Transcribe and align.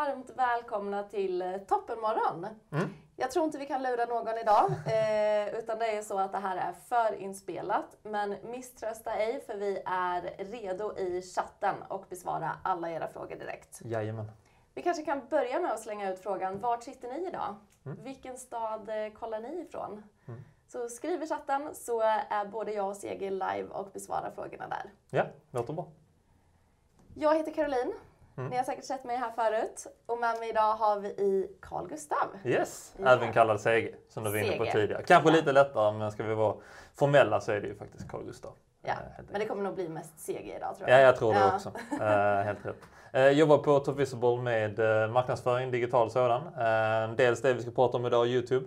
varmt 0.00 0.30
välkomna 0.36 1.02
till 1.02 1.42
eh, 1.42 1.56
Toppenmorgon. 1.56 2.46
Mm. 2.72 2.88
Jag 3.16 3.30
tror 3.30 3.44
inte 3.44 3.58
vi 3.58 3.66
kan 3.66 3.82
lura 3.82 4.04
någon 4.04 4.38
idag, 4.38 4.70
eh, 4.70 5.58
utan 5.58 5.78
det 5.78 5.96
är 5.96 6.02
så 6.02 6.18
att 6.18 6.32
det 6.32 6.38
här 6.38 6.56
är 6.56 6.72
förinspelat. 6.72 7.96
Men 8.02 8.36
misströsta 8.42 9.12
ej, 9.12 9.40
för 9.46 9.56
vi 9.56 9.82
är 9.86 10.44
redo 10.44 10.96
i 10.96 11.22
chatten 11.22 11.74
och 11.88 12.06
besvara 12.08 12.50
alla 12.62 12.90
era 12.90 13.08
frågor 13.08 13.36
direkt. 13.36 13.80
Jajamän. 13.84 14.30
Vi 14.74 14.82
kanske 14.82 15.02
kan 15.02 15.20
börja 15.30 15.60
med 15.60 15.72
att 15.72 15.80
slänga 15.80 16.12
ut 16.12 16.18
frågan, 16.18 16.60
vart 16.60 16.82
sitter 16.82 17.08
ni 17.08 17.26
idag? 17.26 17.54
Mm. 17.84 18.04
Vilken 18.04 18.38
stad 18.38 18.88
eh, 18.88 19.12
kollar 19.12 19.40
ni 19.40 19.60
ifrån? 19.60 20.02
Mm. 20.28 20.40
Så 20.68 20.88
skriv 20.88 21.22
i 21.22 21.26
chatten 21.26 21.74
så 21.74 22.00
är 22.00 22.44
både 22.44 22.72
jag 22.72 22.88
och 22.88 22.96
Segil 22.96 23.32
live 23.32 23.68
och 23.70 23.90
besvarar 23.92 24.30
frågorna 24.34 24.68
där. 24.68 24.90
Ja, 25.10 25.26
låter 25.50 25.72
bra. 25.72 25.86
Jag 27.14 27.36
heter 27.36 27.52
Caroline. 27.52 27.92
Mm. 28.40 28.50
Ni 28.50 28.56
har 28.56 28.64
säkert 28.64 28.84
sett 28.84 29.04
mig 29.04 29.16
här 29.16 29.30
förut. 29.30 29.86
Och 30.06 30.18
med 30.18 30.38
mig 30.38 30.48
idag 30.50 30.74
har 30.74 31.00
vi 31.00 31.08
i 31.08 31.56
Carl 31.62 31.88
Gustav. 31.88 32.28
Yes, 32.44 32.94
Ja. 32.98 33.08
även 33.08 33.32
kallad 33.32 33.60
CG 33.60 33.94
som 34.08 34.24
du 34.24 34.30
var 34.30 34.38
inne 34.38 34.56
på 34.56 34.64
tidigare. 34.66 35.02
Kanske 35.06 35.28
Ja. 35.30 35.36
lite 35.36 35.52
lättare 35.52 35.98
men 35.98 36.12
ska 36.12 36.22
vi 36.22 36.34
vara 36.34 36.54
formella 36.94 37.40
så 37.40 37.52
är 37.52 37.60
det 37.60 37.66
ju 37.66 37.74
faktiskt 37.74 38.08
Carl 38.10 38.24
Gustav. 38.24 38.52
Ja, 38.82 38.94
helt 39.16 39.30
Men 39.30 39.40
det 39.40 39.46
kommer 39.46 39.62
nog 39.62 39.74
bli 39.74 39.88
mest 39.88 40.20
CG 40.26 40.52
idag 40.56 40.76
tror 40.76 40.88
Ja, 40.90 40.96
jag. 40.98 41.08
jag 41.08 41.16
tror 41.16 41.32
det 41.32 41.38
Ja. 41.40 41.54
också. 41.54 41.72
Eh, 42.04 42.42
helt 42.44 42.66
rätt. 42.66 42.76
Eh, 43.12 43.28
jobbar 43.28 43.58
på 43.58 43.78
Top 43.80 43.96
Visible 43.98 44.36
med 44.42 44.78
marknadsföring, 45.10 45.70
digital 45.70 46.10
sådan. 46.10 46.42
Dels 47.16 47.42
det 47.42 47.52
vi 47.54 47.62
ska 47.62 47.70
prata 47.70 47.96
om 47.96 48.06
idag, 48.06 48.26
Youtube. 48.26 48.66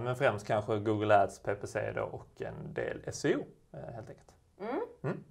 Men 0.00 0.16
främst 0.16 0.46
kanske 0.46 0.78
Google 0.78 1.18
Ads, 1.22 1.38
PPC 1.42 1.92
då 1.94 2.02
och 2.02 2.42
en 2.42 2.74
del 2.74 3.00
SEO 3.12 3.44
helt 3.72 4.08
enkelt. 4.08 4.28
Mm. 4.60 4.80
Mm. 5.02 5.24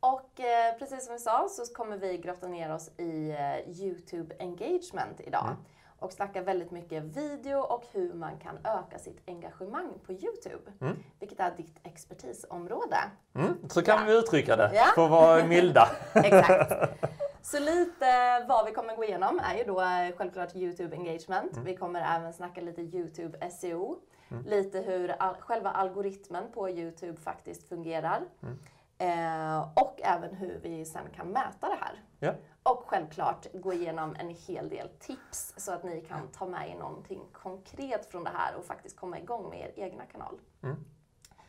Och 0.00 0.40
eh, 0.40 0.78
precis 0.78 1.04
som 1.04 1.12
vi 1.14 1.18
sa 1.20 1.48
så 1.50 1.74
kommer 1.74 1.96
vi 1.96 2.18
grotta 2.18 2.46
ner 2.48 2.74
oss 2.74 2.90
i 2.98 3.30
eh, 3.30 3.80
Youtube 3.80 4.34
engagement 4.40 5.20
idag. 5.20 5.44
Mm. 5.46 5.56
Och 6.00 6.12
snacka 6.12 6.42
väldigt 6.42 6.70
mycket 6.70 7.02
video 7.04 7.58
och 7.58 7.84
hur 7.92 8.12
man 8.14 8.38
kan 8.38 8.58
öka 8.64 8.98
sitt 8.98 9.18
engagemang 9.26 9.92
på 10.06 10.12
Youtube. 10.12 10.72
Mm. 10.80 10.96
Vilket 11.20 11.40
är 11.40 11.50
ditt 11.56 11.78
expertisområde. 11.82 12.96
Mm, 13.34 13.68
så 13.68 13.82
kan 13.82 13.98
Ja. 13.98 14.04
vi 14.06 14.18
uttrycka 14.18 14.56
det, 14.56 14.70
Ja. 14.74 14.84
för 14.94 15.04
att 15.04 15.10
vara 15.10 15.44
milda. 15.48 15.88
Exakt. 16.14 16.72
Så 17.42 17.58
lite 17.60 18.44
vad 18.48 18.66
vi 18.66 18.72
kommer 18.72 18.96
gå 18.96 19.04
igenom 19.04 19.40
är 19.44 19.54
ju 19.58 19.64
då 19.64 19.80
eh, 19.80 20.16
självklart 20.16 20.56
Youtube 20.56 20.96
engagement. 20.96 21.52
Mm. 21.52 21.64
Vi 21.64 21.76
kommer 21.76 22.16
även 22.16 22.32
snacka 22.32 22.60
lite 22.60 22.82
Youtube 22.82 23.50
SEO. 23.50 23.98
Mm. 24.30 24.44
Lite 24.46 24.78
hur 24.80 25.14
all, 25.18 25.34
själva 25.34 25.70
algoritmen 25.70 26.44
på 26.54 26.70
Youtube 26.70 27.20
faktiskt 27.20 27.68
fungerar. 27.68 28.22
Mm. 28.42 28.58
Eh, 28.98 29.60
och 29.60 30.00
även 30.02 30.34
hur 30.34 30.58
vi 30.62 30.84
sen 30.84 31.10
kan 31.16 31.28
mäta 31.28 31.68
det 31.68 31.78
här. 31.80 32.02
Ja. 32.18 32.34
Och 32.62 32.84
självklart 32.86 33.46
gå 33.52 33.72
igenom 33.72 34.16
en 34.18 34.28
hel 34.28 34.68
del 34.68 34.88
tips 34.88 35.54
så 35.56 35.72
att 35.72 35.84
ni 35.84 36.00
kan 36.00 36.28
ta 36.28 36.46
med 36.46 36.70
er 36.70 36.74
någonting 36.78 37.20
konkret 37.32 38.06
från 38.06 38.24
det 38.24 38.30
här 38.34 38.56
och 38.56 38.64
faktiskt 38.64 38.96
komma 38.96 39.18
igång 39.18 39.50
med 39.50 39.60
er 39.60 39.84
egna 39.84 40.06
kanal. 40.06 40.38
Mm. 40.62 40.76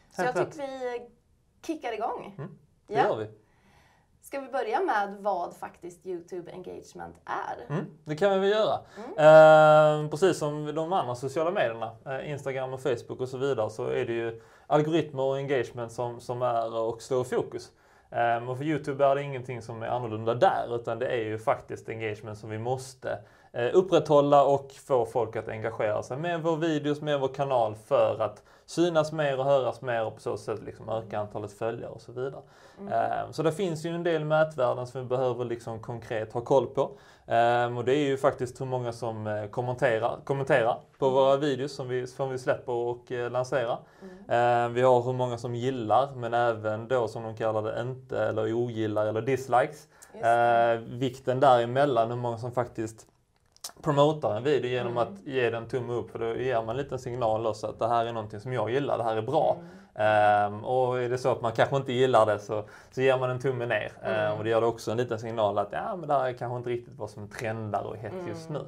Så 0.10 0.22
jag 0.22 0.36
tycker 0.36 0.68
vi 0.68 1.10
kickar 1.62 1.94
igång. 1.94 2.36
Mm. 2.38 2.58
Det 2.88 2.94
gör 2.94 3.18
vi. 3.18 3.30
Ska 4.22 4.40
vi 4.40 4.48
börja 4.48 4.82
med 4.82 5.18
vad 5.20 5.56
faktiskt 5.56 6.06
Youtube 6.06 6.52
engagement 6.52 7.16
är? 7.26 7.74
Mm, 7.74 7.86
det 8.06 8.16
kan 8.16 8.32
vi 8.32 8.40
väl 8.40 8.50
göra. 8.50 8.80
Mm. 8.98 10.04
Eh, 10.04 10.10
precis 10.10 10.38
som 10.38 10.76
de 10.76 10.94
andra 10.94 11.16
sociala 11.16 11.52
medierna, 11.52 11.96
eh, 12.06 12.32
Instagram 12.32 12.74
och 12.74 12.82
Facebook 12.82 13.20
och 13.20 13.30
så 13.30 13.38
vidare, 13.38 13.70
så 13.70 13.88
är 13.88 14.06
det 14.06 14.14
ju 14.14 14.42
algoritmer 14.70 15.24
och 15.24 15.38
engagement 15.38 15.92
som, 15.92 16.20
som 16.20 16.42
är 16.42 16.80
och 16.80 17.02
står 17.02 17.26
i 17.26 17.30
fokus. 17.30 17.72
Men 18.12 18.48
och 18.48 18.58
för 18.58 18.66
Youtube 18.66 19.06
är 19.06 19.16
det 19.16 19.22
ingenting 19.24 19.62
som 19.62 19.84
är 19.84 19.88
annorlunda 19.88 20.34
där, 20.34 20.76
utan 20.76 21.00
det 21.00 21.08
är 21.08 21.24
ju 21.24 21.38
faktiskt 21.38 21.90
engagement 21.90 22.38
som 22.38 22.50
vi 22.50 22.58
måste 22.58 23.20
upprätthålla 23.74 24.44
och 24.44 24.72
få 24.72 25.06
folk 25.06 25.36
att 25.36 25.48
engagera 25.48 26.04
sig 26.04 26.18
med 26.18 26.44
vår 26.44 26.58
videos, 26.58 27.02
med 27.02 27.20
vår 27.20 27.28
kanal 27.28 27.76
för 27.76 28.18
att 28.22 28.44
synas 28.66 29.12
mer 29.12 29.40
och 29.40 29.46
höras 29.46 29.82
mer 29.82 30.06
och 30.06 30.16
på 30.16 30.22
så 30.22 30.38
sätt 30.38 30.60
liksom 30.66 30.90
öka 30.90 31.20
antalet 31.20 31.52
följare 31.52 31.92
och 31.92 32.02
så 32.02 32.12
vidare. 32.12 32.42
Mm. 32.80 32.94
Eh, 32.94 33.32
Så 33.32 33.44
det 33.44 33.52
finns 33.52 33.86
ju 33.86 33.90
en 33.90 34.04
del 34.04 34.26
mätvärden 34.26 34.88
som 34.88 35.02
vi 35.02 35.08
behöver 35.08 35.46
liksom 35.46 35.80
konkret 35.80 36.34
ha 36.34 36.42
koll 36.42 36.68
på. 36.68 36.82
Eh, 37.28 37.78
Och 37.78 37.86
det 37.86 37.96
är 37.96 38.06
ju 38.08 38.18
faktiskt 38.18 38.62
hur 38.62 38.66
många 38.66 38.92
som 38.92 39.28
eh, 39.28 39.46
kommenterar, 39.46 40.20
kommenterar 40.24 40.78
på 40.98 41.10
våra 41.10 41.38
videos 41.38 41.76
som 41.76 41.88
vi, 41.88 42.08
som 42.08 42.30
vi 42.30 42.38
släpper 42.38 42.72
och 42.74 43.12
eh, 43.12 43.32
lanserar. 43.32 43.80
Mm. 44.02 44.66
Eh, 44.66 44.74
Vi 44.74 44.82
har 44.82 45.02
hur 45.02 45.14
många 45.14 45.38
som 45.38 45.56
gillar, 45.56 46.16
men 46.16 46.34
även 46.34 46.88
då 46.88 47.08
som 47.08 47.24
de 47.24 47.36
kallar 47.36 47.62
det 47.62 47.82
inte 47.82 48.20
eller 48.20 48.54
ogillar 48.54 49.06
eller 49.06 49.22
dislikes. 49.22 49.88
Eh, 50.14 50.80
vikten 50.80 51.40
däremellan, 51.40 52.10
hur 52.10 52.18
många 52.18 52.38
som 52.38 52.52
faktiskt 52.52 53.06
promotar 53.82 54.36
en 54.38 54.44
video 54.44 54.72
genom 54.72 54.92
Mm. 54.98 54.98
att 55.14 55.20
ge 55.26 55.50
den 55.50 55.68
tumme 55.68 55.94
upp. 55.94 56.12
För 56.12 56.20
då 56.20 56.36
ger 56.36 56.56
man 56.62 56.70
en 56.70 56.78
liten 56.78 57.00
signal 57.00 57.48
också 57.48 57.68
att 57.68 57.80
det 57.80 57.88
här 57.88 58.06
är 58.06 58.14
någonting 58.14 58.40
som 58.40 58.54
jag 58.54 58.72
gillar, 58.72 58.98
det 58.98 59.04
här 59.04 59.16
är 59.18 59.22
bra. 59.22 59.58
Mm. 59.60 59.70
Ehm, 60.54 60.66
och 60.66 61.02
är 61.02 61.10
det 61.10 61.18
så 61.18 61.32
att 61.32 61.42
man 61.42 61.52
kanske 61.52 61.76
inte 61.76 61.94
gillar 61.94 62.26
det 62.26 62.40
så, 62.40 62.64
så 62.92 63.02
ger 63.02 63.18
man 63.20 63.30
en 63.30 63.40
tumme 63.40 63.66
ner. 63.66 63.92
Mm. 64.04 64.16
Ehm, 64.32 64.38
och 64.38 64.44
det 64.44 64.50
gör 64.50 64.62
det 64.62 64.68
också 64.68 64.92
en 64.92 64.98
liten 64.98 65.20
signal 65.20 65.58
att 65.58 65.68
ja, 65.72 65.96
men 65.96 66.08
det 66.08 66.14
här 66.14 66.28
är 66.30 66.34
kanske 66.34 66.58
inte 66.58 66.70
riktigt 66.70 66.98
vad 66.98 67.10
som 67.10 67.28
trendar 67.28 67.84
och 67.84 67.96
är 67.96 68.00
hett 68.00 68.14
just 68.28 68.50
Mm. 68.50 68.62
nu. 68.62 68.68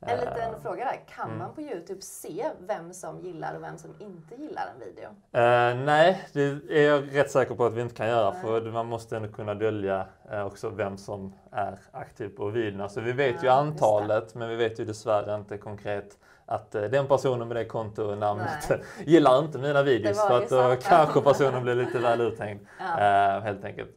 En 0.00 0.18
liten 0.18 0.54
Ehm, 0.54 0.60
fråga 0.62 0.84
där. 0.84 1.00
Kan 1.14 1.26
mm. 1.26 1.38
man 1.38 1.54
på 1.54 1.60
Youtube 1.60 2.02
se 2.02 2.50
vem 2.66 2.94
som 2.94 3.20
gillar 3.20 3.54
och 3.54 3.62
vem 3.62 3.78
som 3.78 3.90
inte 3.98 4.34
gillar 4.34 4.72
en 4.74 4.80
video? 4.80 5.08
Eh, 5.32 5.84
nej, 5.84 6.28
det 6.32 6.40
är 6.70 6.88
jag 6.90 7.16
rätt 7.16 7.30
säker 7.30 7.54
på 7.54 7.66
att 7.66 7.72
vi 7.72 7.82
inte 7.82 7.94
kan 7.94 8.08
göra 8.08 8.30
Nej. 8.30 8.42
för 8.42 8.60
man 8.60 8.86
måste 8.86 9.16
ändå 9.16 9.28
kunna 9.28 9.54
dölja 9.54 10.06
eh, 10.30 10.46
också 10.46 10.68
vem 10.68 10.96
som 10.98 11.34
är 11.50 11.78
aktiv 11.92 12.28
på 12.28 12.48
videorna. 12.48 12.88
Så 12.88 13.00
vi 13.00 13.12
vet 13.12 13.42
ju 13.42 13.46
Ja, 13.46 13.64
just 13.66 13.82
antalet 13.82 14.34
men 14.34 14.48
vi 14.48 14.56
vet 14.56 14.80
ju 14.80 14.84
dessvärre 14.84 15.34
inte 15.34 15.58
konkret 15.58 16.18
att 16.48 16.74
eh, 16.74 16.82
den 16.82 17.06
personen 17.06 17.48
med 17.48 17.56
det 17.56 17.64
kontonamnet 17.64 18.66
Nej. 18.70 18.80
gillar 19.06 19.38
inte 19.38 19.58
mina 19.58 19.82
videos. 19.82 20.16
Det 20.22 20.28
För 20.28 20.42
att 20.42 20.48
då 20.80 20.88
kanske 20.88 21.20
personen 21.32 21.62
blir 21.62 21.74
lite 21.74 21.98
väl 21.98 22.20
uthängd. 22.20 22.60
Ja. 22.78 23.00
Eh, 23.36 23.40
helt 23.42 23.64
enkelt. 23.64 23.90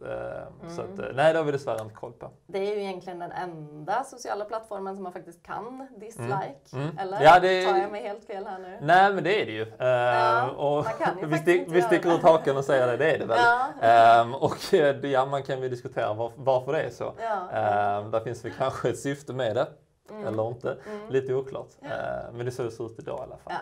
Så 0.67 0.81
Mm. 0.81 0.93
att, 0.93 0.99
eh, 0.99 1.05
nej, 1.15 1.33
det 1.33 1.39
har 1.39 1.43
vi 1.45 1.51
dessvärre 1.51 1.81
inte 1.81 1.95
koll 1.95 2.11
på. 2.13 2.31
Det 2.47 2.57
är 2.57 2.75
ju 2.75 2.81
egentligen 2.83 3.19
den 3.19 3.31
enda 3.31 4.03
sociala 4.03 4.45
plattformen 4.45 4.95
som 4.95 5.03
man 5.03 5.13
faktiskt 5.13 5.45
kan 5.45 5.87
dislike. 5.99 6.55
Mm. 6.73 6.97
Eller? 6.97 7.21
Ja, 7.23 7.39
det- 7.39 7.65
Tar 7.65 7.77
jag 7.77 7.91
mig 7.91 8.03
helt 8.03 8.25
fel 8.25 8.45
här 8.47 8.59
nu? 8.59 8.77
Nej 8.81 9.13
men 9.13 9.23
det 9.23 9.41
är 9.41 9.45
det 9.45 9.51
ju. 9.51 9.61
Eh, 9.61 9.87
Ja, 10.19 10.49
och 10.49 10.85
ju 11.21 11.25
vi, 11.27 11.37
stick, 11.37 11.63
vi 11.67 11.81
sticker 11.81 12.09
det. 12.09 12.15
ut 12.15 12.23
haken 12.23 12.57
och 12.57 12.65
säger 12.65 12.87
det, 12.87 12.97
det 12.97 13.15
är 13.15 13.19
det 13.19 13.25
väl. 13.25 13.39
Ja. 13.81 13.87
Ehm, 13.87 14.33
och 14.35 14.55
det- 14.71 15.03
ja, 15.07 15.25
man 15.25 15.43
kan 15.43 15.61
ju 15.61 15.69
diskutera 15.69 16.13
var, 16.13 16.31
varför 16.35 16.71
det 16.73 16.81
är 16.81 16.89
så. 16.89 17.13
Ja. 17.21 17.57
Ehm, 17.59 18.11
där 18.11 18.19
finns 18.19 18.45
väl 18.45 18.51
kanske 18.57 18.89
ett 18.89 18.99
syfte 18.99 19.33
med 19.33 19.55
det, 19.55 19.67
Mm. 20.11 20.27
eller 20.27 20.47
inte. 20.47 20.69
Mm. 20.71 21.09
Lite 21.09 21.33
oklart. 21.33 21.67
Ja. 21.81 21.87
Ehm, 21.89 22.35
men 22.37 22.45
det 22.45 22.51
ser 22.51 22.69
så 22.69 22.85
ut 22.85 22.99
idag 22.99 23.19
i 23.19 23.21
alla 23.23 23.37
fall. 23.37 23.53
Ja. 23.53 23.59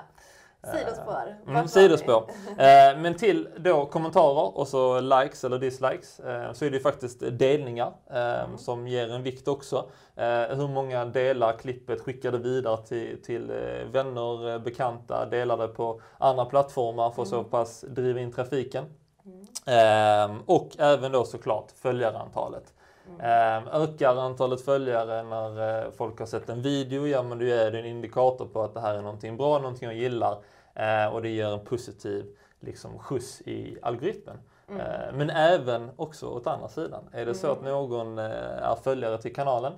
Sidospår. 0.73 1.05
Vart 1.05 1.45
var 1.45 1.53
Mm, 1.53 1.67
sidospår. 1.67 2.23
Eh, 2.57 2.97
men 2.97 3.13
till 3.15 3.49
då 3.57 3.85
kommentarer 3.85 4.57
och 4.57 4.67
så 4.67 4.99
likes 4.99 5.43
eller 5.43 5.59
dislikes 5.59 6.19
eh, 6.19 6.53
så 6.53 6.65
är 6.65 6.69
det 6.69 6.77
ju 6.77 6.83
faktiskt 6.83 7.19
delningar 7.31 7.93
eh, 8.11 8.43
Mm. 8.43 8.57
som 8.57 8.87
ger 8.87 9.11
en 9.11 9.23
vikt 9.23 9.47
också. 9.47 9.89
Eh, 10.15 10.25
hur 10.41 10.67
många 10.67 11.05
delar 11.05 11.53
klippet, 11.53 12.01
skickar 12.01 12.31
det 12.31 12.37
vidare 12.37 12.77
till, 12.77 13.21
till 13.23 13.49
eh, 13.49 13.87
vänner, 13.91 14.49
eh, 14.53 14.59
bekanta, 14.59 15.25
delar 15.25 15.57
det 15.57 15.67
på 15.67 16.01
andra 16.17 16.45
plattformar 16.45 17.11
för 17.11 17.21
att 17.21 17.27
så 17.27 17.35
Mm. 17.37 17.49
pass 17.49 17.81
driva 17.87 18.19
in 18.19 18.31
trafiken. 18.31 18.85
Mm. 19.25 20.35
Eh, 20.35 20.37
och 20.45 20.69
även 20.79 21.11
då 21.11 21.23
såklart 21.25 21.71
följarantalet. 21.81 22.73
Mm. 23.19 23.67
Ökar 23.67 24.15
antalet 24.15 24.61
följare 24.61 25.23
när 25.23 25.83
eh, 25.85 25.91
folk 25.91 26.19
har 26.19 26.25
sett 26.25 26.49
en 26.49 26.61
video, 26.61 27.07
ja 27.07 27.23
men 27.23 27.39
då 27.39 27.45
är 27.45 27.71
det 27.71 27.79
en 27.79 27.85
indikator 27.85 28.45
på 28.45 28.61
att 28.61 28.73
det 28.73 28.79
här 28.79 28.95
är 28.95 29.01
någonting 29.01 29.37
bra, 29.37 29.59
någonting 29.59 29.87
jag 29.89 29.97
gillar 29.97 30.37
eh, 30.73 31.13
och 31.13 31.21
det 31.21 31.29
ger 31.29 31.47
en 31.47 31.65
positiv 31.65 32.25
liksom, 32.59 32.99
skjuts 32.99 33.41
i 33.41 33.77
algoritmen. 33.81 34.37
Mm. 34.69 34.81
Eh, 34.81 35.13
men 35.13 35.29
även 35.29 35.91
också 35.95 36.27
åt 36.27 36.47
andra 36.47 36.67
sidan. 36.67 37.03
Är 37.11 37.25
det 37.25 37.33
så 37.33 37.51
att 37.51 37.59
Mm. 37.59 37.71
någon 37.71 38.17
eh, 38.19 38.25
är 38.63 38.75
följare 38.83 39.17
till 39.17 39.35
kanalen, 39.35 39.73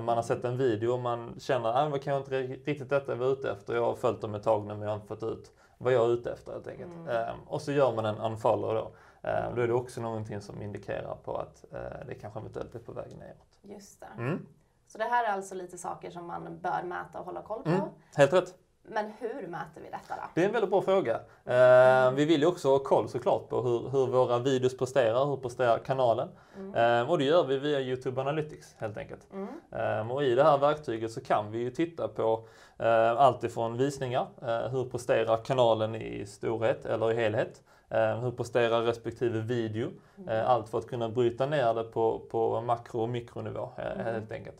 man 0.00 0.08
har 0.08 0.22
sett 0.22 0.44
en 0.44 0.56
video 0.56 0.92
och 0.92 0.98
man 0.98 1.34
känner 1.40 1.68
att 1.68 1.76
ah, 1.76 1.88
det 1.88 1.98
kan 1.98 2.16
inte 2.16 2.40
riktigt 2.42 2.90
detta 2.90 3.12
jag 3.12 3.16
var 3.16 3.26
ute 3.26 3.50
efter, 3.50 3.74
jag 3.74 3.84
har 3.84 3.94
följt 3.94 4.20
dem 4.20 4.34
ett 4.34 4.42
tag 4.42 4.66
nu 4.66 4.74
men 4.74 4.82
jag 4.82 4.88
har 4.88 4.94
inte 4.94 5.06
fått 5.06 5.22
ut 5.22 5.52
vad 5.78 5.92
jag 5.92 6.04
är 6.04 6.12
ute 6.12 6.32
efter 6.32 6.52
helt 6.52 6.68
enkelt. 6.68 6.90
Mm. 7.08 7.36
Och 7.46 7.62
så 7.62 7.72
gör 7.72 7.92
man 7.92 8.04
en 8.04 8.18
unfollow 8.18 8.74
då. 8.74 8.90
Eh, 9.22 9.54
Då 9.54 9.62
är 9.62 9.66
det 9.68 9.74
också 9.74 10.00
någonting 10.00 10.40
som 10.40 10.62
indikerar 10.62 11.16
på 11.24 11.36
att 11.36 11.64
eh, 11.72 12.06
det 12.08 12.14
kanske 12.14 12.40
eventuellt 12.40 12.74
är 12.74 12.78
på 12.78 12.92
väg 12.92 13.16
neråt. 13.18 13.58
Just 13.62 14.00
det. 14.00 14.22
Mm. 14.22 14.46
Så 14.86 14.98
det 14.98 15.04
här 15.04 15.24
är 15.24 15.28
alltså 15.28 15.54
lite 15.54 15.78
saker 15.78 16.10
som 16.10 16.26
man 16.26 16.58
bör 16.60 16.82
mäta 16.82 17.18
och 17.18 17.24
hålla 17.24 17.42
koll 17.42 17.62
på. 17.62 17.70
Mm. 17.70 17.88
Helt 18.16 18.32
rätt. 18.32 18.54
Men 18.84 19.12
hur 19.18 19.46
mäter 19.48 19.80
vi 19.80 19.90
detta 19.90 20.14
då? 20.16 20.22
Det 20.34 20.42
är 20.42 20.46
en 20.46 20.52
väldigt 20.52 20.70
bra 20.70 20.82
fråga. 20.82 21.14
Eh, 21.44 22.12
vi 22.12 22.24
vill 22.24 22.40
ju 22.40 22.46
också 22.46 22.68
ha 22.68 22.78
koll 22.78 23.08
såklart 23.08 23.48
på 23.48 23.62
hur, 23.62 23.88
hur 23.90 24.06
våra 24.06 24.38
videos 24.38 24.76
presterar, 24.78 25.26
hur 25.26 25.36
presterar 25.36 25.78
kanalen. 25.78 26.28
Mm. 26.56 26.74
Eh, 26.74 27.10
och 27.10 27.18
det 27.18 27.24
gör 27.24 27.44
vi 27.44 27.58
via 27.58 27.80
Youtube 27.80 28.20
Analytics 28.20 28.74
helt 28.78 28.96
enkelt. 28.96 29.28
Mm. 29.32 29.48
Eh, 29.72 30.12
och 30.12 30.24
i 30.24 30.34
det 30.34 30.42
här 30.42 30.58
verktyget 30.58 31.12
så 31.12 31.20
kan 31.20 31.50
vi 31.50 31.58
ju 31.58 31.70
titta 31.70 32.08
på 32.08 32.46
eh, 32.78 33.10
allt 33.20 33.44
ifrån 33.44 33.76
visningar, 33.76 34.26
hur 34.70 34.84
presterar 34.84 35.44
kanalen 35.44 35.94
i 35.94 36.26
storhet 36.26 36.84
eller 36.84 37.12
i 37.12 37.14
helhet. 37.14 37.62
Eh, 37.92 38.20
hur 38.20 38.30
presterar 38.30 38.82
respektive 38.82 39.40
video? 39.40 39.88
Mm. 40.18 40.28
Eh, 40.28 40.50
allt 40.50 40.68
för 40.68 40.78
att 40.78 40.86
kunna 40.86 41.08
bryta 41.08 41.46
ner 41.46 41.74
det 41.74 41.84
på, 41.84 42.22
på 42.30 42.60
makro 42.60 43.00
och 43.00 43.08
mikronivå 43.08 43.68
Mm. 43.76 44.06
helt 44.06 44.32
enkelt. 44.32 44.56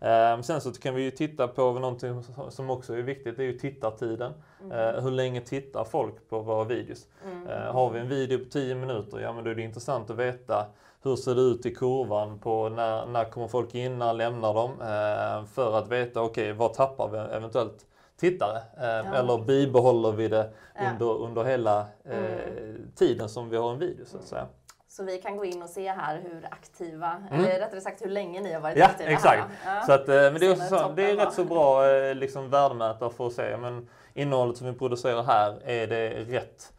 Eh, 0.00 0.40
sen 0.40 0.60
så 0.60 0.72
kan 0.72 0.94
vi 0.94 1.02
ju 1.02 1.10
titta 1.10 1.48
på 1.48 1.72
någonting 1.72 2.22
som 2.48 2.70
också 2.70 2.94
är 2.94 3.02
viktigt, 3.02 3.36
det 3.36 3.42
är 3.42 3.46
ju 3.46 3.58
tittartiden. 3.58 4.32
Eh, 4.72 5.02
hur 5.02 5.10
länge 5.10 5.40
tittar 5.40 5.84
folk 5.84 6.28
på 6.28 6.40
våra 6.40 6.64
videos? 6.64 7.06
Eh, 7.48 7.72
har 7.72 7.90
vi 7.90 8.00
en 8.00 8.08
video 8.08 8.38
på 8.38 8.44
10 8.44 8.74
minuter, 8.74 9.20
ja 9.20 9.32
men 9.32 9.44
då 9.44 9.50
är 9.50 9.54
det 9.54 9.62
intressant 9.62 10.10
att 10.10 10.16
veta 10.16 10.66
hur 11.02 11.16
ser 11.16 11.34
det 11.34 11.40
ut 11.40 11.66
i 11.66 11.74
kurvan 11.74 12.38
på 12.38 12.68
när, 12.68 13.06
när 13.06 13.24
kommer 13.24 13.48
folk 13.48 13.74
in, 13.74 13.98
när 13.98 14.12
lämnar 14.12 14.54
de? 14.54 14.70
Eh, 14.70 15.46
för 15.46 15.78
att 15.78 15.88
veta, 15.88 16.22
okej, 16.22 16.42
okay, 16.42 16.52
vad 16.52 16.74
tappar 16.74 17.08
vi 17.08 17.18
eventuellt 17.18 17.86
tittare? 18.16 18.56
Eh, 18.56 18.86
ja. 18.86 19.14
Eller 19.14 19.38
bibehåller 19.38 20.12
vi 20.12 20.28
det 20.28 20.50
ja. 20.74 20.90
under, 20.90 21.22
under 21.22 21.44
hela 21.44 21.80
eh, 22.04 22.18
mm. 22.18 22.92
tiden 22.94 23.28
som 23.28 23.50
vi 23.50 23.56
har 23.56 23.72
en 23.72 23.78
video 23.78 24.04
så 24.06 24.16
att 24.16 24.24
säga. 24.24 24.46
Så 24.88 25.04
vi 25.04 25.18
kan 25.18 25.36
gå 25.36 25.44
in 25.44 25.62
och 25.62 25.68
se 25.68 25.90
här 25.90 26.20
hur 26.24 26.48
aktiva, 26.50 27.22
mm. 27.30 27.44
eller 27.44 27.58
rättare 27.58 27.80
sagt 27.80 28.02
hur 28.02 28.10
länge 28.10 28.40
ni 28.40 28.52
har 28.52 28.60
varit 28.60 28.76
ja, 28.76 28.86
aktiva 28.86 29.10
exakt. 29.10 29.42
här. 29.62 29.76
Ja, 29.76 29.86
så 29.86 29.92
att, 29.92 30.08
eh, 30.08 30.14
men 30.14 30.34
det 30.34 30.46
är, 30.46 30.52
också 30.52 30.66
så, 30.66 30.92
det 30.96 31.10
är 31.10 31.16
rätt 31.16 31.32
så 31.32 31.44
bra 31.44 31.90
eh, 31.90 32.14
liksom, 32.14 32.50
värdemätare 32.50 33.10
för 33.10 33.26
att 33.26 33.32
se 33.32 33.56
men 33.56 33.88
innehållet 34.14 34.56
som 34.56 34.66
vi 34.66 34.72
producerar 34.72 35.22
här, 35.22 35.62
är 35.64 35.86
det 35.86 36.10
rätt 36.10 36.72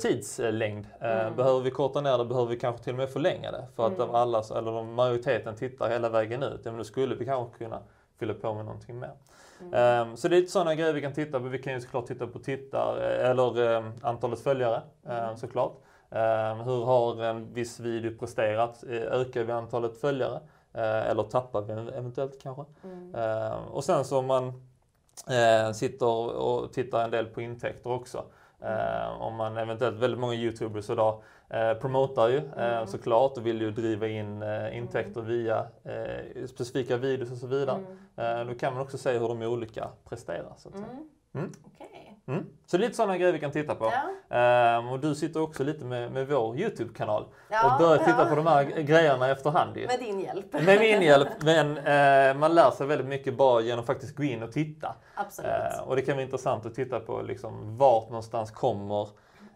tidslängd? 0.00 0.86
Mm. 1.00 1.36
Behöver 1.36 1.60
vi 1.60 1.70
korta 1.70 2.00
ner 2.00 2.18
det, 2.18 2.24
behöver 2.24 2.50
vi 2.50 2.58
kanske 2.58 2.84
till 2.84 2.92
och 2.92 2.98
med 2.98 3.10
förlänga 3.10 3.52
det? 3.52 3.66
För 3.76 3.86
att 3.86 3.98
mm. 3.98 4.14
alla, 4.14 4.38
eller 4.38 4.82
majoriteten 4.82 5.56
tittar 5.56 5.90
hela 5.90 6.08
vägen 6.08 6.42
ut, 6.42 6.60
ja, 6.64 6.70
men 6.70 6.78
då 6.78 6.84
skulle 6.84 7.14
vi 7.14 7.24
kanske 7.24 7.58
kunna 7.58 7.78
fylla 8.18 8.34
på 8.34 8.54
med 8.54 8.64
någonting 8.64 8.98
mer. 8.98 9.12
Mm. 9.60 10.08
Um, 10.08 10.16
så 10.16 10.28
det 10.28 10.36
är 10.36 10.40
lite 10.40 10.52
sådana 10.52 10.74
grejer 10.74 10.92
vi 10.92 11.00
kan 11.00 11.12
titta 11.12 11.40
på. 11.40 11.48
Vi 11.48 11.58
kan 11.58 11.72
ju 11.72 11.80
såklart 11.80 12.06
titta 12.06 12.26
på 12.26 12.38
tittar, 12.38 12.96
eller 12.96 13.76
um, 13.76 13.92
antalet 14.02 14.40
följare 14.40 14.82
um, 15.02 15.36
såklart. 15.36 15.80
Ehm, 16.14 16.60
hur 16.60 16.84
har 16.84 17.22
en 17.24 17.54
viss 17.54 17.80
video 17.80 18.18
presterat? 18.18 18.84
Eh, 18.88 19.02
ökar 19.02 19.44
vi 19.44 19.52
antalet 19.52 20.00
följare? 20.00 20.40
Eh, 20.72 21.10
eller 21.10 21.22
tappar 21.22 21.62
vi 21.62 21.72
eventuellt 21.72 22.42
kanske? 22.42 22.64
Mm. 22.84 23.14
Ehm, 23.14 23.64
och 23.64 23.84
sen 23.84 24.04
så 24.04 24.18
om 24.18 24.26
man 24.26 24.48
eh, 25.30 25.72
sitter 25.72 26.36
och 26.36 26.72
tittar 26.72 27.04
en 27.04 27.10
del 27.10 27.26
på 27.26 27.40
intäkter 27.40 27.90
också. 27.90 28.24
Mm. 28.60 29.20
Om 29.20 29.34
man 29.34 29.56
eventuellt, 29.56 29.96
väldigt 29.96 30.20
många 30.20 30.34
YouTubers 30.34 30.90
idag 30.90 31.14
eh, 31.14 31.43
promotar 31.80 32.28
ju 32.28 32.38
mm. 32.56 32.86
såklart 32.86 33.36
och 33.36 33.46
vill 33.46 33.60
ju 33.60 33.70
driva 33.70 34.08
in 34.08 34.42
intäkter 34.72 35.20
mm. 35.20 35.32
via 35.32 35.66
specifika 36.46 36.96
videos 36.96 37.32
och 37.32 37.38
så 37.38 37.46
vidare. 37.46 37.80
Mm. 38.16 38.46
då 38.46 38.54
kan 38.54 38.72
man 38.72 38.82
också 38.82 38.98
se 38.98 39.12
hur 39.18 39.28
de 39.28 39.42
olika 39.42 39.88
presterar. 40.08 40.52
Så 40.56 40.70
säga. 40.70 40.84
Mm. 41.34 41.50
Okay. 41.76 41.94
Mm. 42.26 42.46
Så 42.66 42.78
lite 42.78 42.94
sådana 42.94 43.18
grejer 43.18 43.32
vi 43.32 43.40
kan 43.40 43.50
titta 43.50 43.74
på. 43.74 43.92
Ja. 44.28 44.78
Um, 44.78 44.88
och 44.88 45.00
du 45.00 45.14
sitter 45.14 45.42
också 45.42 45.64
lite 45.64 45.84
med, 45.84 46.12
med 46.12 46.28
vår 46.28 46.58
YouTube-kanal 46.58 47.24
ja, 47.48 47.72
och 47.72 47.78
börjar 47.78 47.98
titta 47.98 48.22
ja. 48.22 48.24
på 48.24 48.34
de 48.34 48.46
här 48.46 48.64
grejerna 48.64 49.30
efterhand. 49.30 49.76
Med 49.76 50.00
din 50.00 50.20
hjälp. 50.20 50.52
Med 50.52 50.80
min 50.80 51.02
hjälp, 51.02 51.28
men 51.42 51.68
uh, 51.68 52.40
man 52.40 52.54
lär 52.54 52.70
sig 52.70 52.86
väldigt 52.86 53.06
mycket 53.06 53.36
bara 53.36 53.60
genom 53.60 53.80
att 53.80 53.86
faktiskt 53.86 54.16
gå 54.16 54.22
in 54.22 54.42
och 54.42 54.52
titta. 54.52 54.94
Absolut. 55.14 55.50
Uh, 55.50 55.88
och 55.88 55.96
det 55.96 56.02
kan 56.02 56.14
vara 56.14 56.24
intressant 56.24 56.66
att 56.66 56.74
titta 56.74 57.00
på 57.00 57.22
liksom, 57.22 57.76
vart 57.76 58.08
någonstans 58.08 58.50
kommer 58.50 59.08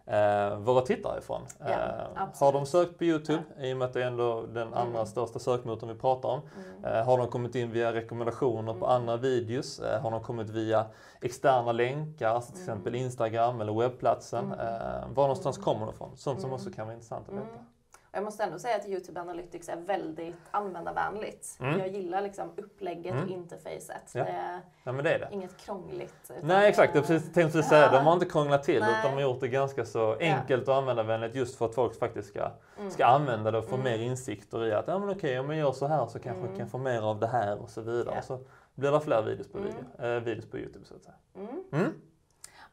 eh, 0.09 0.57
våra 0.57 0.81
tittare 0.81 1.19
ifrån. 1.19 1.41
Ja, 1.59 1.69
eh, 1.69 2.27
har 2.39 2.53
de 2.53 2.65
sökt 2.65 2.97
på 2.97 3.03
Youtube, 3.03 3.43
ja. 3.57 3.65
i 3.65 3.73
och 3.73 3.77
med 3.77 3.85
att 3.85 3.93
det 3.93 4.03
är 4.03 4.07
ändå 4.07 4.45
den 4.53 4.73
andra 4.73 4.99
mm. 4.99 5.05
största 5.05 5.39
sökmotorn 5.39 5.89
vi 5.89 5.95
pratar 5.95 6.29
om. 6.29 6.41
Mm. 6.79 6.93
Eh, 6.93 7.05
har 7.05 7.17
de 7.17 7.27
kommit 7.27 7.55
in 7.55 7.71
via 7.71 7.93
rekommendationer 7.93 8.71
mm. 8.71 8.79
på 8.79 8.87
andra 8.87 9.17
videos? 9.17 9.79
Eh, 9.79 10.01
har 10.01 10.11
de 10.11 10.23
kommit 10.23 10.49
via 10.49 10.85
externa 11.21 11.71
länkar, 11.71 12.29
alltså 12.29 12.51
till 12.51 12.61
mm. 12.61 12.73
exempel 12.73 12.95
Instagram 12.95 13.61
eller 13.61 13.73
webbplatsen? 13.73 14.45
Mm. 14.45 14.59
Eh, 14.59 15.07
var 15.13 15.23
någonstans 15.23 15.57
mm. 15.57 15.63
kommer 15.63 15.85
de 15.85 15.95
ifrån? 15.95 16.17
Sånt 16.17 16.41
som 16.41 16.53
också 16.53 16.71
kan 16.71 16.85
vara 16.85 16.93
intressant 16.93 17.29
att 17.29 17.35
veta. 17.35 17.65
Jag 18.11 18.23
måste 18.23 18.43
ändå 18.43 18.59
säga 18.59 18.75
att 18.75 18.87
Youtube 18.87 19.21
Analytics 19.21 19.69
är 19.69 19.75
väldigt 19.75 20.35
användarvänligt. 20.51 21.57
Mm. 21.59 21.79
Jag 21.79 21.87
gillar 21.87 22.21
liksom 22.21 22.51
upplägget 22.57 23.11
mm. 23.13 23.23
och 23.23 23.29
interfacet. 23.29 24.11
Ja. 24.13 24.23
Det 24.23 24.61
ja, 24.83 24.91
men 24.91 25.03
det 25.03 25.13
är 25.13 25.19
det. 25.19 25.29
Inget 25.31 25.57
krångligt. 25.57 26.31
Nej 26.41 26.69
exakt, 26.69 26.95
jag 26.95 27.07
precis 27.07 27.33
tänkte 27.33 27.57
precis 27.57 27.69
säga 27.69 27.91
De 27.91 28.05
har 28.05 28.13
inte 28.13 28.25
krånglat 28.25 28.63
till 28.63 28.79
Nej. 28.79 28.91
utan 28.91 29.11
de 29.11 29.13
har 29.13 29.21
gjort 29.21 29.39
det 29.39 29.47
ganska 29.47 29.85
så 29.85 30.15
enkelt 30.15 30.67
ja. 30.67 30.73
och 30.73 30.79
användarvänligt 30.79 31.35
just 31.35 31.57
för 31.57 31.65
att 31.65 31.75
folk 31.75 31.99
faktiskt 31.99 32.29
ska, 32.29 32.51
mm. 32.79 32.91
ska 32.91 33.05
använda 33.05 33.51
det 33.51 33.57
och 33.57 33.65
få 33.65 33.75
mm. 33.75 33.83
mer 33.83 33.99
insikter 34.05 34.65
i 34.65 34.73
att 34.73 34.87
ja, 34.87 34.99
men 34.99 35.09
okej, 35.09 35.39
om 35.39 35.49
jag 35.49 35.59
gör 35.59 35.71
så 35.71 35.87
här 35.87 36.07
så 36.07 36.19
kanske 36.19 36.41
jag 36.41 36.49
kan 36.49 36.55
mm. 36.55 36.69
få 36.69 36.77
mer 36.77 37.01
av 37.01 37.19
det 37.19 37.27
här 37.27 37.61
och 37.61 37.69
så 37.69 37.81
vidare. 37.81 38.15
Ja. 38.15 38.21
Så 38.21 38.39
blir 38.75 38.91
det 38.91 38.99
fler 38.99 39.21
videos 39.21 39.51
på, 39.51 39.57
mm. 39.57 39.69
video, 39.69 40.15
äh, 40.15 40.23
videos 40.23 40.45
på 40.45 40.57
Youtube 40.57 40.85
så 40.85 40.95
att 40.95 41.03
säga. 41.03 41.15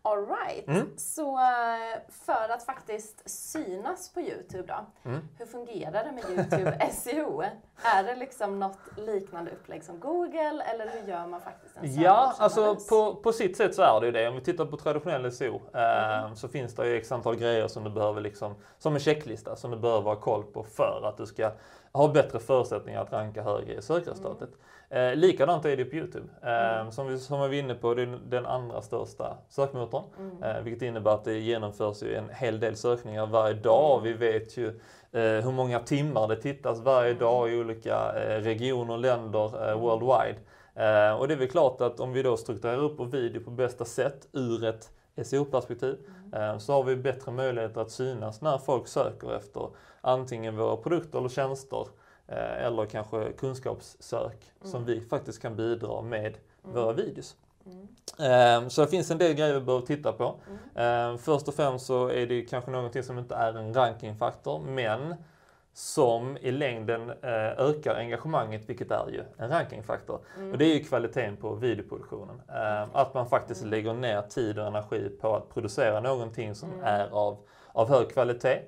Alright, 0.07 0.69
mm. 0.69 0.87
så 0.97 1.39
eh, 1.39 2.01
för 2.09 2.49
att 2.55 2.63
faktiskt 2.63 3.31
synas 3.31 4.13
på 4.15 4.21
Youtube 4.21 4.65
då, 4.67 5.11
mm. 5.11 5.29
hur 5.39 5.47
fungerar 5.47 6.05
det 6.05 6.13
med 6.13 6.25
Youtube 6.31 6.89
SEO? 6.93 7.43
Är 7.83 8.03
det 8.03 8.15
liksom 8.15 8.59
något 8.59 8.79
liknande 8.97 9.51
upplägg 9.51 9.85
som 9.85 10.01
Google 10.01 10.63
eller 10.63 10.89
hur 10.89 11.09
gör 11.09 11.27
man 11.27 11.41
faktiskt 11.41 11.77
en 11.77 12.03
Ja, 12.03 12.35
alltså 12.39 12.77
på, 12.89 13.15
på 13.15 13.33
sitt 13.33 13.57
sätt 13.57 13.75
så 13.75 13.83
är 13.83 14.01
det 14.01 14.07
ju 14.07 14.13
det. 14.13 14.29
Om 14.29 14.35
vi 14.35 14.41
tittar 14.41 14.65
på 14.65 14.77
traditionell 14.77 15.33
SEO 15.33 15.61
eh, 15.75 16.19
mm. 16.19 16.37
så 16.37 16.49
finns 16.49 16.75
det 16.75 16.89
ju 16.89 16.97
x 16.97 17.13
antal 17.13 17.37
grejer 17.37 17.69
som 17.69 17.85
du 17.85 17.91
behöver 17.91 18.21
liksom, 18.21 18.55
som 18.79 18.95
en 18.95 19.01
checklista 19.01 19.57
som 19.57 19.71
du 19.71 19.77
behöver 19.77 20.11
ha 20.11 20.21
koll 20.21 20.43
på 20.43 20.63
för 20.63 21.03
att 21.05 21.17
du 21.17 21.27
ska 21.27 21.51
ha 21.97 22.09
bättre 22.09 22.39
förutsättningar 22.39 23.03
att 23.03 23.13
ranka 23.13 23.43
högre 23.43 23.75
i 23.75 23.83
sökresultatet. 23.83 24.49
Mm. 24.49 25.13
Eh, 25.13 25.17
likadant 25.17 25.65
är 25.65 25.77
det 25.77 25.85
på 25.85 25.97
Youtube. 25.97 26.29
Eh, 26.43 26.81
mm. 26.81 26.93
Som 26.93 27.07
vi 27.07 27.19
som 27.19 27.41
var 27.41 27.53
inne 27.53 27.75
på, 27.75 27.95
det 27.95 28.03
är 28.03 28.19
den 28.29 28.47
andra 28.47 28.83
största 28.83 29.37
sökmotorn. 29.49 30.05
Mm. 30.19 30.43
Eh, 30.43 30.63
vilket 30.63 30.83
innebär 30.83 31.11
att 31.11 31.25
det 31.25 31.39
genomförs 31.39 32.03
ju 32.03 32.15
en 32.15 32.29
hel 32.31 32.61
del 32.61 32.77
sökningar 32.77 33.27
varje 33.27 33.55
dag. 33.55 34.01
Vi 34.03 34.13
vet 34.13 34.57
ju 34.57 34.69
eh, 35.13 35.45
hur 35.45 35.53
många 35.53 35.79
timmar 35.79 36.29
det 36.29 36.37
tittas 36.37 36.81
varje 36.81 37.11
mm. 37.11 37.21
dag 37.21 37.53
i 37.53 37.61
olika 37.61 38.13
eh, 38.13 38.41
regioner, 38.41 38.97
länder, 38.97 39.71
eh, 39.71 39.79
worldwide. 39.79 40.39
och 41.19 41.29
det 41.29 41.35
är 41.35 41.39
väl 41.39 41.49
klart 41.49 41.81
att 41.81 42.01
om 42.01 42.13
vi 42.13 42.23
då 42.23 42.37
strukturerar 42.37 42.79
upp 42.79 42.95
vår 42.99 43.07
video 43.07 43.45
på 43.45 43.51
bästa 43.51 43.85
sätt 43.85 44.29
ur 44.33 44.65
ett 44.65 44.91
SEO-perspektiv 45.25 45.95
mm. 45.95 46.16
Så 46.59 46.73
har 46.73 46.83
vi 46.83 46.97
bättre 46.97 47.33
möjligheter 47.33 47.81
att 47.81 47.91
synas 47.91 48.41
när 48.41 48.59
folk 48.59 48.89
söker 48.89 49.37
efter 49.37 49.69
antingen 50.01 50.57
våra 50.57 50.77
produkter 50.77 51.19
eller 51.19 51.29
tjänster 51.29 51.87
Eh, 52.29 52.67
eller 52.67 52.87
kanske 52.87 53.33
kunskapssök 53.33 54.53
mm. 54.61 54.73
som 54.73 54.85
vi 54.85 55.01
faktiskt 55.01 55.43
kan 55.43 55.57
bidra 55.57 56.03
med 56.03 56.37
mm. 56.65 56.77
våra 56.77 56.93
videos. 56.93 57.37
Mm. 57.67 57.89
Ehm, 58.19 58.71
så 58.71 58.81
det 58.81 58.89
finns 58.89 59.11
en 59.11 59.19
del 59.19 59.35
grejer 59.35 59.55
vi 59.55 59.61
behöver 59.61 59.87
titta 59.87 60.13
på. 60.13 60.35
Mm. 60.47 60.59
Ehm, 60.75 61.19
först 61.19 61.49
och 61.49 61.55
främst 61.55 61.87
så 61.87 62.09
är 62.09 62.27
det 62.27 62.43
kanske 62.43 62.71
någonting 62.71 63.03
som 63.03 63.19
inte 63.19 63.35
är 63.35 63.55
en 63.55 63.75
rankingfaktor 63.75 64.61
men 64.61 65.15
som 65.77 66.37
i 66.37 66.51
längden 66.51 67.11
eh, 67.11 67.59
ökar 67.59 67.95
engagemanget, 67.95 68.69
vilket 68.69 68.91
är 68.91 69.09
ju 69.09 69.23
en 69.39 69.49
rankingfaktor. 69.49 70.21
Mm. 70.37 70.53
Och 70.53 70.59
det 70.59 70.65
är 70.65 70.75
ju 70.75 70.85
kvaliteten 70.85 71.37
på 71.37 71.55
videoproduktionen. 71.55 72.43
Ehm, 72.49 72.89
att 72.93 73.15
man 73.15 73.27
faktiskt 73.27 73.61
mm. 73.61 73.71
lägger 73.71 73.93
ner 73.93 74.23
tid 74.23 74.59
och 74.59 74.67
energi 74.67 75.09
på 75.21 75.37
att 75.37 75.55
producera 75.55 76.01
någonting 76.01 76.55
som 76.55 76.73
mm. 76.73 76.85
är 76.85 77.09
av, 77.09 77.39
av 77.73 77.89
hög 77.89 78.11
kvalitet. 78.11 78.59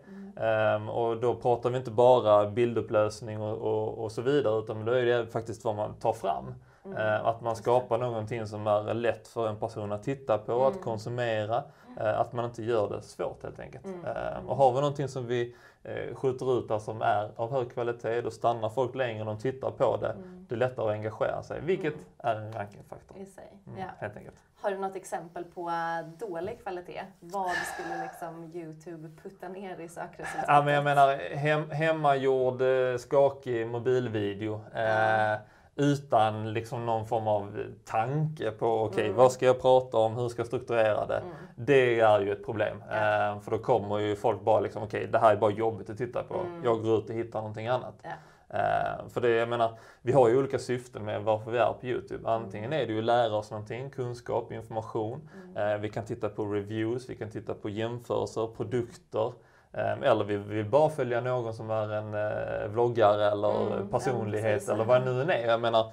Um, 0.76 0.88
och 0.88 1.20
då 1.20 1.34
pratar 1.34 1.70
vi 1.70 1.76
inte 1.76 1.90
bara 1.90 2.50
bildupplösning 2.50 3.40
och, 3.40 3.58
och, 3.58 4.04
och, 4.04 4.12
så 4.12 4.22
vidare 4.22 4.58
utan 4.58 4.84
då 4.84 4.92
är 4.92 5.04
det 5.04 5.26
faktiskt 5.26 5.64
vad 5.64 5.76
man 5.76 5.94
tar 5.94 6.12
fram. 6.12 6.54
Mm. 6.84 6.98
Uh, 6.98 7.26
att 7.26 7.40
man 7.40 7.56
skapar 7.56 7.98
någonting 7.98 8.46
som 8.46 8.66
är 8.66 8.94
lätt 8.94 9.28
för 9.28 9.48
en 9.48 9.56
person 9.56 9.92
att 9.92 10.02
titta 10.02 10.38
på, 10.38 10.52
mm. 10.52 10.66
att 10.66 10.80
konsumera. 10.80 11.62
Uh, 12.00 12.20
att 12.20 12.32
man 12.32 12.44
inte 12.44 12.62
gör 12.62 12.88
det 12.88 13.02
svårt 13.02 13.42
helt 13.42 13.60
enkelt. 13.60 13.84
Mm. 13.84 14.04
Uh, 14.04 14.50
och 14.50 14.56
har 14.56 14.72
vi 14.72 14.80
någonting 14.80 15.08
som 15.08 15.26
vi 15.26 15.54
uh, 15.88 16.14
skjuter 16.14 16.58
ut 16.58 16.68
där 16.68 16.78
som 16.78 17.02
är 17.02 17.30
av 17.36 17.52
hög 17.52 17.72
kvalitet, 17.72 18.20
då 18.20 18.30
stannar 18.30 18.68
folk 18.68 18.94
längre 18.94 19.20
och 19.20 19.26
de 19.26 19.38
tittar 19.38 19.70
på 19.70 19.96
det. 19.96 20.10
Mm. 20.10 20.46
Det 20.48 20.54
är 20.54 20.58
lättare 20.58 20.86
att 20.86 20.92
engagera 20.92 21.42
sig, 21.42 21.60
vilket 21.60 21.94
mm. 21.94 22.04
är 22.18 22.34
en 22.34 22.52
rankingfaktor. 22.52 23.16
I 23.18 23.26
sig. 23.26 23.58
Mm, 23.66 23.78
ja. 23.78 23.86
Helt 23.98 24.16
enkelt. 24.16 24.36
Har 24.60 24.70
du 24.70 24.78
något 24.78 24.96
exempel 24.96 25.44
på 25.44 25.70
dålig 26.18 26.62
kvalitet? 26.62 27.02
Vad 27.20 27.50
skulle 27.50 28.02
liksom 28.02 28.50
Youtube 28.54 29.08
putta 29.22 29.48
ner 29.48 29.80
i 29.80 29.88
sökresultatet? 29.88 30.44
Ja, 30.48 30.62
men 30.64 30.74
jag 30.74 30.84
menar 30.84 31.36
hem, 31.36 31.70
hemmagjord 31.70 32.62
eh, 32.62 32.96
skakig 32.96 33.66
mobilvideo. 33.66 34.60
Mm. 34.74 35.32
Eh, 35.32 35.38
utan 35.78 36.52
liksom 36.52 36.86
någon 36.86 37.06
form 37.06 37.28
av 37.28 37.64
tanke 37.84 38.50
på 38.50 38.66
okej, 38.66 38.88
okay, 38.88 39.04
mm. 39.04 39.16
vad 39.16 39.32
ska 39.32 39.46
jag 39.46 39.60
prata 39.60 39.96
om, 39.96 40.16
hur 40.16 40.28
ska 40.28 40.40
jag 40.40 40.46
strukturera 40.46 41.06
det? 41.06 41.16
Mm. 41.16 41.34
Det 41.56 42.00
är 42.00 42.20
ju 42.20 42.32
ett 42.32 42.44
problem. 42.44 42.82
Ja. 42.90 43.32
Eh, 43.32 43.40
för 43.40 43.50
då 43.50 43.58
kommer 43.58 43.98
ju 43.98 44.16
folk 44.16 44.40
bara 44.40 44.60
liksom, 44.60 44.82
okej, 44.82 45.00
okay, 45.00 45.10
det 45.10 45.18
här 45.18 45.32
är 45.32 45.36
bara 45.36 45.50
jobbigt 45.50 45.90
att 45.90 45.98
titta 45.98 46.22
på. 46.22 46.34
Mm. 46.34 46.64
Jag 46.64 46.82
går 46.82 46.98
ut 46.98 47.10
och 47.10 47.16
hittar 47.16 47.38
någonting 47.38 47.66
annat. 47.66 47.94
Ja. 48.02 48.10
Uh, 48.54 49.08
för 49.08 49.20
det, 49.20 49.30
jag 49.30 49.48
menar, 49.48 49.78
vi 50.02 50.12
har 50.12 50.28
ju 50.28 50.38
olika 50.38 50.58
syften 50.58 51.04
med 51.04 51.22
varför 51.22 51.50
vi 51.50 51.58
är 51.58 51.72
på 51.80 51.86
Youtube. 51.86 52.28
Antingen 52.28 52.72
är 52.72 52.86
det 52.86 52.92
ju 52.92 52.98
att 52.98 53.04
lära 53.04 53.36
oss 53.36 53.50
någonting, 53.50 53.90
kunskap, 53.90 54.52
information. 54.52 55.28
Mm. 55.54 55.74
Uh, 55.74 55.80
vi 55.80 55.88
kan 55.88 56.04
titta 56.04 56.28
på 56.28 56.44
reviews, 56.44 57.10
vi 57.10 57.14
kan 57.14 57.30
titta 57.30 57.54
på 57.54 57.68
jämförelser, 57.68 58.46
produkter. 58.56 59.32
Uh, 59.74 60.02
eller 60.02 60.24
vi 60.24 60.36
vill 60.36 60.66
bara 60.66 60.90
följa 60.90 61.20
någon 61.20 61.54
som 61.54 61.70
är 61.70 61.92
en 61.92 62.72
vloggare 62.72 63.30
eller 63.30 63.72
mm. 63.72 63.88
personlighet 63.88 64.64
ja, 64.66 64.74
eller 64.74 64.84
vad 64.84 65.04
det 65.04 65.12
nu 65.12 65.32
är. 65.32 65.46
Jag 65.46 65.60
menar, 65.60 65.92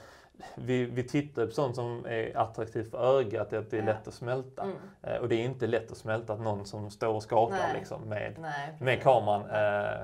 vi, 0.55 0.86
vi 0.86 1.03
tittar 1.03 1.46
på 1.46 1.51
sånt 1.51 1.75
som 1.75 2.05
är 2.05 2.38
attraktivt 2.38 2.91
för 2.91 3.20
ögat, 3.20 3.53
att 3.53 3.72
det 3.72 3.77
är 3.77 3.82
ja. 3.82 3.86
lätt 3.86 4.08
att 4.08 4.13
smälta. 4.13 4.63
Mm. 4.63 5.22
och 5.22 5.29
det 5.29 5.36
är 5.36 5.46
inte 5.46 5.67
lätt 5.67 5.91
att 5.91 5.98
smälta 5.98 6.34
att 6.34 6.41
någon 6.41 6.65
som 6.65 6.91
står 6.91 7.13
och 7.13 7.24
skakar 7.24 7.74
liksom, 7.74 8.01
med, 8.01 8.36
Nej, 8.39 8.77
med 8.79 9.01
kameran 9.01 9.44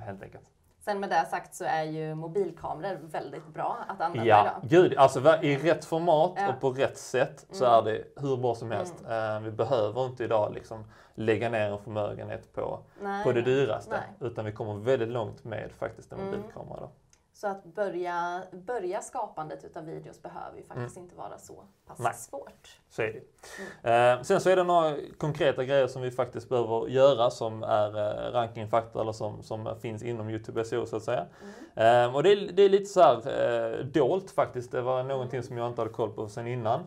helt 0.02 0.24
enkelt. 0.24 0.46
Sen 0.82 1.00
med 1.00 1.10
det 1.10 1.26
sagt 1.26 1.56
så 1.56 1.66
är 1.66 1.84
ju 1.84 2.16
mobilkameror 2.16 3.00
väldigt 3.04 3.48
bra 3.48 3.78
att 3.88 4.02
använda 4.02 4.28
Ja, 4.28 4.42
idag. 4.42 4.62
gud, 4.64 4.98
alltså 4.98 5.20
i 5.42 5.58
rätt 5.58 5.86
format 5.86 6.34
Ja. 6.38 6.50
och 6.54 6.62
på 6.62 6.70
rätt 6.72 6.98
sätt 6.98 7.46
så 7.52 7.66
Mm. 7.66 7.78
är 7.78 7.92
det 7.92 8.22
hur 8.22 8.38
bra 8.38 8.56
som 8.56 8.72
helst. 8.72 8.96
Eh, 9.10 9.40
vi 9.40 9.52
behöver 9.52 10.06
inte 10.06 10.24
idag 10.24 10.54
liksom 10.54 10.86
lägga 11.16 11.50
ner 11.50 11.72
en 11.72 11.80
förmögenhet 11.80 12.54
på, 12.54 12.80
Nej, 13.02 13.24
på 13.24 13.32
det 13.32 13.42
dyraste. 13.42 13.92
nej. 14.20 14.30
Utan 14.30 14.46
vi 14.46 14.52
kommer 14.52 14.74
väldigt 14.74 15.10
långt 15.10 15.44
med 15.44 15.72
faktiskt 15.72 16.12
en 16.14 16.20
Mm. 16.20 16.32
mobilkamera. 16.32 16.80
Då. 16.80 16.92
Så 17.34 17.48
att 17.48 17.64
börja, 17.64 18.44
börja 18.52 19.02
skapandet 19.02 19.64
utav 19.64 19.84
videos 19.86 20.22
behöver 20.22 20.58
ju 20.58 20.64
faktiskt 20.64 20.98
inte 20.98 21.16
vara 21.16 21.38
så 21.38 21.64
pass 21.88 22.00
Mm. 22.00 22.10
Nej. 22.12 22.14
svårt. 22.20 22.81
Så 22.92 23.02
är 23.02 23.14
det. 23.84 23.90
Eh, 23.90 24.22
sen 24.22 24.42
så 24.42 24.50
är 24.50 24.56
det 24.56 24.64
några 24.64 24.96
konkreta 25.18 25.64
grejer 25.64 25.88
som 25.88 26.02
vi 26.02 26.12
faktiskt 26.12 26.50
behöver 26.50 26.88
göra 26.88 27.30
som 27.30 27.64
är 27.64 27.98
eh, 27.98 28.32
rankingfaktor 28.32 29.02
eller 29.02 29.12
som, 29.12 29.44
som 29.44 29.76
finns 29.82 30.04
inom 30.04 30.30
Youtube 30.30 30.64
SEO 30.66 30.86
så 30.86 30.96
att 30.96 31.04
säga. 31.04 31.26
Mm. 31.76 32.10
Eh, 32.10 32.16
och 32.16 32.24
det 32.24 32.32
är, 32.32 32.52
det 32.54 32.64
är 32.64 32.70
lite 32.70 32.86
så 32.86 33.02
här 33.02 33.16
eh, 33.80 33.86
dolt 33.86 34.32
faktiskt. 34.32 34.72
Det 34.72 34.82
var 34.82 35.04
någonting 35.04 35.44
som 35.44 35.58
jag 35.58 35.68
inte 35.68 35.82
hade 35.82 35.94
koll 35.94 36.10
på 36.12 36.28
sen 36.28 36.48
innan. 36.48 36.80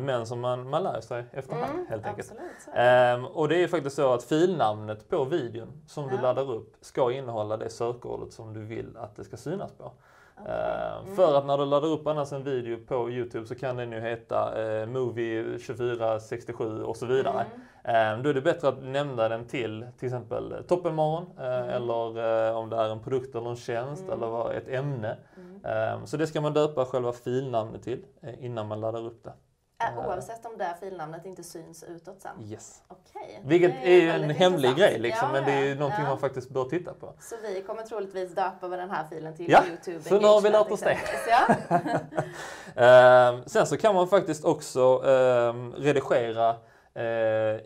Men 0.00 0.26
som 0.26 0.40
man, 0.40 0.70
man 0.70 0.82
lär 0.82 1.00
sig 1.00 1.24
efterhand 1.32 1.72
Mm, 1.74 1.86
helt 1.90 2.06
enkelt. 2.06 2.30
Absolut. 2.32 2.76
Ehm, 2.76 3.24
och 3.24 3.48
det 3.48 3.62
är 3.62 3.68
faktiskt 3.68 3.96
så 3.96 4.12
att 4.12 4.24
filnamnet 4.24 5.08
på 5.08 5.24
videon 5.24 5.82
som 5.86 6.08
du 6.08 6.14
Ja. 6.14 6.20
laddar 6.22 6.50
upp 6.52 6.74
ska 6.80 7.12
innehålla 7.12 7.56
det 7.56 7.70
sökordet 7.70 8.32
som 8.32 8.52
du 8.54 8.64
vill 8.64 8.96
att 8.96 9.16
det 9.16 9.24
ska 9.24 9.36
synas 9.36 9.72
på. 9.72 9.92
Okej. 10.40 10.52
Ehm, 10.54 11.04
Mm. 11.04 11.16
För 11.16 11.38
att 11.38 11.46
när 11.46 11.58
du 11.58 11.64
laddar 11.64 11.88
upp 11.88 12.06
annars 12.06 12.32
en 12.32 12.44
video 12.44 12.78
på 12.86 13.10
Youtube 13.10 13.46
så 13.46 13.54
kan 13.54 13.76
den 13.76 13.92
ju 13.92 14.00
heta 14.00 14.62
eh, 14.62 14.86
Movie 14.86 15.58
2467 15.58 16.82
och 16.82 16.96
så 16.96 17.06
vidare. 17.06 17.44
Mm. 17.84 18.16
Ehm, 18.16 18.22
då 18.22 18.30
är 18.30 18.34
det 18.34 18.40
bättre 18.40 18.68
att 18.68 18.82
nämna 18.82 19.28
den 19.28 19.46
till 19.46 19.86
till 19.98 20.06
exempel 20.06 20.54
Toppenmorgon 20.68 21.24
eh, 21.38 21.44
Mm. 21.58 21.68
eller 21.68 22.48
eh, 22.48 22.56
om 22.56 22.70
det 22.70 22.76
är 22.76 22.88
en 22.88 23.00
produkt 23.00 23.34
eller 23.34 23.50
en 23.50 23.56
tjänst 23.56 24.02
Mm. 24.08 24.22
eller 24.22 24.52
ett 24.52 24.68
ämne. 24.68 25.16
Mm. 25.36 25.64
Ehm, 25.64 26.06
så 26.06 26.16
det 26.16 26.26
ska 26.26 26.40
man 26.40 26.52
döpa 26.52 26.84
själva 26.84 27.12
filnamnet 27.12 27.82
till 27.82 28.04
eh, 28.22 28.44
innan 28.44 28.68
man 28.68 28.80
laddar 28.80 29.06
upp 29.06 29.24
det. 29.24 29.32
Ä- 29.78 30.06
Oavsett 30.06 30.46
om 30.46 30.58
det 30.58 30.74
filnamnet 30.80 31.26
inte 31.26 31.42
syns 31.44 31.82
utåt 31.84 32.22
sen. 32.22 32.42
Yes. 32.42 32.82
Okej. 32.88 33.40
Vilket 33.44 33.72
det 33.82 33.88
är 33.90 34.00
ju 34.02 34.10
en 34.10 34.30
hemlig 34.30 34.68
intressant. 34.68 34.78
grej 34.78 34.98
liksom, 34.98 35.28
Ja, 35.28 35.32
men 35.32 35.44
det 35.44 35.52
är 35.52 35.64
ju 35.64 35.74
någonting 35.74 36.02
ja. 36.04 36.08
man 36.08 36.18
faktiskt 36.18 36.50
bör 36.50 36.64
titta 36.64 36.94
på. 36.94 37.12
Så 37.20 37.34
vi 37.42 37.62
kommer 37.62 37.82
troligtvis 37.82 38.34
döpa 38.34 38.68
den 38.68 38.90
här 38.90 39.04
filen 39.10 39.36
till 39.36 39.50
Ja, 39.50 39.62
Youtube 39.68 40.00
så 40.02 40.20
nu 40.20 40.26
har 40.26 40.40
vi 40.40 40.50
lärt 40.50 40.70
oss 40.70 40.80
det. 40.80 40.98
Ja. 41.28 41.54
Ehm, 42.76 43.42
sen 43.46 43.66
så 43.66 43.76
kan 43.76 43.94
man 43.94 44.08
faktiskt 44.08 44.44
också 44.44 45.02
ehm, 45.06 45.72
redigera 45.72 46.50
eh, 46.94 47.04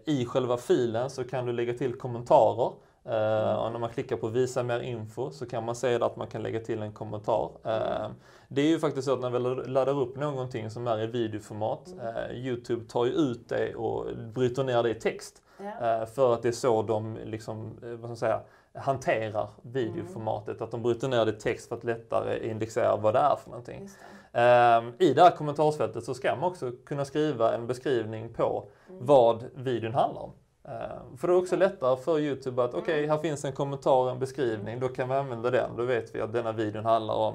i 0.04 0.26
själva 0.28 0.56
filen 0.56 1.10
så 1.10 1.24
kan 1.24 1.46
du 1.46 1.52
lägga 1.52 1.72
till 1.74 1.98
kommentarer. 1.98 2.72
Eh, 3.04 3.54
och 3.54 3.72
när 3.72 3.78
man 3.78 3.90
klickar 3.90 4.16
på 4.16 4.28
visa 4.28 4.62
mer 4.62 4.80
info 4.80 5.30
så 5.30 5.46
kan 5.46 5.64
man 5.64 5.74
se 5.76 5.94
att 6.02 6.16
man 6.16 6.26
kan 6.26 6.42
lägga 6.42 6.60
till 6.60 6.82
en 6.82 6.92
kommentar. 6.92 7.50
Ehm, 7.64 8.12
det 8.48 8.62
är 8.62 8.66
ju 8.66 8.78
faktiskt 8.78 9.04
så 9.04 9.12
att 9.12 9.20
när 9.20 9.30
vi 9.30 9.38
laddar 9.68 10.00
upp 10.00 10.16
någonting 10.16 10.70
som 10.70 10.86
är 10.86 11.02
i 11.02 11.06
videoformat, 11.06 11.88
eh, 12.02 12.36
Youtube 12.36 12.84
tar 12.88 13.04
ju 13.04 13.12
ut 13.12 13.48
det 13.48 13.74
och 13.74 14.16
bryter 14.16 14.64
ner 14.64 14.82
det 14.82 14.90
i 14.90 14.94
text. 14.94 15.42
Ja. 15.58 16.00
Eh, 16.00 16.06
För 16.06 16.34
att 16.34 16.42
det 16.42 16.48
är 16.48 16.52
så 16.52 16.82
de 16.82 17.18
liksom, 17.24 17.78
eh, 17.82 17.88
vad 17.88 17.98
ska 17.98 18.06
man 18.08 18.16
säga, 18.16 18.40
hanterar 18.74 19.48
videoformatet. 19.62 20.60
Att 20.60 20.70
de 20.70 20.82
bryter 20.82 21.08
ner 21.08 21.24
det 21.24 21.30
i 21.30 21.34
text 21.34 21.68
för 21.68 21.76
att 21.76 21.84
lättare 21.84 22.50
indexera 22.50 22.96
vad 22.96 23.14
det 23.14 23.18
är 23.20 23.36
för 23.36 23.50
någonting. 23.50 23.88
Det. 24.32 24.40
Ehm, 24.40 24.92
I 24.98 25.14
det 25.14 25.22
här 25.22 25.30
kommentarsfältet 25.30 26.04
så 26.04 26.14
ska 26.14 26.36
man 26.36 26.50
också 26.50 26.72
kunna 26.86 27.04
skriva 27.04 27.54
en 27.54 27.66
beskrivning 27.66 28.32
på 28.32 28.64
vad 28.88 29.44
videon 29.54 29.94
handlar 29.94 30.22
om. 30.22 30.32
Ehm, 30.64 31.16
För 31.16 31.28
det 31.28 31.34
är 31.34 31.38
också 31.38 31.56
lättare 31.56 31.96
för 31.96 32.18
Youtube 32.18 32.62
att 32.64 32.74
okej, 32.74 33.06
här 33.06 33.18
finns 33.18 33.44
en 33.44 33.52
kommentar, 33.52 34.10
en 34.10 34.18
beskrivning, 34.18 34.80
då 34.80 34.88
kan 34.88 35.08
vi 35.08 35.14
använda 35.14 35.50
den. 35.50 35.76
Då 35.76 35.82
vet 35.82 36.14
vi 36.14 36.20
att 36.20 36.32
denna 36.32 36.52
videon 36.52 36.84
handlar 36.84 37.14
om 37.14 37.34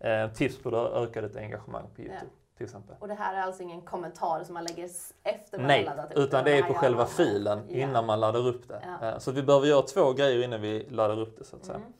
eh, 0.00 0.32
tips 0.32 0.62
på 0.62 0.68
att 0.68 0.92
öka 0.92 1.20
ditt 1.20 1.36
engagemang 1.36 1.84
på 1.96 2.00
Youtube. 2.02 2.30
Till 2.56 2.64
exempel. 2.66 2.96
Och 2.98 3.08
det 3.08 3.14
här 3.14 3.34
är 3.34 3.42
alltså 3.42 3.62
ingen 3.62 3.80
kommentar 3.82 4.44
som 4.44 4.54
man 4.54 4.64
lägger 4.64 4.88
efter 5.22 5.58
man 5.58 5.66
Nej, 5.66 5.84
laddat 5.84 6.12
upp 6.12 6.18
utan 6.18 6.44
det 6.44 6.58
är 6.58 6.62
på 6.62 6.74
själva 6.74 7.06
filen 7.06 7.62
Ja. 7.68 7.76
innan 7.78 8.06
man 8.06 8.20
laddar 8.20 8.46
upp 8.46 8.68
det. 8.68 8.82
Ja. 9.00 9.08
Eh, 9.08 9.18
Så 9.18 9.32
vi 9.32 9.42
behöver 9.42 9.66
göra 9.66 9.82
två 9.82 10.12
grejer 10.12 10.44
innan 10.44 10.60
vi 10.60 10.86
laddar 10.90 11.20
upp 11.20 11.38
det 11.38 11.44
så 11.44 11.56
att 11.56 11.64
säga. 11.64 11.78
Mm. 11.78 11.92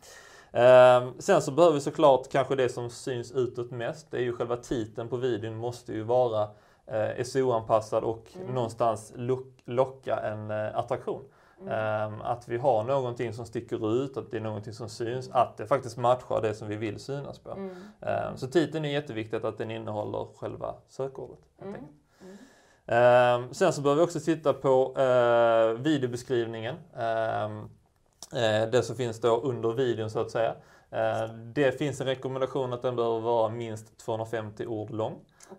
Ehm, 0.52 1.14
sen 1.21 1.42
så 1.42 1.50
behöver 1.52 1.75
vi 1.75 1.80
såklart 1.80 2.28
kanske 2.33 2.54
det 2.57 2.69
som 2.69 2.90
syns 2.90 3.33
utåt 3.33 3.71
mest. 3.71 4.11
Det 4.11 4.16
är 4.16 4.23
ju 4.23 4.33
själva 4.37 4.57
titeln 4.57 5.09
på 5.09 5.16
videon 5.16 5.57
måste 5.57 5.92
ju 5.92 6.02
vara 6.02 6.49
eh, 6.87 7.25
SEO-anpassad 7.25 8.04
och 8.04 8.26
Mm. 8.37 8.54
någonstans 8.54 9.12
lock, 9.16 9.47
locka 9.64 10.16
en 10.16 10.50
eh, 10.50 10.76
attraktion. 10.78 11.25
Mm. 11.61 11.73
Ehm, 11.73 12.21
att 12.21 12.49
vi 12.49 12.57
har 12.59 12.85
någonting 12.85 13.33
som 13.33 13.47
sticker 13.47 13.93
ut, 14.02 14.17
att 14.17 14.31
det 14.31 14.37
är 14.37 14.40
någonting 14.40 14.73
som 14.73 14.88
syns, 14.88 15.31
att 15.33 15.57
det 15.57 15.67
faktiskt 15.67 15.97
matchar 15.97 16.40
det 16.43 16.55
som 16.55 16.69
vi 16.69 16.76
vill 16.76 17.00
synas 17.00 17.38
på. 17.38 17.50
Mm. 17.50 17.76
Ehm, 18.00 18.37
så 18.37 18.47
titeln 18.47 18.85
är 18.85 18.88
jätteviktigt 18.88 19.45
att 19.45 19.59
den 19.59 19.71
innehåller 19.71 20.26
själva 20.37 20.75
sökordet. 20.88 21.38
Mm. 21.62 21.75
Mm. 21.75 22.37
Ehm, 22.87 23.55
sen 23.55 23.73
så 23.73 23.83
behöver 23.83 24.02
vi 24.02 24.07
också 24.07 24.21
titta 24.21 24.52
på 24.52 24.95
eh, 24.99 25.83
videobeskrivningen. 25.83 26.76
Eh, 26.97 28.71
det 28.73 28.83
som 28.83 28.97
finns 28.97 29.21
då 29.21 29.40
under 29.40 29.73
videon 29.73 30.11
så 30.11 30.21
att 30.21 30.31
säga. 30.31 30.55
Det 31.55 31.79
finns 31.79 32.00
en 32.00 32.07
rekommendation 32.07 32.73
att 32.73 32.83
den 32.83 32.97
behöver 32.97 33.21
vara 33.21 33.49
minst 33.49 33.99
250 33.99 34.67
ord 34.67 34.90
lång. 34.90 35.19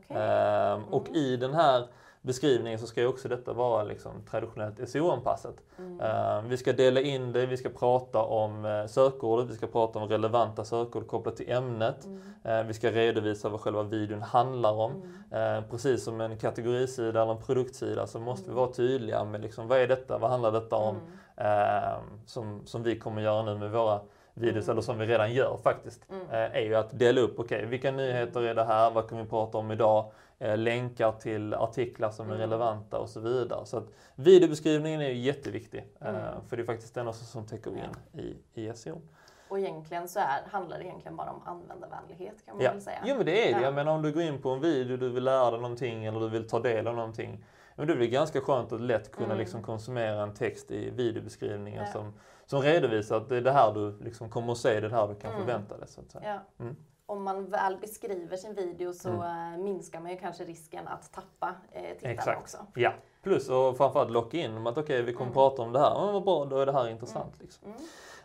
Ehm, 0.10 0.84
och 0.84 1.08
Mm. 1.10 1.16
i 1.22 1.38
den 1.38 1.54
här 1.54 1.88
beskrivningen 2.22 2.80
så 2.80 2.88
ska 2.88 3.02
ju 3.02 3.08
också 3.08 3.28
detta 3.28 3.54
vara 3.54 3.84
liksom 3.84 4.12
traditionellt 4.32 4.90
SEO-anpassat. 4.90 5.56
Mm. 5.78 6.00
Ehm, 6.02 6.50
vi 6.50 6.58
ska 6.58 6.74
dela 6.74 7.02
in 7.02 7.32
det, 7.32 7.46
vi 7.46 7.58
ska 7.58 7.70
prata 7.70 8.22
om 8.24 8.66
eh, 8.66 8.86
sökordet, 8.86 9.50
vi 9.50 9.56
ska 9.56 9.68
prata 9.68 10.00
om 10.00 10.08
relevanta 10.10 10.64
sökord 10.64 11.08
kopplat 11.08 11.36
till 11.36 11.52
ämnet. 11.52 12.06
Mm. 12.06 12.22
Eh, 12.44 12.64
vi 12.68 12.74
ska 12.74 12.92
redovisa 12.92 13.50
vad 13.50 13.60
själva 13.62 13.84
videon 13.84 14.22
handlar 14.22 14.72
om. 14.74 14.92
Mm. 15.32 15.58
Eh, 15.58 15.70
precis 15.70 16.04
som 16.04 16.22
en 16.22 16.38
kategorisida 16.38 17.22
eller 17.22 17.32
en 17.32 17.42
produktsida 17.42 18.08
så 18.08 18.20
måste 18.20 18.44
vi 18.46 18.52
Mm. 18.52 18.62
vara 18.64 18.72
tydliga 18.74 19.24
med 19.24 19.42
liksom, 19.42 19.68
vad 19.68 19.78
är 19.80 19.88
detta, 19.88 20.18
vad 20.18 20.30
handlar 20.30 20.52
detta 20.52 20.76
om? 20.76 20.96
Mm. 21.36 22.00
Som, 22.26 22.62
som 22.66 22.84
vi 22.84 23.00
kommer 23.00 23.22
göra 23.22 23.44
nu 23.44 23.58
med 23.58 23.72
våra 23.72 24.00
videos, 24.34 24.66
Mm. 24.66 24.72
eller 24.74 24.82
som 24.82 24.98
vi 25.00 25.06
redan 25.06 25.34
gör 25.34 25.58
faktiskt. 25.64 26.02
Är 26.32 26.62
ju 26.62 26.76
att 26.76 27.00
dela 27.00 27.22
upp, 27.22 27.40
okej 27.40 27.66
vilka 27.66 27.92
nyheter 27.92 28.42
är 28.42 28.56
det 28.56 28.64
här, 28.64 28.92
vad 28.92 29.10
kan 29.10 29.18
vi 29.18 29.26
prata 29.26 29.58
om 29.58 29.72
idag? 29.72 30.12
Eh, 30.42 30.58
länkar 30.58 31.12
till 31.12 31.54
artiklar 31.54 32.12
som 32.12 32.26
är 32.30 32.36
Mm. 32.36 32.42
relevanta 32.42 33.00
och 33.00 33.10
så 33.10 33.20
vidare. 33.20 33.66
Så 33.66 33.84
videobeskrivningen 34.16 35.02
är 35.02 35.08
ju 35.10 35.16
jätteviktig. 35.18 35.86
Eh, 36.02 36.10
Mm. 36.10 36.24
för 36.50 36.58
det 36.58 36.64
är 36.64 36.66
faktiskt 36.66 36.96
den 36.96 37.08
också 37.08 37.26
som 37.26 37.46
täcker 37.48 37.72
in 37.72 38.20
i, 38.22 38.36
i 38.62 38.74
SEO. 38.74 39.02
Och 39.50 39.60
egentligen 39.60 40.08
så 40.08 40.20
är, 40.20 40.42
handlar 40.52 40.78
det 40.80 40.84
egentligen 40.86 41.16
bara 41.18 41.32
om 41.32 41.42
användarvänlighet 41.46 42.46
kan 42.46 42.56
man 42.56 42.66
Ja. 42.66 42.72
väl 42.72 42.82
säga. 42.82 43.00
Jo 43.06 43.16
men 43.16 43.26
det 43.26 43.50
är 43.50 43.54
det. 43.54 43.60
Ja. 43.60 43.66
Jag 43.66 43.74
menar 43.74 43.92
om 43.92 44.02
du 44.02 44.12
går 44.12 44.24
in 44.24 44.42
på 44.42 44.50
en 44.50 44.62
video, 44.62 44.98
du 44.98 45.10
vill 45.10 45.24
lära 45.24 45.52
dig 45.52 45.60
någonting 45.62 46.06
eller 46.06 46.20
du 46.20 46.30
vill 46.30 46.48
ta 46.50 46.60
del 46.60 46.88
av 46.88 46.96
någonting. 46.96 47.46
Men 47.76 47.88
då 47.88 47.94
är 47.94 47.98
det 47.98 48.08
ganska 48.08 48.42
skönt 48.42 48.72
att 48.72 48.82
lätt 48.82 49.12
kunna 49.12 49.26
Mm. 49.26 49.38
liksom 49.38 49.64
konsumera 49.64 50.24
en 50.24 50.34
text 50.34 50.72
i 50.72 50.90
videobeskrivningen 50.90 51.84
Ja. 51.86 51.92
som, 51.92 52.14
som 52.52 52.62
redovisar 52.62 53.18
att 53.18 53.30
det 53.30 53.38
är 53.38 53.42
det 53.42 53.52
här 53.52 53.74
du 53.74 53.98
liksom 54.04 54.30
kommer 54.30 54.52
att 54.52 54.58
se, 54.58 54.70
det 54.80 54.88
är 54.88 54.90
det 54.90 54.96
här 54.96 55.08
du 55.08 55.16
kan 55.16 55.32
Mm. 55.32 55.46
förvänta 55.46 55.78
dig. 55.78 55.88
Så. 55.88 56.02
Ja. 56.24 56.40
Mm. 56.60 56.76
Om 57.06 57.24
man 57.24 57.46
väl 57.50 57.78
beskriver 57.78 58.38
sin 58.38 58.54
video 58.56 58.94
så 58.94 59.10
Mm. 59.10 59.54
eh, 59.54 59.60
minskar 59.64 60.00
man 60.00 60.12
ju 60.12 60.18
kanske 60.18 60.44
risken 60.44 60.88
att 60.88 61.12
tappa 61.14 61.56
eh, 61.72 61.82
tittarna 61.94 62.14
Exakt. 62.14 62.42
också. 62.42 62.58
Ja. 62.76 62.94
Plus 63.24 63.50
och 63.50 63.78
framförallt 63.78 64.12
locka 64.12 64.38
in 64.38 64.54
dem 64.56 64.68
att 64.68 64.78
okej 64.78 65.02
vi 65.02 65.14
kommer 65.14 65.26
Mm. 65.32 65.34
prata 65.34 65.62
om 65.62 65.72
det 65.72 65.80
här, 65.80 66.06
men 66.06 66.14
vad 66.14 66.24
bra, 66.24 66.46
då 66.46 66.58
är 66.60 66.66
det 66.66 66.72
här 66.72 66.88
intressant. 66.88 67.34
Liksom. 67.42 67.68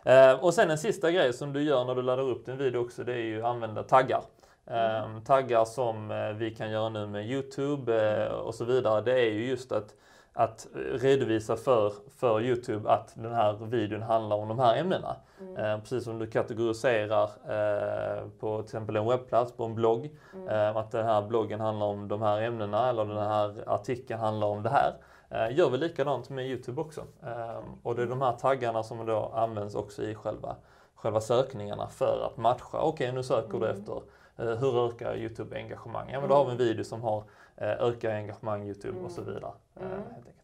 Mm. 0.05 0.29
Eh, 0.33 0.43
och 0.43 0.53
sen 0.53 0.71
en 0.71 0.77
sista 0.77 1.11
grej 1.11 1.33
som 1.33 1.53
du 1.53 1.63
gör 1.63 1.85
när 1.85 1.95
du 1.95 2.01
laddar 2.01 2.23
upp 2.29 2.45
din 2.45 2.57
video 2.57 2.81
också, 2.81 3.03
det 3.03 3.13
är 3.13 3.17
ju 3.23 3.39
att 3.39 3.45
använda 3.49 3.83
taggar. 3.83 4.21
Eh, 4.65 5.03
Mm. 5.05 5.23
taggar 5.23 5.65
som 5.65 6.11
eh, 6.11 6.29
vi 6.29 6.55
kan 6.55 6.71
göra 6.71 6.89
nu 6.89 7.07
med 7.07 7.25
Youtube 7.31 8.11
eh, 8.25 8.31
och 8.31 8.55
så 8.55 8.65
vidare, 8.65 9.01
det 9.01 9.11
är 9.19 9.31
ju 9.31 9.47
just 9.49 9.71
att, 9.71 9.95
att 10.39 10.67
redovisa 10.91 11.55
för, 11.55 11.93
för 12.19 12.41
Youtube 12.41 12.89
att 12.89 13.13
den 13.15 13.33
här 13.33 13.53
videon 13.53 14.01
handlar 14.01 14.35
om 14.35 14.47
de 14.47 14.59
här 14.59 14.77
ämnena. 14.77 15.15
Mm. 15.41 15.55
Eh, 15.57 15.79
precis 15.79 16.03
som 16.03 16.19
du 16.19 16.27
kategoriserar 16.27 17.23
eh, 17.23 18.23
på 18.39 18.57
till 18.57 18.63
exempel 18.65 18.95
en 18.95 19.07
webbplats, 19.07 19.51
på 19.51 19.63
en 19.63 19.75
blogg, 19.75 20.09
Mm. 20.33 20.47
eh, 20.47 20.77
att 20.77 20.91
den 20.91 21.05
här 21.05 21.21
bloggen 21.21 21.59
handlar 21.59 21.85
om 21.87 22.07
de 22.07 22.21
här 22.21 22.41
ämnena 22.41 22.89
eller 22.89 23.05
den 23.05 23.17
här 23.17 23.63
artikeln 23.67 24.19
handlar 24.19 24.47
om 24.47 24.63
det 24.63 24.69
här. 24.69 24.93
Eh, 25.29 25.57
gör 25.57 25.69
vi 25.69 25.77
likadant 25.77 26.29
med 26.29 26.45
Youtube 26.47 26.81
också. 26.81 27.01
Eh, 27.25 27.59
och 27.83 27.95
det 27.95 28.01
är 28.01 28.07
de 28.07 28.21
här 28.21 28.31
taggarna 28.33 28.83
som 28.83 29.05
då 29.05 29.31
används 29.35 29.75
också 29.75 30.03
i 30.03 30.15
själva, 30.15 30.55
själva 30.95 31.21
sökningarna 31.21 31.87
för 31.87 32.25
att 32.31 32.37
matcha. 32.37 32.79
Okej, 32.81 33.11
nu 33.11 33.23
söker 33.23 33.59
du 33.59 33.65
Mm. 33.65 33.77
efter 33.79 34.01
eh, 34.37 34.57
hur 34.57 34.85
ökar 34.87 35.15
Youtube 35.17 35.55
engagemang? 35.57 36.09
Ja, 36.11 36.19
men 36.19 36.29
då 36.29 36.35
har 36.35 36.45
vi 36.45 36.51
en 36.51 36.57
video 36.57 36.83
som 36.83 37.01
har 37.01 37.23
eh, 37.57 37.67
öka 37.87 38.13
engagemang 38.15 38.63
Youtube 38.63 38.99
och 38.99 39.11
så 39.11 39.21
Mm. 39.21 39.33
vidare. 39.33 39.51
Eh, 39.75 39.81
Mm. 39.85 39.97
helt 39.97 40.27
enkelt. 40.27 40.37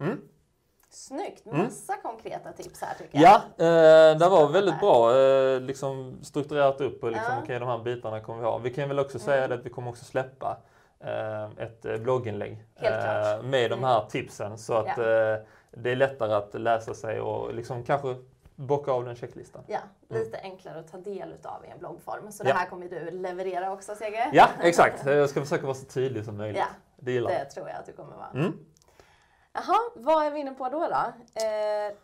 Mm. 0.00 0.20
Snyggt! 0.90 1.46
Mm. 1.46 1.58
Massa 1.58 1.96
konkreta 2.02 2.52
tips 2.52 2.80
här 2.82 2.94
tycker 2.98 3.18
jag. 3.20 3.40
Ja, 3.58 3.64
eh, 3.66 4.18
det 4.18 4.28
var 4.28 4.48
väldigt 4.48 4.80
bra 4.80 5.16
eh, 5.18 5.60
liksom 5.60 6.18
strukturerat 6.22 6.80
upp 6.80 7.02
och 7.02 7.10
liksom, 7.10 7.34
Ja. 7.34 7.40
okej 7.42 7.58
de 7.58 7.68
här 7.68 7.78
bitarna 7.78 8.20
kommer 8.20 8.38
vi 8.40 8.44
ha. 8.46 8.58
Vi 8.58 8.74
kan 8.74 8.88
väl 8.88 8.98
också 8.98 9.18
säga 9.18 9.36
Mm. 9.38 9.50
det 9.50 9.56
att 9.56 9.66
vi 9.66 9.70
kommer 9.70 9.90
också 9.90 10.04
släppa 10.04 10.56
eh, 11.00 11.44
ett 11.58 12.00
blogginlägg 12.02 12.64
med 13.42 13.70
de 13.70 13.78
Mm. 13.78 13.84
här 13.84 14.06
tipsen 14.10 14.58
så 14.58 14.74
att 14.74 14.86
Ja. 14.96 15.02
det 15.70 15.90
är 15.90 15.96
lättare 15.96 16.32
att 16.32 16.54
läsa 16.60 16.94
sig 16.94 17.20
och 17.20 17.54
liksom 17.54 17.84
kanske 17.84 18.16
bocka 18.66 18.92
av 18.92 19.04
den 19.04 19.16
checklistan. 19.16 19.62
Ja, 19.66 19.78
lite 20.08 20.38
enklare 20.38 20.78
att 20.78 20.92
ta 20.92 20.98
del 20.98 21.32
utav 21.32 21.64
i 21.64 21.68
en 21.68 21.78
bloggform. 21.78 22.32
Så 22.32 22.42
Mm. 22.42 22.48
Ja. 22.48 22.54
det 22.54 22.58
här 22.60 22.66
kommer 22.66 22.88
du 22.88 23.10
leverera 23.10 23.72
också 23.72 23.94
Sege? 23.94 24.30
Ja, 24.32 24.48
exakt. 24.62 25.06
Jag 25.06 25.30
ska 25.30 25.40
försöka 25.40 25.62
vara 25.66 25.74
så 25.74 25.86
tydlig 25.86 26.24
som 26.24 26.36
möjligt. 26.36 26.58
Ja, 26.58 26.66
Det 26.96 27.12
gillar 27.12 27.30
det 27.30 27.44
tror 27.44 27.68
jag 27.68 27.76
att 27.78 27.86
du 27.86 27.92
kommer 27.92 28.16
vara. 28.16 28.30
Mm. 28.34 28.52
Jaha, 29.54 29.76
vad 29.94 30.26
är 30.26 30.30
vi 30.30 30.40
inne 30.40 30.50
på 30.54 30.68
då? 30.68 30.78
då? 30.80 30.86
Eh, 31.42 31.94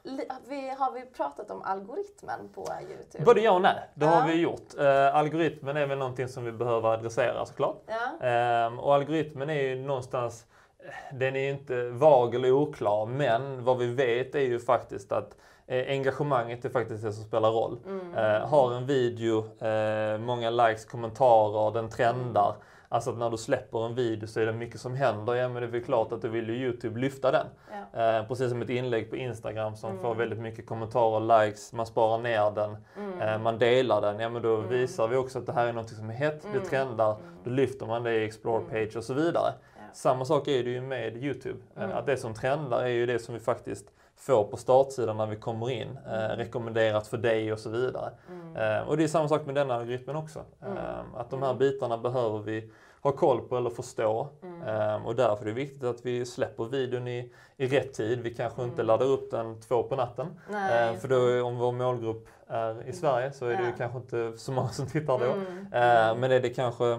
vi, 0.49 0.69
har 0.79 0.93
vi 0.93 1.03
pratat 1.07 1.51
om 1.51 1.63
algoritmen 1.63 2.49
på 2.55 2.67
Youtube? 2.91 3.25
Både 3.25 3.41
ja 3.41 3.53
och 3.53 3.61
nej, 3.63 3.75
det 3.95 4.07
Ja. 4.07 4.11
har 4.13 4.29
vi 4.29 4.35
gjort. 4.41 4.79
Eh, 4.79 5.15
algoritmen 5.17 5.77
är 5.77 5.87
väl 5.87 5.99
någonting 5.99 6.29
som 6.29 6.45
vi 6.45 6.53
behöver 6.53 6.89
adressera 6.89 7.47
såklart. 7.47 7.83
Ja, 7.87 8.27
Ehm, 8.27 8.79
och 8.79 8.95
algoritmen 8.95 9.51
är 9.51 9.63
ju 9.63 9.75
någonstans, 9.77 10.47
eh, 10.79 11.17
den 11.17 11.37
är 11.37 11.41
ju 11.41 11.51
inte 11.51 11.89
vag 11.91 12.35
eller 12.35 12.53
oklar, 12.53 13.07
men 13.07 13.65
vad 13.65 13.79
vi 13.79 13.87
vet 13.95 14.35
är 14.35 14.41
ju 14.41 14.59
faktiskt 14.61 15.13
att 15.13 15.31
eh, 15.33 15.37
engagemanget 15.69 16.65
är 16.65 16.69
faktiskt 16.69 17.03
det 17.05 17.13
som 17.13 17.25
spelar 17.25 17.51
roll. 17.51 17.79
Mm. 17.87 18.15
Eh, 18.15 18.49
har 18.49 18.73
en 18.75 18.87
video, 18.87 19.45
eh, 19.67 20.19
många 20.19 20.51
likes, 20.51 20.85
kommentarer, 20.85 21.75
den 21.75 21.89
trendar. 21.91 22.49
Mm. 22.49 22.63
Alltså 22.91 23.11
att 23.11 23.19
när 23.19 23.31
du 23.31 23.37
släpper 23.37 23.87
en 23.87 23.95
video 23.95 24.27
så 24.27 24.41
är 24.41 24.47
det 24.47 24.53
mycket 24.53 24.81
som 24.81 24.95
händer. 24.95 25.35
Ja 25.35 25.49
men 25.49 25.63
det 25.63 25.69
är 25.69 25.71
väl 25.71 25.85
klart 25.85 26.13
att 26.13 26.23
du 26.23 26.29
vill 26.29 26.49
ju 26.49 26.55
Youtube 26.57 27.01
lyfta 27.01 27.31
den. 27.31 27.47
ja. 27.93 28.19
Eh, 28.19 28.27
precis 28.29 28.51
som 28.51 28.63
ett 28.63 28.71
inlägg 28.71 29.11
på 29.11 29.17
Instagram 29.17 29.77
som 29.77 29.91
Mm. 29.91 30.03
får 30.03 30.15
väldigt 30.15 30.39
mycket 30.39 30.67
kommentarer, 30.67 31.45
likes, 31.47 31.73
man 31.73 31.87
sparar 31.87 32.19
ner 32.19 32.51
den, 32.51 32.77
Mm. 32.97 33.21
eh, 33.21 33.39
man 33.39 33.59
delar 33.59 34.01
den. 34.01 34.19
Ja 34.21 34.29
men 34.29 34.43
då 34.43 34.57
visar 34.57 35.09
vi 35.09 35.17
också 35.17 35.39
att 35.39 35.47
det 35.47 35.53
här 35.53 35.67
är 35.67 35.73
något 35.73 35.89
som 35.89 36.11
är 36.11 36.15
hett, 36.15 36.43
det 36.43 36.49
Mm. 36.59 36.65
trendar. 36.69 37.17
Då 37.45 37.51
lyfter 37.51 37.87
man 37.87 38.03
det 38.03 38.15
i 38.15 38.25
Explore 38.25 38.59
Mm. 38.59 38.71
page 38.71 38.97
och 38.97 39.05
så 39.05 39.15
vidare. 39.15 39.53
Samma 39.99 40.25
sak 40.25 40.49
är 40.49 40.65
det 40.65 40.71
ju 40.71 40.81
med 40.81 41.17
Youtube. 41.17 41.59
Eh, 41.77 41.83
Mm. 41.85 41.97
Att 41.97 42.07
det 42.07 42.17
som 42.17 42.35
trendar 42.35 42.83
är 42.83 42.89
ju 42.89 43.07
det 43.07 43.19
som 43.19 43.35
vi 43.35 43.41
faktiskt 43.41 43.87
får 44.17 44.45
på 44.45 44.57
startsidan 44.57 45.17
när 45.17 45.27
vi 45.27 45.37
kommer 45.37 45.71
in. 45.71 45.99
Eh, 46.07 46.25
Mm. 46.25 46.37
rekommenderat 46.37 47.07
för 47.07 47.17
dig 47.19 47.53
och 47.53 47.59
så 47.59 47.71
vidare. 47.71 48.11
Mm. 48.31 48.57
Eh, 48.57 48.89
och 48.89 48.97
det 48.97 49.05
är 49.05 49.09
samma 49.09 49.29
sak 49.29 49.47
med 49.47 49.55
den 49.55 49.71
algoritmen 49.71 50.17
också. 50.17 50.41
Mm. 50.67 50.77
Eh, 50.79 51.01
att 51.17 51.31
de 51.31 51.43
här 51.43 51.55
bitarna 51.55 51.99
behöver 51.99 52.39
vi 52.39 52.71
ha 53.03 53.13
koll 53.13 53.41
på 53.49 53.57
eller 53.57 53.71
förstå. 53.71 54.29
Mm. 54.43 54.63
Eh, 54.63 55.07
och 55.07 55.15
därför 55.17 55.43
är 55.43 55.49
det 55.49 55.53
viktigt 55.55 55.85
att 55.85 56.07
vi 56.07 56.27
släpper 56.27 56.65
videon 56.65 57.09
i, 57.09 57.33
i 57.57 57.67
rätt 57.67 57.93
tid. 57.95 58.21
Vi 58.21 58.35
kanske 58.35 58.63
inte 58.63 58.75
Mm. 58.83 58.87
laddar 58.87 59.07
upp 59.07 59.31
den 59.31 59.61
två 59.61 59.83
på 59.83 59.97
natten. 59.97 60.27
Eh, 60.49 60.95
för 60.99 61.09
då, 61.09 61.47
om 61.47 61.57
vår 61.59 61.73
målgrupp 61.73 62.29
är 62.47 62.89
i 62.89 62.93
Sverige 62.93 63.33
så 63.33 63.45
är 63.47 63.57
det 63.57 63.63
ju 63.63 63.69
Ja. 63.69 63.75
kanske 63.79 63.99
inte 63.99 64.39
så 64.39 64.53
många 64.53 64.69
som 64.69 64.87
tittar 64.87 65.19
då. 65.19 65.25
Mm. 65.25 66.21
Men 66.21 66.33
är 66.33 66.41
det 66.41 66.51
kanske, 66.51 66.99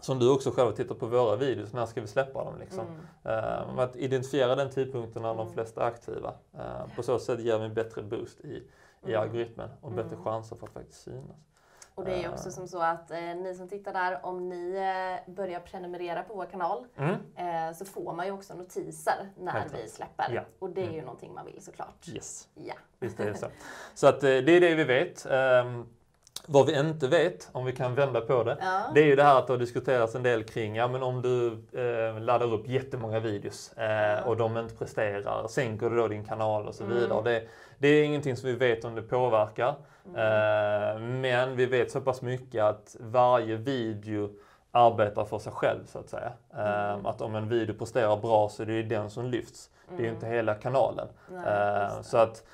som 0.00 0.18
du 0.18 0.30
också 0.30 0.50
själv 0.50 0.72
tittar 0.72 0.94
på 0.94 1.06
våra 1.06 1.36
videos, 1.36 1.72
när 1.72 1.86
ska 1.86 2.00
vi 2.00 2.06
släppa 2.06 2.44
dem 2.44 2.54
liksom? 2.58 2.86
Mm. 3.24 3.68
Eh, 3.78 3.78
att 3.78 3.96
identifiera 3.96 4.54
den 4.54 4.70
tidpunkten 4.70 5.22
när 5.22 5.28
de 5.34 5.40
Mm. 5.40 5.52
flesta 5.52 5.82
är 5.82 5.86
aktiva. 5.86 6.34
Eh, 6.54 6.94
på 6.96 7.02
så 7.02 7.18
sätt 7.18 7.40
ger 7.40 7.58
vi 7.58 7.64
en 7.64 7.74
bättre 7.74 8.02
boost 8.02 8.40
i, 8.40 8.48
i 8.48 8.62
Mm. 9.12 9.20
algoritmen 9.20 9.68
och 9.80 9.92
bättre 9.92 10.10
Mm. 10.14 10.24
chanser 10.24 10.56
för 10.56 10.66
att 10.66 10.72
faktiskt 10.72 11.02
synas. 11.02 11.36
Och 11.94 12.04
det 12.04 12.12
är 12.14 12.18
ju 12.22 12.28
också 12.28 12.48
Eh. 12.48 12.52
som 12.52 12.68
så 12.68 12.78
att 12.82 13.10
eh, 13.10 13.18
ni 13.20 13.54
som 13.54 13.68
tittar 13.68 13.92
där, 13.92 14.20
om 14.26 14.48
ni 14.48 14.74
eh, 15.26 15.32
börjar 15.34 15.60
prenumerera 15.60 16.22
på 16.22 16.34
vår 16.34 16.46
kanal 16.46 16.84
Mm. 16.96 17.14
eh, 17.36 17.74
så 17.76 17.84
får 17.84 18.12
man 18.12 18.26
ju 18.26 18.32
också 18.32 18.54
notiser 18.54 19.30
när 19.38 19.52
Helt 19.52 19.74
vi 19.74 19.76
klart. 19.78 19.88
släpper. 19.90 20.32
Ja. 20.34 20.42
Och 20.58 20.70
det 20.70 20.80
är 20.80 20.84
ju 20.86 20.92
Mm. 20.92 21.04
någonting 21.04 21.34
man 21.34 21.46
vill 21.46 21.62
såklart. 21.64 22.08
Yes, 22.08 22.48
Ja. 22.54 22.74
visst 22.98 23.20
är 23.20 23.26
det 23.30 23.34
så. 23.38 23.46
Så 23.94 24.06
att 24.06 24.20
det 24.20 24.30
är 24.30 24.42
det 24.60 24.74
vi 24.74 24.84
vet. 24.84 25.26
Ehm, 25.30 25.86
vad 26.46 26.66
vi 26.66 26.78
inte 26.78 27.08
vet, 27.08 27.48
om 27.52 27.64
vi 27.64 27.72
kan 27.72 27.94
vända 27.94 28.20
på 28.20 28.44
det, 28.44 28.56
Ja. 28.60 28.80
det 28.94 29.00
är 29.00 29.04
ju 29.04 29.16
det 29.16 29.22
här 29.22 29.38
att 29.38 29.46
det 29.46 29.52
har 29.52 29.58
diskuterats 29.58 30.14
en 30.14 30.22
del 30.22 30.44
kring, 30.44 30.76
ja 30.76 30.88
men 30.88 31.02
om 31.02 31.22
du 31.22 31.46
eh, 31.80 32.20
laddar 32.20 32.52
upp 32.54 32.68
jättemånga 32.68 33.20
videos 33.20 33.72
eh, 33.72 34.26
och 34.28 34.36
de 34.36 34.56
inte 34.56 34.74
presterar, 34.74 35.48
sänker 35.48 35.90
du 35.90 35.96
då 35.96 36.08
din 36.08 36.24
kanal 36.24 36.68
och 36.68 36.74
så 36.74 36.84
Mm. 36.84 36.96
vidare. 36.96 37.22
Det, 37.22 37.42
det 37.78 37.88
är 37.88 38.04
ingenting 38.04 38.36
som 38.36 38.48
vi 38.48 38.54
vet 38.54 38.84
om 38.84 38.94
det 38.94 39.02
påverkar. 39.02 39.74
Mm. 40.06 40.16
Eh, 40.16 41.00
men 41.20 41.56
vi 41.56 41.66
vet 41.66 41.90
så 41.90 42.00
pass 42.00 42.22
mycket 42.22 42.62
att 42.64 42.96
varje 43.00 43.56
video 43.56 44.30
arbetar 44.74 45.24
för 45.24 45.38
sig 45.38 45.52
själv 45.52 45.86
så 45.86 45.98
att 45.98 46.08
säga. 46.08 46.32
Eh, 46.54 46.92
Mm. 46.92 47.06
Att 47.06 47.20
om 47.20 47.34
en 47.34 47.48
video 47.48 47.74
presterar 47.74 48.16
bra 48.16 48.48
så 48.48 48.62
är 48.62 48.66
det 48.66 48.72
ju 48.72 48.82
den 48.82 49.10
som 49.10 49.24
lyfts. 49.26 49.70
Det 49.88 49.94
är 49.94 49.98
ju 49.98 50.04
Mm. 50.04 50.14
inte 50.14 50.26
hela 50.26 50.54
kanalen. 50.54 51.08
Nej, 51.30 51.42
Eh, 51.46 52.02
så 52.02 52.18
att 52.18 52.44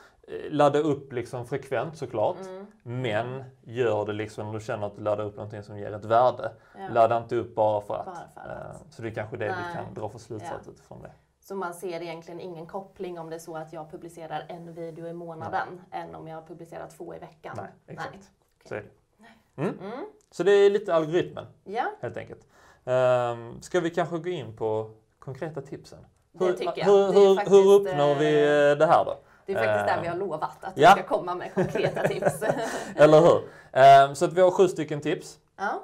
ladda 0.51 0.79
upp 0.79 1.13
liksom 1.13 1.47
frekvent 1.47 1.97
såklart. 1.97 2.37
Mm. 2.41 2.67
Men 2.83 3.45
gör 3.63 4.07
det 4.07 4.13
liksom 4.13 4.47
när 4.47 4.55
du 4.55 4.61
känner 4.61 4.87
att 4.87 4.97
du 4.97 5.03
laddar 5.03 5.25
upp 5.25 5.37
någonting 5.37 5.63
som 5.63 5.79
ger 5.79 5.93
ett 5.93 6.05
värde. 6.05 6.53
Ja. 6.79 6.89
Ladda 6.93 7.17
inte 7.19 7.37
upp 7.37 7.55
bara 7.55 7.81
för 7.81 7.95
att. 7.95 8.07
Bara 8.07 8.15
för 8.35 8.41
att. 8.41 8.75
Eh, 8.75 8.81
Så 8.91 9.03
det 9.03 9.09
är 9.09 9.15
kanske 9.15 9.37
det 9.37 9.45
vi 9.45 9.51
Nej. 9.51 9.75
kan 9.75 9.95
dra 9.95 10.09
för 10.09 10.19
slutsats 10.19 10.67
Ja. 10.67 10.73
utifrån 10.73 11.03
det. 11.03 11.11
Så 11.41 11.55
man 11.55 11.75
ser 11.75 12.03
egentligen 12.03 12.41
ingen 12.41 12.67
koppling 12.67 13.19
om 13.19 13.31
det 13.31 13.37
är 13.37 13.41
så 13.41 13.57
att 13.57 13.73
jag 13.73 13.91
publicerar 13.91 14.45
en 14.49 14.75
video 14.75 15.07
i 15.07 15.13
månaden 15.13 15.69
än 15.91 16.15
om 16.15 16.29
jag 16.29 16.47
publicerar 16.49 16.87
två 16.97 17.15
i 17.15 17.19
veckan. 17.19 17.57
Nej, 17.57 17.67
exakt. 17.87 18.13
Nej. 18.13 18.23
Så 18.69 18.75
är 18.75 18.79
det. 18.83 19.63
Mm. 19.63 19.79
Mm. 19.79 20.05
Så 20.31 20.43
det 20.43 20.53
är 20.53 20.71
lite 20.71 20.95
algoritmen 20.95 21.47
Ja, 21.65 21.85
helt 22.01 22.17
enkelt. 22.17 22.47
Um, 22.85 23.63
ska 23.63 23.81
vi 23.81 23.91
kanske 23.91 24.19
gå 24.19 24.29
in 24.29 24.57
på 24.57 24.91
konkreta 25.19 25.63
tipsen? 25.63 26.07
Hur, 26.39 26.47
hur, 26.47 27.13
hur, 27.13 27.51
hur 27.51 27.73
uppnår 27.75 28.15
vi 28.15 28.43
eh, 28.43 28.79
det 28.79 28.87
här 28.87 29.05
då? 29.05 29.19
Det 29.55 29.59
är 29.61 29.67
faktiskt 29.67 29.89
Eh, 29.91 29.95
där 29.97 30.03
vi 30.03 30.09
har 30.09 30.17
lovat 30.17 30.65
att 30.65 30.73
ja. 30.75 30.95
vi 30.97 31.03
ska 31.03 31.17
komma 31.17 31.35
med 31.35 31.55
konkreta 31.55 32.09
tips. 32.09 32.43
Eller 32.97 33.21
hur? 33.21 33.41
Ehm, 33.73 34.15
så 34.15 34.25
att 34.25 34.33
vi 34.33 34.41
har 34.41 34.51
sju 34.51 34.69
stycken 34.69 35.01
tips. 35.01 35.39
ja. 35.59 35.83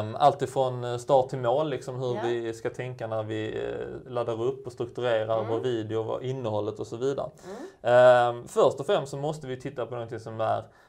Um, 0.00 0.16
allt 0.16 0.42
ifrån 0.42 0.84
eh, 0.84 0.96
start 0.96 1.28
till 1.28 1.38
mål, 1.38 1.70
liksom 1.70 2.00
hur 2.00 2.14
Ja. 2.14 2.20
vi 2.24 2.54
ska 2.54 2.70
tänka 2.70 3.06
när 3.06 3.22
vi 3.22 3.64
eh, 3.68 4.10
laddar 4.12 4.42
upp 4.42 4.66
och 4.66 4.72
strukturerar 4.72 5.38
Mm. 5.38 5.48
vår 5.50 5.60
video, 5.60 6.02
vad 6.02 6.22
innehållet 6.22 6.78
och 6.78 6.86
så 6.86 6.96
vidare. 6.96 7.30
Mm. 7.82 7.96
Ehm, 8.36 8.48
först 8.48 8.80
och 8.80 8.86
främst 8.86 9.10
så 9.10 9.16
måste 9.16 9.46
vi 9.46 9.60
titta 9.60 9.86
på 9.86 9.94
något 9.96 10.22
som 10.22 10.40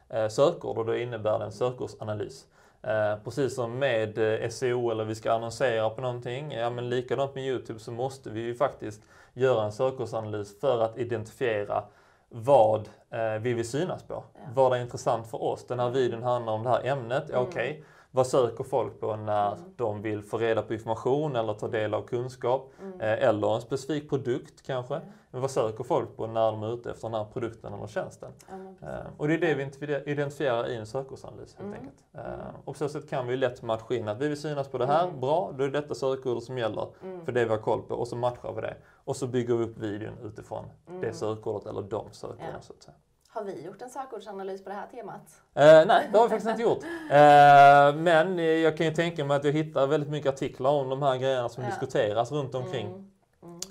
är 0.09 0.29
sökord 0.29 0.77
och 0.77 0.85
då 0.85 0.95
innebär 0.95 1.39
det 1.39 1.45
en 1.45 1.51
sökordsanalys. 1.51 2.45
Eh, 2.87 3.15
precis 3.23 3.55
som 3.55 3.79
med 3.79 4.17
eh, 4.43 4.49
SEO 4.49 4.91
eller 4.91 5.03
vi 5.03 5.15
ska 5.15 5.33
annonsera 5.33 5.89
på 5.89 6.01
någonting, 6.01 6.51
ja 6.51 6.69
men 6.69 6.89
likadant 6.89 7.35
med 7.35 7.43
Youtube 7.47 7.79
så 7.79 7.91
måste 7.91 8.29
vi 8.29 8.41
ju 8.41 8.55
faktiskt 8.55 9.01
göra 9.33 9.63
en 9.65 9.71
sökordsanalys 9.71 10.59
för 10.59 10.81
att 10.81 10.97
identifiera 10.97 11.83
vad 12.29 12.89
eh, 13.09 13.41
vi 13.41 13.53
vill 13.53 13.67
synas 13.69 14.03
på. 14.03 14.13
Ja. 14.13 14.39
Vad 14.53 14.77
är 14.77 14.81
intressant 14.81 15.27
för 15.27 15.43
oss. 15.43 15.67
Den 15.67 15.79
här 15.79 15.89
videon 15.89 16.23
handlar 16.23 16.53
om 16.53 16.63
det 16.63 16.69
här 16.69 16.83
ämnet, 16.85 17.29
Mm. 17.29 17.41
okej. 17.41 17.83
Vad 18.15 18.27
söker 18.27 18.63
folk 18.63 18.99
på 18.99 19.15
när 19.15 19.47
Mm. 19.51 19.59
de 19.75 20.01
vill 20.01 20.23
få 20.23 20.37
reda 20.37 20.61
på 20.61 20.73
information 20.73 21.35
eller 21.35 21.53
ta 21.53 21.67
del 21.67 21.93
av 21.93 22.01
kunskap? 22.01 22.71
Mm. 22.81 23.01
Eh, 23.01 23.27
eller 23.29 23.55
en 23.55 23.61
specifik 23.61 24.09
produkt 24.09 24.61
kanske. 24.65 24.95
Mm. 24.95 25.07
Men 25.31 25.41
vad 25.41 25.51
söker 25.51 25.83
folk 25.83 26.15
på 26.17 26.27
när 26.27 26.51
de 26.51 26.63
är 26.63 26.73
ute 26.73 26.91
efter 26.91 27.09
den 27.09 27.13
här 27.19 27.25
produkten 27.33 27.73
eller 27.73 27.87
tjänsten? 27.87 28.31
Eh, 28.81 28.89
och 29.17 29.27
det 29.27 29.33
är 29.33 29.37
det 29.37 29.53
vi 29.53 30.11
identifierar 30.11 30.67
i 30.67 30.75
en 30.75 30.85
sökordsanalys 30.85 31.55
helt 31.55 31.67
Mm. 31.67 31.79
enkelt. 31.79 32.03
Eh, 32.13 32.55
och 32.59 32.65
på 32.65 32.73
så 32.73 32.89
sätt 32.89 33.09
kan 33.09 33.27
vi 33.27 33.37
lätt 33.37 33.61
matcha 33.61 33.95
in 33.95 34.07
att 34.07 34.17
vi 34.17 34.27
vill 34.27 34.41
synas 34.41 34.67
på 34.67 34.77
det 34.77 34.85
här, 34.85 35.07
Mm. 35.07 35.19
bra, 35.19 35.51
då 35.57 35.63
är 35.63 35.67
det 35.67 35.81
detta 35.81 35.95
sökord 35.95 36.41
som 36.41 36.57
gäller 36.57 36.87
Mm. 37.03 37.25
för 37.25 37.31
det 37.31 37.43
vi 37.45 37.49
har 37.51 37.57
koll 37.57 37.81
på 37.81 37.95
och 37.95 38.07
så 38.07 38.15
matchar 38.15 38.53
vi 38.53 38.61
det. 38.61 38.75
Och 38.93 39.15
så 39.15 39.27
bygger 39.27 39.55
vi 39.55 39.63
upp 39.63 39.77
videon 39.77 40.13
utifrån 40.23 40.65
Mm. 40.87 41.01
det 41.01 41.13
sökordet 41.13 41.67
eller 41.67 41.81
de 41.81 42.05
sökorden 42.11 42.61
så 42.61 42.73
att 42.73 42.83
säga. 42.83 42.95
Har 43.35 43.43
vi 43.43 43.65
gjort 43.65 43.81
en 43.81 43.89
sökordsanalys 43.89 44.63
på 44.63 44.69
det 44.69 44.75
här 44.75 44.87
temat? 44.87 45.41
Eh, 45.53 45.87
nej, 45.87 46.09
det 46.11 46.17
har 46.17 46.25
vi 46.25 46.29
faktiskt 46.29 46.49
inte 46.49 46.61
gjort. 46.61 46.83
Eh, 46.83 47.95
men 48.01 48.39
eh, 48.39 48.45
jag 48.45 48.77
kan 48.77 48.85
ju 48.85 48.93
tänka 48.93 49.25
mig 49.25 49.37
att 49.37 49.43
jag 49.43 49.51
hittar 49.51 49.87
väldigt 49.87 50.09
mycket 50.09 50.33
artiklar 50.33 50.71
om 50.71 50.89
de 50.89 51.01
här 51.01 51.17
grejerna 51.17 51.49
som 51.49 51.63
Ja. 51.63 51.69
diskuteras 51.69 52.31
runt 52.31 52.55
omkring. 52.55 52.87
Mm. 52.87 53.05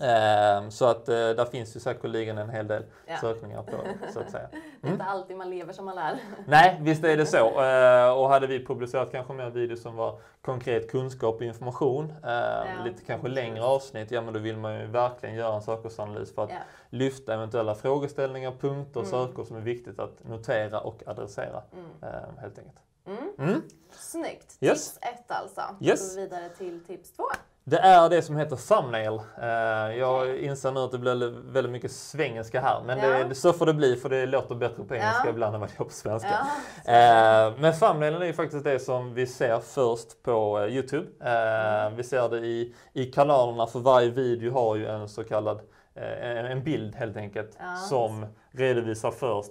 Mm. 0.00 0.64
Eh, 0.64 0.70
så 0.70 0.84
att 0.86 1.08
eh, 1.08 1.14
där 1.14 1.44
finns 1.44 1.76
ju 1.76 1.80
säkerligen 1.80 2.38
en 2.38 2.50
hel 2.50 2.66
del 2.66 2.82
Ja. 3.06 3.16
sökningar 3.20 3.62
på 3.62 3.70
det, 3.70 4.12
så 4.12 4.20
att 4.20 4.30
säga. 4.30 4.48
Det 4.80 4.88
är 4.88 4.92
inte 4.92 5.04
alltid 5.04 5.36
man 5.36 5.50
lever 5.50 5.72
som 5.72 5.84
man 5.84 5.94
lär. 5.94 6.18
Nej, 6.46 6.78
visst 6.80 7.04
är 7.04 7.16
det 7.16 7.26
så. 7.26 7.62
Eh, 7.62 8.10
och 8.18 8.28
hade 8.28 8.46
vi 8.46 8.66
publicerat 8.66 9.10
kanske 9.12 9.32
mer 9.32 9.50
videos 9.50 9.82
som 9.82 9.96
var 9.96 10.18
konkret 10.42 10.90
kunskap 10.90 11.34
och 11.34 11.42
information, 11.42 12.12
eh, 12.24 12.84
lite 12.84 13.04
kanske 13.04 13.28
längre 13.28 13.64
avsnitt, 13.64 14.10
ja 14.10 14.20
men 14.20 14.34
då 14.34 14.40
vill 14.40 14.56
man 14.56 14.80
ju 14.80 14.86
verkligen 14.86 15.34
göra 15.34 15.54
en 15.54 15.62
sökordsanalys 15.62 16.34
för 16.34 16.44
att 16.44 16.50
Ja. 16.50 16.56
lyfta 16.90 17.34
eventuella 17.34 17.74
frågeställningar, 17.74 18.52
punkter, 18.60 19.00
Mm. 19.00 19.10
sökord 19.10 19.46
som 19.46 19.56
är 19.56 19.60
viktigt 19.60 19.98
att 19.98 20.24
notera 20.28 20.80
och 20.80 21.02
adressera 21.06 21.62
Mm. 21.72 21.86
eh, 22.02 22.40
helt 22.40 22.58
enkelt. 22.58 22.78
Mm. 23.06 23.48
Mm. 23.48 23.62
Snyggt! 23.90 24.56
Yes. 24.60 24.94
Tips 24.94 24.98
ett 25.02 25.30
alltså. 25.30 25.60
Yes. 25.80 26.00
Så 26.12 26.16
går 26.16 26.22
vi 26.22 26.28
vidare 26.28 26.48
till 26.48 26.84
tips 26.84 27.12
två. 27.12 27.24
Det 27.66 27.78
är 27.78 28.08
det 28.08 28.22
som 28.22 28.36
heter 28.36 28.56
thumbnail. 28.56 29.20
Eh, 29.42 29.98
jag 29.98 30.38
inser 30.38 30.72
nu 30.72 30.80
att 30.80 30.92
det 30.92 30.98
blir 30.98 31.52
väldigt 31.52 31.72
mycket 31.72 31.92
svengelska 31.92 32.60
här, 32.60 32.82
men 32.86 32.98
Ja. 32.98 33.24
det, 33.24 33.34
så 33.34 33.52
får 33.52 33.66
det 33.66 33.74
bli 33.74 33.96
för 33.96 34.08
det 34.08 34.26
låter 34.26 34.54
bättre 34.54 34.84
på 34.84 34.94
engelska 34.94 35.22
Ja. 35.24 35.30
ibland 35.30 35.54
än 35.54 35.60
vad 35.60 35.70
det 35.70 35.74
gör 35.78 35.84
på 35.84 35.90
svenska. 35.92 36.46
Ja. 36.84 36.92
Eh, 36.92 37.52
men 37.58 37.72
thumbnailen 37.72 38.22
är 38.22 38.26
ju 38.26 38.32
faktiskt 38.32 38.64
det 38.64 38.78
som 38.78 39.14
vi 39.14 39.26
ser 39.26 39.58
först 39.60 40.22
på 40.22 40.58
eh, 40.60 40.74
Youtube. 40.74 41.06
Mm. 41.20 41.96
Vi 41.96 42.02
ser 42.04 42.28
det 42.28 42.38
i, 42.38 42.74
i 42.92 43.04
kanalerna 43.04 43.66
för 43.66 43.78
varje 43.78 44.10
video 44.10 44.52
har 44.52 44.76
ju 44.76 44.86
en 44.86 45.08
så 45.08 45.24
kallad 45.24 45.60
en 45.96 46.64
bild 46.64 46.94
helt 46.94 47.16
enkelt 47.16 47.58
som 47.88 48.26
redovisa 48.50 49.10
först 49.10 49.50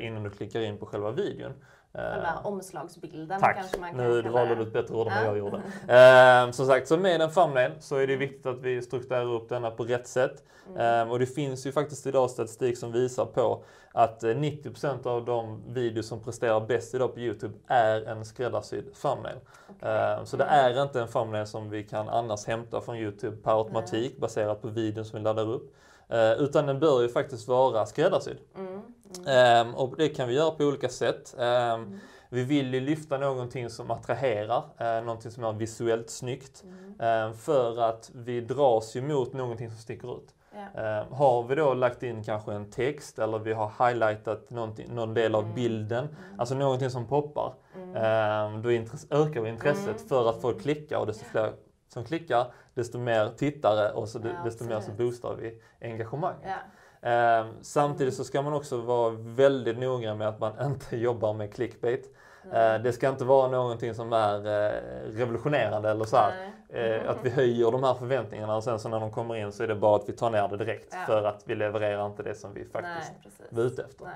innan 0.00 0.22
du 0.22 0.30
klickar 0.30 0.60
in 0.60 0.78
på 0.78 0.86
själva 0.86 1.10
videon. 1.10 1.52
Själva 1.94 2.40
omslagsbilden 2.44 3.40
Tack! 3.40 3.56
kanske 3.56 3.80
man 3.80 3.90
kan 3.90 3.98
Nu 3.98 4.22
kalla 4.22 4.34
valde 4.34 4.54
du 4.54 4.62
ett 4.62 4.72
bättre 4.72 4.94
ord 4.94 5.06
än 5.06 5.12
vad 5.14 5.22
Ja. 5.22 5.26
jag 5.26 5.38
gjorde. 5.38 5.62
Eh, 6.46 6.50
som 6.50 6.66
sagt, 6.66 6.88
så 6.88 6.96
med 6.96 7.20
en 7.20 7.30
thumbnail 7.30 7.72
så 7.80 7.96
är 7.96 8.06
det 8.06 8.16
viktigt 8.16 8.46
att 8.46 8.60
vi 8.60 8.82
strukturerar 8.82 9.32
upp 9.34 9.48
denna 9.48 9.70
på 9.70 9.84
rätt 9.84 10.06
sätt. 10.06 10.42
Mm. 10.68 11.06
Eh, 11.08 11.12
och 11.12 11.18
det 11.18 11.26
finns 11.26 11.66
ju 11.66 11.72
faktiskt 11.72 12.06
idag 12.06 12.30
statistik 12.30 12.78
som 12.78 12.92
visar 12.92 13.24
på 13.26 13.62
att 13.92 14.22
eh, 14.24 14.28
90% 14.28 15.06
av 15.06 15.24
de 15.24 15.62
videos 15.68 16.06
som 16.06 16.20
presterar 16.22 16.60
bäst 16.60 16.94
idag 16.94 17.14
på 17.14 17.20
Youtube 17.20 17.54
är 17.66 18.02
en 18.04 18.24
skräddarsydd 18.24 18.94
thumbnail. 19.02 19.36
Eh, 19.80 20.24
så 20.24 20.36
det 20.36 20.44
är 20.44 20.82
inte 20.82 21.00
en 21.00 21.08
thumbnail 21.08 21.46
som 21.46 21.70
vi 21.70 21.82
kan 21.82 22.08
annars 22.08 22.46
hämta 22.46 22.80
från 22.80 22.96
Youtube 22.96 23.36
per 23.36 23.58
automatik 23.58 24.16
baserat 24.18 24.62
på 24.62 24.68
videon 24.68 25.04
som 25.04 25.18
vi 25.18 25.24
laddar 25.24 25.48
upp. 25.50 25.74
Eh, 26.08 26.32
utan 26.32 26.66
den 26.66 26.80
bör 26.80 27.02
ju 27.02 27.08
faktiskt 27.08 27.48
vara 27.48 27.86
skräddarsydd. 27.86 28.38
Mm. 28.56 28.82
Ehm, 29.26 29.74
och 29.74 29.96
det 29.96 30.08
kan 30.08 30.28
vi 30.28 30.34
göra 30.34 30.50
på 30.50 30.64
olika 30.64 30.88
sätt. 30.88 31.34
Ehm, 31.38 32.00
Vi 32.28 32.44
vill 32.44 32.74
ju 32.74 32.80
lyfta 32.80 33.18
någonting 33.18 33.70
som 33.70 33.90
attraherar, 33.90 34.64
eh, 34.78 35.04
någonting 35.04 35.30
som 35.30 35.44
är 35.44 35.52
visuellt 35.52 36.10
snyggt. 36.10 36.64
Ehm, 37.00 37.34
för 37.34 37.80
att 37.82 38.10
vi 38.14 38.40
dras 38.40 38.96
ju 38.96 39.02
mot 39.02 39.32
någonting 39.32 39.70
som 39.70 39.78
sticker 39.78 40.16
ut. 40.18 40.34
Ehm, 40.74 41.12
har 41.12 41.42
vi 41.42 41.54
då 41.54 41.74
lagt 41.74 42.02
in 42.02 42.24
kanske 42.24 42.52
en 42.52 42.70
text 42.70 43.18
eller 43.18 43.38
vi 43.38 43.52
har 43.52 43.88
highlightat 43.88 44.50
någon 44.88 45.14
del 45.14 45.34
av 45.34 45.54
bilden, 45.54 46.08
alltså 46.38 46.54
någonting 46.54 46.90
som 46.90 47.06
poppar. 47.06 47.54
ehm, 47.94 48.62
då 48.62 48.68
ökar 49.10 49.40
vi 49.40 49.48
intresset 49.48 50.08
för 50.08 50.30
att 50.30 50.40
folk 50.40 50.60
klickar 50.60 50.98
och 50.98 51.06
desto 51.06 51.24
fler 51.24 51.52
som 51.88 52.04
klickar, 52.04 52.46
desto 52.74 52.98
mer 52.98 53.28
tittare 53.36 53.92
och 53.92 54.08
så, 54.08 54.18
Ja, 54.18 54.24
desto 54.44 54.64
mer 54.64 54.70
så 54.70 54.76
absolut. 54.76 54.98
boostar 54.98 55.34
vi 55.34 55.60
engagemanget. 55.80 56.40
Ja. 56.44 56.56
Eh, 57.04 57.46
samtidigt 57.62 58.14
så 58.14 58.24
ska 58.24 58.42
man 58.42 58.52
också 58.52 58.76
vara 58.80 59.10
väldigt 59.18 59.78
noga 59.78 60.14
med 60.14 60.28
att 60.28 60.40
man 60.40 60.52
inte 60.66 60.96
jobbar 60.96 61.32
med 61.32 61.54
clickbait. 61.54 62.14
Eh, 62.52 62.74
det 62.82 62.92
ska 62.92 63.08
inte 63.08 63.24
vara 63.24 63.48
någonting 63.48 63.94
som 63.94 64.12
är 64.12 64.46
eh, 64.46 64.72
revolutionerande 65.10 65.90
eller 65.90 66.04
så 66.04 66.16
här, 66.16 66.32
eh, 66.68 67.10
att 67.10 67.16
vi 67.22 67.30
höjer 67.30 67.70
de 67.70 67.82
här 67.84 67.94
förväntningarna 67.94 68.56
och 68.56 68.64
sen 68.64 68.78
så 68.78 68.88
när 68.88 69.00
de 69.00 69.10
kommer 69.10 69.36
in 69.36 69.52
så 69.52 69.62
är 69.62 69.66
det 69.68 69.74
bara 69.74 69.96
att 69.96 70.08
vi 70.08 70.12
tar 70.12 70.30
ner 70.30 70.48
det 70.48 70.56
direkt 70.56 70.88
Ja. 70.92 70.98
för 71.06 71.24
att 71.24 71.42
vi 71.46 71.54
levererar 71.54 72.06
inte 72.06 72.22
det 72.22 72.34
som 72.34 72.54
vi 72.54 72.64
faktiskt 72.64 73.12
Nej, 73.24 73.48
var 73.50 73.62
ute 73.62 73.82
efter. 73.82 74.04
Nej. 74.04 74.14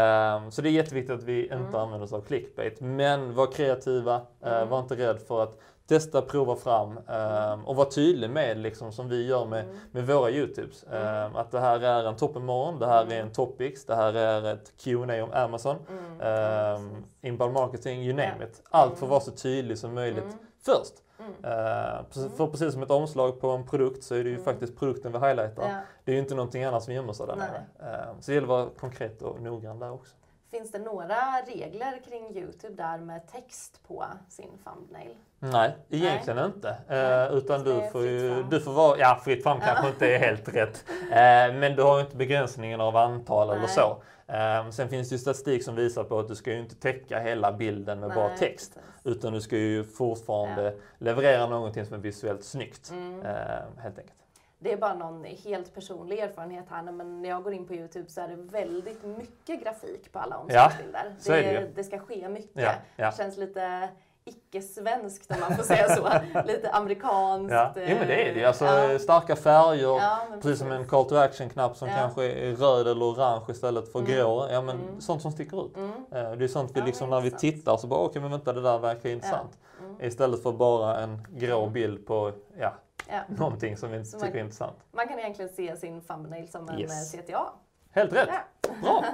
Ehm, 0.00 0.50
så 0.50 0.62
det 0.62 0.68
är 0.68 0.70
jätteviktigt 0.70 1.14
att 1.14 1.22
vi 1.22 1.42
inte 1.42 1.54
Mm. 1.54 1.74
använder 1.74 2.04
oss 2.04 2.12
av 2.12 2.20
clickbait. 2.20 2.80
Men 2.80 3.34
var 3.34 3.46
kreativa, 3.46 4.20
eh, 4.44 4.64
var 4.64 4.78
inte 4.80 4.94
rädd 4.96 5.18
för 5.20 5.42
att 5.42 5.58
testa, 5.88 6.22
prova 6.22 6.56
fram 6.56 6.98
ehm, 7.08 7.64
och 7.64 7.76
var 7.76 7.84
tydlig 7.84 8.30
med, 8.30 8.58
liksom, 8.58 8.92
som 8.92 9.08
vi 9.08 9.26
gör 9.26 9.44
med, 9.44 9.64
Mm. 9.64 9.76
med 9.90 10.06
våra 10.06 10.30
Youtubes. 10.30 10.84
Ehm, 10.92 11.36
att 11.36 11.50
det 11.50 11.60
här 11.60 11.80
är 11.80 12.04
en 12.04 12.16
toppenmorgon, 12.16 12.78
det 12.78 12.86
här 12.86 13.12
är 13.12 13.20
en 13.20 13.32
topics, 13.32 13.84
det 13.84 13.94
här 13.94 14.14
är 14.14 14.54
ett 14.54 14.72
Q&A 14.78 15.22
om 15.24 15.30
Amazon, 15.32 15.76
Mm. 16.20 16.74
um, 16.76 17.04
inbound 17.20 17.52
marketing, 17.54 18.02
you 18.02 18.12
name 18.16 18.44
it. 18.44 18.62
Allt 18.70 18.98
får 18.98 19.06
vara 19.06 19.20
så 19.20 19.30
tydligt 19.30 19.78
som 19.78 19.94
möjligt 19.94 20.24
Mm. 20.24 20.38
först. 20.64 20.94
Mm. 21.18 22.04
Precis- 22.10 22.36
För 22.36 22.46
precis 22.46 22.72
som 22.72 22.82
ett 22.82 22.90
omslag 22.90 23.40
på 23.40 23.50
en 23.50 23.66
produkt 23.66 24.02
så 24.04 24.14
är 24.14 24.18
det 24.24 24.28
ju 24.30 24.34
Mm. 24.34 24.44
faktiskt 24.44 24.78
produkten 24.78 25.12
vi 25.12 25.18
highlightar. 25.18 25.62
Ja. 25.62 25.80
Det 26.04 26.10
är 26.12 26.14
ju 26.14 26.20
inte 26.20 26.34
någonting 26.34 26.64
annat 26.64 26.82
som 26.82 26.94
gömmer 26.94 27.12
sig 27.12 27.26
där 27.26 27.36
nere. 27.36 27.64
Ehm, 27.92 28.20
Så 28.20 28.30
det 28.30 28.34
gäller 28.34 28.46
att 28.46 28.48
vara 28.48 28.66
konkret 28.80 29.22
och 29.22 29.42
noggrann 29.42 29.78
där 29.78 29.92
också. 29.92 30.14
Finns 30.50 30.72
det 30.72 30.78
några 30.78 31.16
regler 31.46 32.00
kring 32.08 32.36
Youtube 32.36 32.74
där 32.82 32.98
med 32.98 33.26
text 33.26 33.80
på 33.88 34.04
sin 34.28 34.50
thumbnail? 34.64 35.16
Nej, 35.38 35.76
egentligen 35.88 36.44
inte. 36.44 36.76
Nej. 36.88 37.26
Eh, 37.28 37.32
utan 37.32 37.64
du 37.64 37.88
får 37.92 38.02
ju, 38.02 38.42
du 38.42 38.60
får 38.60 38.72
vara, 38.72 38.98
ja 38.98 39.20
fritt 39.24 39.42
fram 39.42 39.60
kanske 39.60 39.88
inte 39.88 40.14
är 40.14 40.18
helt 40.18 40.48
rätt. 40.54 40.84
Eh, 41.10 41.58
men 41.58 41.76
du 41.76 41.82
har 41.82 41.98
ju 41.98 42.04
inte 42.04 42.16
begränsningen 42.16 42.80
av 42.80 42.96
antal 42.96 43.50
eller 43.50 43.60
Nej. 43.60 43.68
så. 43.68 44.02
Eh, 44.26 44.70
sen 44.70 44.88
finns 44.88 45.08
det 45.08 45.14
ju 45.14 45.18
statistik 45.18 45.64
som 45.64 45.74
visar 45.76 46.04
på 46.04 46.18
att 46.18 46.28
du 46.28 46.34
ska 46.34 46.52
ju 46.52 46.58
inte 46.58 46.74
täcka 46.76 47.18
hela 47.18 47.52
bilden 47.52 48.00
med 48.00 48.08
bara 48.14 48.28
Nej, 48.28 48.38
text. 48.38 48.74
precis. 48.74 49.16
Utan 49.16 49.32
du 49.32 49.40
ska 49.40 49.56
ju 49.56 49.84
fortfarande 49.84 50.74
leverera 50.98 51.46
någonting 51.46 51.86
som 51.86 51.94
är 51.94 51.98
visuellt 52.00 52.44
snyggt. 52.44 52.90
Mm. 52.90 53.22
Eh, 53.26 53.32
helt 53.78 53.98
enkelt. 53.98 54.14
Det 54.60 54.72
är 54.72 54.76
bara 54.76 54.94
någon 54.94 55.24
helt 55.24 55.74
personlig 55.74 56.18
erfarenhet 56.18 56.64
här, 56.70 56.82
men 56.82 57.22
när 57.22 57.28
jag 57.28 57.42
går 57.42 57.52
in 57.52 57.66
på 57.66 57.74
Youtube 57.74 58.10
så 58.10 58.20
är 58.20 58.28
det 58.28 58.36
väldigt 58.36 59.04
mycket 59.04 59.62
grafik 59.64 60.12
på 60.12 60.18
alla 60.18 60.36
omslagsbilder. 60.38 61.14
är 61.28 61.42
det 61.54 61.60
det, 61.60 61.70
det 61.74 61.84
ska 61.84 61.98
ske 61.98 62.28
mycket. 62.28 62.62
Ja, 62.62 62.72
ja. 62.96 63.10
Det 63.10 63.16
känns 63.16 63.36
lite 63.36 63.88
icke-svenskt 64.24 65.30
om 65.30 65.40
man 65.40 65.56
får 65.56 65.62
säga 65.62 65.88
så. 65.96 66.08
lite 66.46 66.70
amerikanskt. 66.70 67.52
Ja. 67.52 67.72
Jo 67.76 67.96
men 67.98 68.08
det 68.08 68.28
är 68.30 68.34
det. 68.34 68.44
Alltså, 68.44 68.64
ja. 68.64 68.98
starka 68.98 69.36
färger, 69.36 69.82
Ja, 69.88 70.18
men 70.30 70.40
Precis 70.40 70.58
som 70.58 70.72
en 70.72 70.86
call 70.86 71.04
to 71.04 71.16
action-knapp 71.16 71.76
som 71.76 71.88
Ja. 71.88 71.94
kanske 71.96 72.24
är 72.32 72.52
röd 72.56 72.88
eller 72.88 73.04
orange 73.04 73.44
istället 73.48 73.92
för 73.92 73.98
Mm. 73.98 74.10
grå. 74.12 74.48
Ja, 74.50 74.62
men 74.62 74.76
Mm. 74.80 75.00
Sånt 75.00 75.22
som 75.22 75.32
sticker 75.32 75.66
ut. 75.66 75.76
Mm. 75.76 75.90
Eh, 76.12 76.32
Det 76.32 76.44
är 76.44 76.48
sånt 76.48 76.70
vi 76.74 76.80
Ja, 76.80 76.86
liksom 76.86 77.10
när 77.10 77.20
vi 77.20 77.30
tittar 77.30 77.76
så 77.76 77.86
bara 77.86 78.00
okej 78.00 78.22
men 78.22 78.30
vänta 78.30 78.52
det 78.52 78.60
där 78.60 78.78
verkar 78.78 79.08
intressant. 79.08 79.58
Mm. 79.80 80.00
Istället 80.02 80.42
för 80.42 80.52
bara 80.52 80.96
en 81.00 81.26
grå 81.30 81.60
Mm. 81.60 81.72
bild 81.72 82.06
på 82.06 82.32
ja, 82.58 82.74
Ja. 83.12 83.20
någonting 83.28 83.76
som 83.76 83.90
vi 83.90 84.04
tycker 84.04 84.18
man- 84.18 84.28
är 84.28 84.38
intressant. 84.40 84.76
Man 84.92 85.08
kan 85.08 85.18
egentligen 85.18 85.48
se 85.50 85.76
sin 85.76 86.00
thumbnail 86.00 86.48
som 86.48 86.68
en 86.68 86.78
Yes. 86.80 87.14
eh, 87.14 87.20
CTA. 87.20 87.46
Helt 87.90 88.12
rätt! 88.12 88.28
Ja. 88.62 88.70
Bra! 88.82 89.04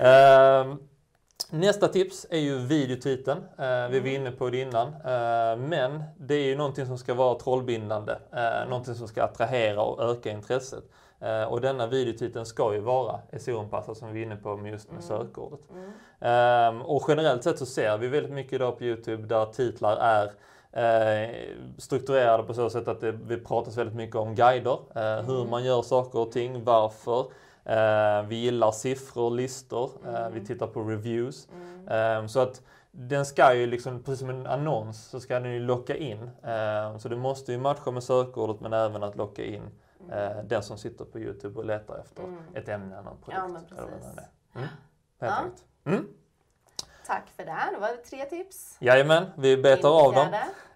Ehm, 0.06 0.78
nästa 1.50 1.88
tips 1.88 2.26
är 2.30 2.38
ju 2.38 2.58
videotiteln. 2.58 3.38
Eh, 3.58 3.88
vi 3.88 4.00
var 4.00 4.08
inne 4.08 4.30
på 4.30 4.50
det 4.50 4.60
innan. 4.60 4.88
Eh, 4.88 5.56
men 5.56 6.02
det 6.18 6.34
är 6.34 6.44
ju 6.44 6.56
någonting 6.56 6.86
som 6.86 6.98
ska 6.98 7.14
vara 7.14 7.38
trollbindande. 7.38 8.12
Uh, 8.12 8.68
någonting 8.68 8.94
som 8.94 9.08
ska 9.08 9.24
attrahera 9.24 9.82
och 9.82 10.02
öka 10.10 10.30
intresset. 10.30 10.84
Och 11.48 11.60
denna 11.60 11.86
videotiteln 11.86 12.46
ska 12.46 12.74
ju 12.74 12.80
vara 12.80 13.20
SEO-anpassad 13.38 13.96
som 13.96 14.12
vi 14.12 14.20
är 14.20 14.24
inne 14.26 14.36
på 14.36 14.56
med 14.56 14.72
just 14.72 14.90
med 14.92 15.04
sökordet. 15.04 15.60
Mm. 15.70 15.92
Ehm, 16.20 16.82
och 16.82 17.04
generellt 17.08 17.44
sett 17.44 17.58
så 17.58 17.66
ser 17.66 17.98
vi 17.98 18.08
väldigt 18.08 18.32
mycket 18.32 18.52
idag 18.52 18.78
på 18.78 18.84
Youtube 18.84 19.26
där 19.26 19.46
titlar 19.46 19.96
är 19.96 20.32
strukturerade 21.78 22.42
på 22.42 22.54
så 22.54 22.70
sätt 22.70 22.88
att 22.88 23.00
det, 23.00 23.12
vi 23.12 23.36
pratas 23.40 23.76
väldigt 23.76 23.96
mycket 23.96 24.16
om 24.16 24.34
guider, 24.34 24.78
eh, 24.94 25.26
hur 25.26 25.44
man 25.50 25.64
gör 25.64 25.82
saker 25.82 26.18
och 26.18 26.32
ting, 26.32 26.64
varför. 26.64 27.20
Eh, 27.64 28.22
vi 28.28 28.36
gillar 28.36 28.70
siffror, 28.72 29.30
listor, 29.30 29.90
eh, 30.06 30.28
vi 30.32 30.46
tittar 30.46 30.66
på 30.66 30.82
reviews. 30.82 31.48
Ehm, 31.88 32.28
så 32.28 32.40
att 32.40 32.62
den 32.92 33.26
ska 33.26 33.54
ju 33.54 33.66
liksom, 33.66 34.02
precis 34.02 34.18
som 34.20 34.30
en 34.30 34.46
annons, 34.46 35.04
så 35.08 35.20
ska 35.20 35.40
den 35.40 35.52
ju 35.52 35.60
locka 35.60 35.96
in. 35.96 36.30
Så 36.98 37.08
det 37.08 37.16
måste 37.16 37.52
ju 37.52 37.58
matcha 37.58 37.90
med 37.90 38.02
sökordet 38.02 38.60
men 38.60 38.72
även 38.72 39.02
att 39.02 39.16
locka 39.16 39.44
in 39.44 39.62
eh, 40.12 40.44
den 40.44 40.62
som 40.62 40.78
sitter 40.78 41.04
på 41.04 41.18
Youtube 41.18 41.58
och 41.58 41.64
letar 41.64 41.98
efter 41.98 42.22
Mm. 42.22 42.38
ett 42.54 42.68
ämne 42.68 42.98
eller 42.98 43.10
en 43.10 43.16
produkt. 43.16 43.42
Ja, 43.42 43.48
men 43.48 43.64
eller 43.78 43.90
vad 43.90 44.00
precis. 44.00 44.14
det 44.14 44.20
är. 44.20 44.58
Mm. 44.58 44.68
Helt 45.20 45.64
Ja. 45.84 45.90
Mm. 45.92 46.06
Tack 47.06 47.24
för 47.36 47.44
det. 47.44 47.56
Det 47.74 47.78
var 47.80 47.88
tre 48.10 48.24
tips. 48.24 48.76
Jajamän, 48.80 49.24
vi 49.36 49.56
betar 49.56 50.06
av 50.06 50.14
dem. 50.14 50.26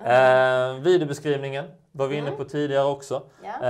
Eh, 0.00 0.82
videobeskrivningen 0.82 1.64
var 1.92 2.06
vi 2.06 2.16
inne 2.16 2.26
Mm. 2.26 2.38
på 2.38 2.44
tidigare 2.44 2.84
också. 2.84 3.22
Ja. 3.42 3.66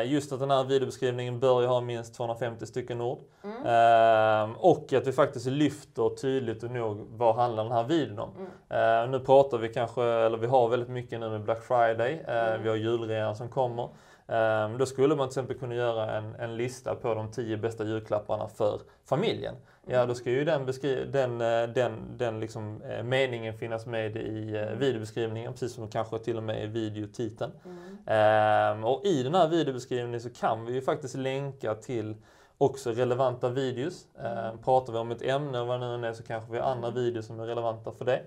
Eh, 0.00 0.12
just 0.12 0.32
att 0.32 0.40
den 0.40 0.50
här 0.50 0.64
videobeskrivningen 0.64 1.40
bör 1.40 1.60
ju 1.60 1.66
ha 1.66 1.80
minst 1.80 2.14
250 2.14 2.66
stycken 2.66 3.00
ord. 3.00 3.18
Mm. 3.44 3.56
Eh, 3.66 4.56
och 4.58 4.92
att 4.92 5.06
vi 5.06 5.12
faktiskt 5.12 5.46
lyfter 5.46 6.16
tydligt 6.16 6.62
och 6.62 6.70
nog 6.70 7.06
vad 7.10 7.34
handlar 7.34 7.62
den 7.64 7.72
här 7.72 7.84
videon 7.84 8.18
om. 8.18 8.30
Mm. 8.70 9.04
Eh, 9.04 9.10
nu 9.10 9.20
pratar 9.20 9.58
vi 9.58 9.68
kanske, 9.68 10.02
eller 10.04 10.38
vi 10.38 10.46
har 10.46 10.68
väldigt 10.68 10.88
mycket 10.88 11.20
nu 11.20 11.30
med 11.30 11.42
Black 11.42 11.62
Friday. 11.62 12.24
Eh, 12.28 12.44
Mm. 12.44 12.62
Vi 12.62 12.68
har 12.68 12.76
julrean 12.76 13.36
som 13.36 13.48
kommer. 13.48 13.88
Eh, 14.28 14.68
då 14.78 14.86
skulle 14.86 15.14
man 15.16 15.28
till 15.28 15.32
exempel 15.38 15.58
kunna 15.58 15.74
göra 15.74 16.10
en, 16.16 16.34
en 16.34 16.56
lista 16.56 16.94
på 16.94 17.14
de 17.14 17.30
10 17.32 17.56
bästa 17.56 17.84
julklapparna 17.84 18.48
för 18.48 18.80
familjen. 19.08 19.54
Ja, 19.86 20.06
då 20.06 20.14
ska 20.14 20.30
ju 20.30 20.44
den, 20.44 20.66
den, 21.12 21.40
eh, 21.40 21.68
den, 21.68 22.16
den 22.16 22.40
liksom, 22.40 22.82
eh, 22.82 23.02
meningen 23.02 23.58
finnas 23.58 23.86
med 23.86 24.16
i 24.16 24.56
eh, 24.56 24.78
videobeskrivningen, 24.78 25.52
precis 25.52 25.72
som 25.72 25.88
kanske 25.88 26.18
till 26.18 26.36
och 26.36 26.42
med 26.42 26.64
i 26.64 26.66
videotiteln. 26.66 27.52
Mm. 27.64 27.98
Ehm, 28.06 28.84
och 28.84 29.04
i 29.04 29.22
den 29.22 29.34
här 29.34 29.48
videobeskrivningen 29.48 30.20
så 30.20 30.30
kan 30.30 30.66
vi 30.66 30.72
ju 30.72 30.82
faktiskt 30.82 31.14
länka 31.14 31.74
till 31.74 32.16
också 32.58 32.90
relevanta 32.90 33.48
videos. 33.48 34.06
Ehm, 34.18 34.58
pratar 34.58 34.92
vi 34.92 34.98
om 34.98 35.10
ett 35.10 35.22
ämne 35.22 35.60
och 35.60 35.66
vad 35.66 35.80
det 35.80 35.96
nu 35.96 36.06
är 36.06 36.12
så 36.12 36.22
kanske 36.22 36.52
vi 36.52 36.58
har 36.58 36.70
andra 36.72 36.90
videos 36.90 37.26
som 37.26 37.40
är 37.40 37.46
relevanta 37.46 37.92
för 37.92 38.04
det. 38.04 38.22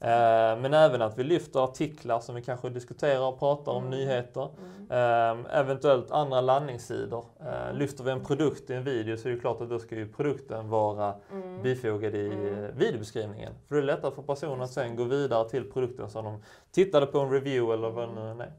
Ehm, 0.00 0.60
men 0.62 0.74
även 0.74 1.02
att 1.02 1.18
vi 1.18 1.24
lyfter 1.24 1.64
artiklar 1.64 2.20
som 2.20 2.34
vi 2.34 2.42
kanske 2.42 2.68
diskuterar 2.68 3.20
och 3.28 3.38
pratar 3.38 3.72
om 3.72 3.86
Mm. 3.86 3.98
nyheter. 3.98 4.48
Mm. 4.88 4.90
Ehm, 4.90 5.46
eventuellt 5.46 6.10
andra 6.10 6.40
landningssidor. 6.40 7.24
Ehm, 7.40 7.76
lyfter 7.76 8.04
vi 8.04 8.10
en 8.10 8.24
produkt 8.24 8.70
i 8.70 8.74
en 8.74 8.84
video 8.84 9.16
så 9.16 9.28
är 9.28 9.32
det 9.32 9.38
klart 9.40 9.60
att 9.60 9.70
då 9.70 9.78
ska 9.78 9.94
ju 9.94 10.12
produkten 10.12 10.68
vara 10.68 11.14
Mm. 11.32 11.62
bifogad 11.62 12.14
i 12.14 12.26
Mm. 12.48 12.64
eh, 12.64 12.70
videobeskrivningen. 12.70 13.52
För 13.68 13.74
det 13.74 13.80
är 13.80 13.84
lättare 13.84 14.10
för 14.14 14.22
personen 14.22 14.60
att 14.62 14.70
sen 14.70 14.96
gå 14.96 15.04
vidare 15.04 15.48
till 15.48 15.70
produkten 15.72 16.10
som 16.10 16.24
de 16.24 16.42
tittade 16.72 17.06
på 17.06 17.18
en 17.18 17.30
review 17.30 17.74
eller 17.74 17.90
vad 17.90 18.08
det 18.08 18.14
nu 18.14 18.30
än 18.30 18.40
är. 18.40 18.52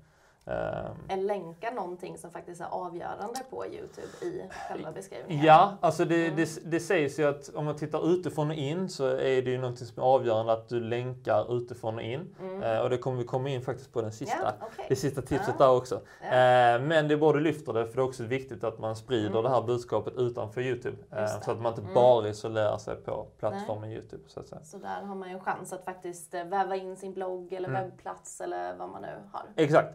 Ehm, 0.48 0.96
Är 1.08 1.18
länkar 1.18 1.72
någonting 1.72 2.18
som 2.18 2.32
faktiskt 2.32 2.62
är 2.62 2.66
avgörande 2.72 3.40
på 3.50 3.66
Youtube 3.66 4.08
i 4.22 4.50
själva 4.70 4.92
beskrivningen? 4.92 5.46
Ja, 5.46 5.78
alltså 5.82 6.06
det, 6.06 6.26
Mm. 6.26 6.36
det, 6.36 6.72
det 6.72 6.80
sägs 6.80 7.20
ju 7.20 7.28
att 7.28 7.50
om 7.56 7.66
man 7.66 7.76
tittar 7.76 8.10
utifrån 8.14 8.50
och 8.50 8.56
in 8.56 8.90
så 8.90 9.06
är 9.08 9.42
det 9.42 9.52
ju 9.52 9.58
något 9.58 9.78
som 9.80 10.04
är 10.04 10.08
avgörande 10.08 10.54
att 10.54 10.70
du 10.70 10.80
länkar 10.80 11.58
utifrån 11.58 11.96
och 11.96 12.02
in. 12.02 12.36
Eh, 12.64 12.80
och 12.80 12.90
det 12.90 12.98
kommer 12.98 13.18
vi 13.18 13.24
komma 13.24 13.50
in 13.50 13.62
faktiskt 13.62 13.94
på 13.94 14.02
den 14.02 14.12
sista, 14.12 14.36
Mm. 14.38 14.54
Ja, 14.60 14.68
okej. 14.74 14.86
det 14.90 14.96
sista 14.96 15.22
tipset 15.22 15.56
Ja. 15.60 15.66
där 15.66 15.76
också. 15.76 16.02
Ja. 16.22 16.28
Eh, 16.28 16.82
men 16.82 17.08
det 17.08 17.14
är 17.14 17.18
bra 17.18 17.34
du 17.34 17.40
lyfter 17.40 17.74
det, 17.74 17.86
för 17.88 17.96
det 17.96 18.02
är 18.02 18.06
också 18.06 18.24
viktigt 18.24 18.64
att 18.64 18.80
man 18.80 18.96
sprider 18.96 19.44
det 19.44 19.50
här 19.50 19.62
budskapet 19.62 20.14
utanför 20.18 20.62
Youtube. 20.62 20.98
Mm. 21.12 21.24
Det. 21.24 21.28
så 21.46 21.52
att 21.52 21.62
man 21.62 21.72
inte 21.72 21.82
Mm. 21.82 21.94
bara 21.94 22.28
isolerar 22.30 22.78
sig 22.78 22.96
på 22.96 23.28
plattformen 23.40 23.92
Youtube. 23.92 24.24
Så 24.28 24.40
att 24.40 24.48
säga. 24.48 24.64
Så 24.64 24.78
där 24.78 25.02
har 25.04 25.16
man 25.16 25.30
ju 25.30 25.34
en 25.34 25.42
chans 25.42 25.74
att 25.74 25.86
faktiskt 25.86 26.34
väva 26.34 26.76
in 26.76 26.96
sin 26.96 27.14
blogg 27.14 27.54
eller 27.54 27.70
Mm. 27.70 27.84
webbplats 27.84 28.42
eller 28.42 28.76
vad 28.76 28.90
man 28.90 29.02
nu 29.02 29.08
har. 29.32 29.42
Exakt. 29.56 29.94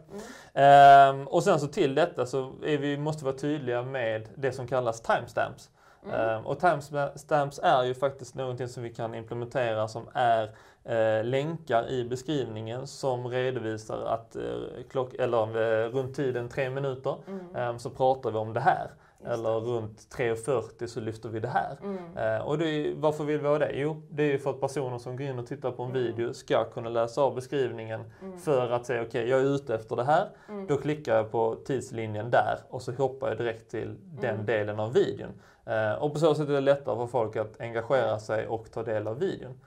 Ehm, 0.53 1.27
och 1.27 1.43
sen 1.43 1.59
så 1.59 1.67
till 1.67 1.95
detta 1.95 2.25
så 2.25 2.51
vi, 2.61 2.97
måste 2.97 3.23
vi 3.23 3.31
vara 3.31 3.39
tydliga 3.39 3.83
med 3.83 4.29
det 4.35 4.51
som 4.51 4.67
kallas 4.67 5.01
timestamps. 5.01 5.69
Mm. 6.05 6.19
Ehm, 6.19 6.45
och 6.45 6.59
timestamps 6.59 7.59
är 7.63 7.83
ju 7.83 7.93
faktiskt 7.93 8.35
någonting 8.35 8.67
som 8.67 8.83
vi 8.83 8.89
kan 8.93 9.15
implementera 9.15 9.87
som 9.87 10.03
är 10.13 10.43
eh, 10.85 11.23
länkar 11.25 11.89
i 11.89 12.03
beskrivningen 12.03 12.87
som 12.87 13.27
redovisar 13.27 14.05
att 14.05 14.35
eh, 14.35 14.83
klock, 14.91 15.13
eller, 15.13 15.47
eh, 15.47 15.89
runt 15.89 16.15
tiden 16.15 16.49
tre 16.49 16.69
minuter 16.69 17.15
Mm. 17.27 17.55
ehm, 17.55 17.79
så 17.79 17.89
pratar 17.89 18.31
vi 18.31 18.37
om 18.37 18.53
det 18.53 18.59
här. 18.59 18.87
Eller 19.25 19.59
runt 19.59 19.97
3.40 20.17 20.87
så 20.87 20.99
lyfter 20.99 21.29
vi 21.29 21.39
det 21.39 21.47
här. 21.47 21.77
Mm. 21.83 21.97
Eh, 22.17 22.47
och 22.47 22.61
är, 22.61 22.95
varför 22.95 23.23
vill 23.23 23.39
vi 23.39 23.47
ha 23.47 23.57
det? 23.57 23.71
Jo, 23.73 24.01
det 24.09 24.23
är 24.23 24.27
ju 24.31 24.39
för 24.39 24.49
att 24.49 24.61
personer 24.61 24.97
som 24.97 25.17
går 25.17 25.25
in 25.27 25.39
och 25.39 25.47
tittar 25.47 25.71
på 25.71 25.83
en 25.83 25.89
Mm. 25.89 26.01
video 26.03 26.33
ska 26.33 26.63
kunna 26.63 26.89
läsa 26.89 27.21
av 27.21 27.35
beskrivningen 27.35 28.11
Mm. 28.21 28.37
för 28.39 28.69
att 28.71 28.85
säga 28.85 29.01
okej, 29.01 29.29
jag 29.29 29.39
är 29.39 29.55
ute 29.55 29.75
efter 29.75 29.95
det 29.95 30.03
här. 30.03 30.29
Mm. 30.49 30.67
Då 30.67 30.77
klickar 30.77 31.15
jag 31.15 31.31
på 31.31 31.55
tidslinjen 31.65 32.29
där 32.31 32.59
och 32.69 32.81
så 32.81 32.91
hoppar 32.91 33.27
jag 33.29 33.37
direkt 33.37 33.71
till 33.71 33.95
den 34.03 34.33
Mm. 34.33 34.45
delen 34.45 34.79
av 34.79 34.93
videon. 34.93 35.31
Eh, 35.65 35.93
och 35.93 36.13
på 36.13 36.19
så 36.19 36.35
sätt 36.35 36.49
är 36.49 36.53
det 36.53 36.61
lättare 36.61 36.95
för 36.95 37.07
folk 37.07 37.35
att 37.35 37.61
engagera 37.61 38.19
sig 38.19 38.47
och 38.47 38.71
ta 38.71 38.83
del 38.83 39.07
av 39.07 39.19
videon. 39.19 39.59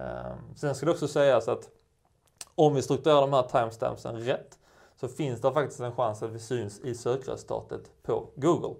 Eh, 0.00 0.06
sen 0.56 0.74
ska 0.74 0.86
det 0.86 0.92
också 0.92 1.08
sägas 1.08 1.48
att 1.48 1.68
om 2.54 2.74
vi 2.74 2.82
strukturerar 2.82 3.20
de 3.20 3.32
här 3.32 3.42
timestampsen 3.42 4.20
rätt 4.20 4.58
så 4.96 5.08
finns 5.08 5.40
det 5.40 5.52
faktiskt 5.52 5.80
en 5.80 5.92
chans 5.92 6.22
att 6.22 6.30
vi 6.30 6.38
syns 6.38 6.80
i 6.80 6.94
sökresultatet 6.94 7.80
på 8.02 8.26
Google. 8.36 8.74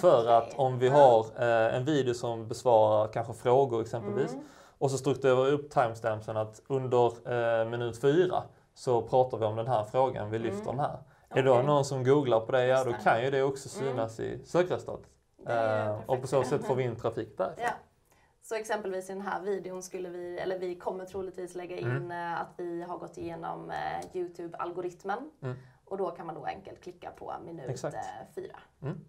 För 0.00 0.28
att 0.28 0.54
om 0.58 0.78
vi 0.78 0.88
har 0.88 1.20
eh, 1.36 1.76
en 1.76 1.84
video 1.84 2.14
som 2.14 2.48
besvarar 2.48 3.08
kanske 3.12 3.32
frågor 3.34 3.80
exempelvis 3.82 4.32
Mm. 4.32 4.44
och 4.78 4.90
så 4.90 4.98
strukturerar 4.98 5.44
vi 5.44 5.50
upp 5.50 5.70
timestampsen 5.70 6.36
att 6.36 6.62
under 6.66 7.06
eh, 7.62 7.68
minut 7.68 8.00
fyra 8.00 8.42
så 8.74 9.02
pratar 9.02 9.38
vi 9.38 9.44
om 9.44 9.56
den 9.56 9.66
här 9.66 9.84
frågan, 9.84 10.30
vi 10.30 10.38
lyfter 10.38 10.62
Mm. 10.62 10.76
den 10.76 10.84
här. 10.84 10.98
Är 11.28 11.42
det 11.42 11.48
då 11.48 11.62
någon 11.62 11.84
som 11.84 12.04
googlar 12.04 12.40
på 12.40 12.52
det, 12.52 12.66
ja 12.66 12.84
då 12.84 12.92
kan 12.92 13.22
ju 13.24 13.30
det 13.30 13.42
också 13.42 13.68
synas 13.68 14.20
i 14.20 14.44
sökresultatet. 14.44 15.06
Eh, 15.46 16.00
och 16.06 16.20
på 16.20 16.26
så 16.26 16.44
sätt 16.44 16.64
får 16.64 16.74
vi 16.74 16.82
in 16.84 16.96
trafik 16.96 17.38
där. 17.38 17.54
Ja. 17.58 17.70
Så 18.42 18.54
exempelvis 18.54 19.10
i 19.10 19.12
den 19.12 19.22
här 19.22 19.40
videon 19.42 19.82
skulle 19.82 20.08
vi, 20.08 20.38
eller 20.38 20.58
vi 20.58 20.74
kommer 20.74 21.04
troligtvis 21.04 21.54
lägga 21.54 21.76
in 21.76 21.86
Mm. 21.90 22.34
att 22.42 22.48
vi 22.56 22.82
har 22.82 22.98
gått 22.98 23.18
igenom 23.18 23.72
Youtube-algoritmen. 24.12 25.30
Mm. 25.42 25.56
Och 25.84 25.96
då 25.98 26.10
kan 26.10 26.26
man 26.26 26.34
då 26.34 26.44
enkelt 26.44 26.82
klicka 26.82 27.10
på 27.10 27.34
minut 27.44 27.68
Exakt. 27.70 27.96
fyra. 28.34 28.56
Mm. 28.82 29.00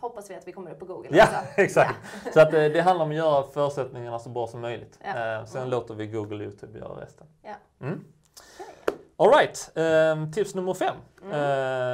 Hoppas 0.00 0.30
vi 0.30 0.34
att 0.34 0.48
vi 0.48 0.52
kommer 0.52 0.70
upp 0.70 0.78
på 0.78 0.84
Google 0.84 1.08
Ja, 1.12 1.24
också. 1.24 1.36
exakt. 1.62 1.94
Så 2.34 2.40
att, 2.40 2.54
eh, 2.54 2.60
det 2.64 2.82
handlar 2.82 3.04
om 3.04 3.10
att 3.10 3.16
göra 3.16 3.42
förutsättningarna 3.42 4.18
så 4.18 4.28
bra 4.28 4.46
som 4.46 4.60
möjligt. 4.60 4.98
Ja. 5.04 5.38
Eh, 5.38 5.44
sen 5.44 5.58
Mm. 5.60 5.70
låter 5.70 5.94
vi 5.94 6.06
Google 6.06 6.36
och 6.36 6.42
Youtube 6.42 6.78
göra 6.78 7.00
resten. 7.02 7.26
Ja. 7.42 7.54
Mm. 7.80 8.04
Okej. 8.58 8.96
All 9.16 9.30
right. 9.30 9.70
eh, 9.74 10.30
tips 10.32 10.54
nummer 10.54 10.74
fem. 10.74 10.96
Mm. 11.24 11.32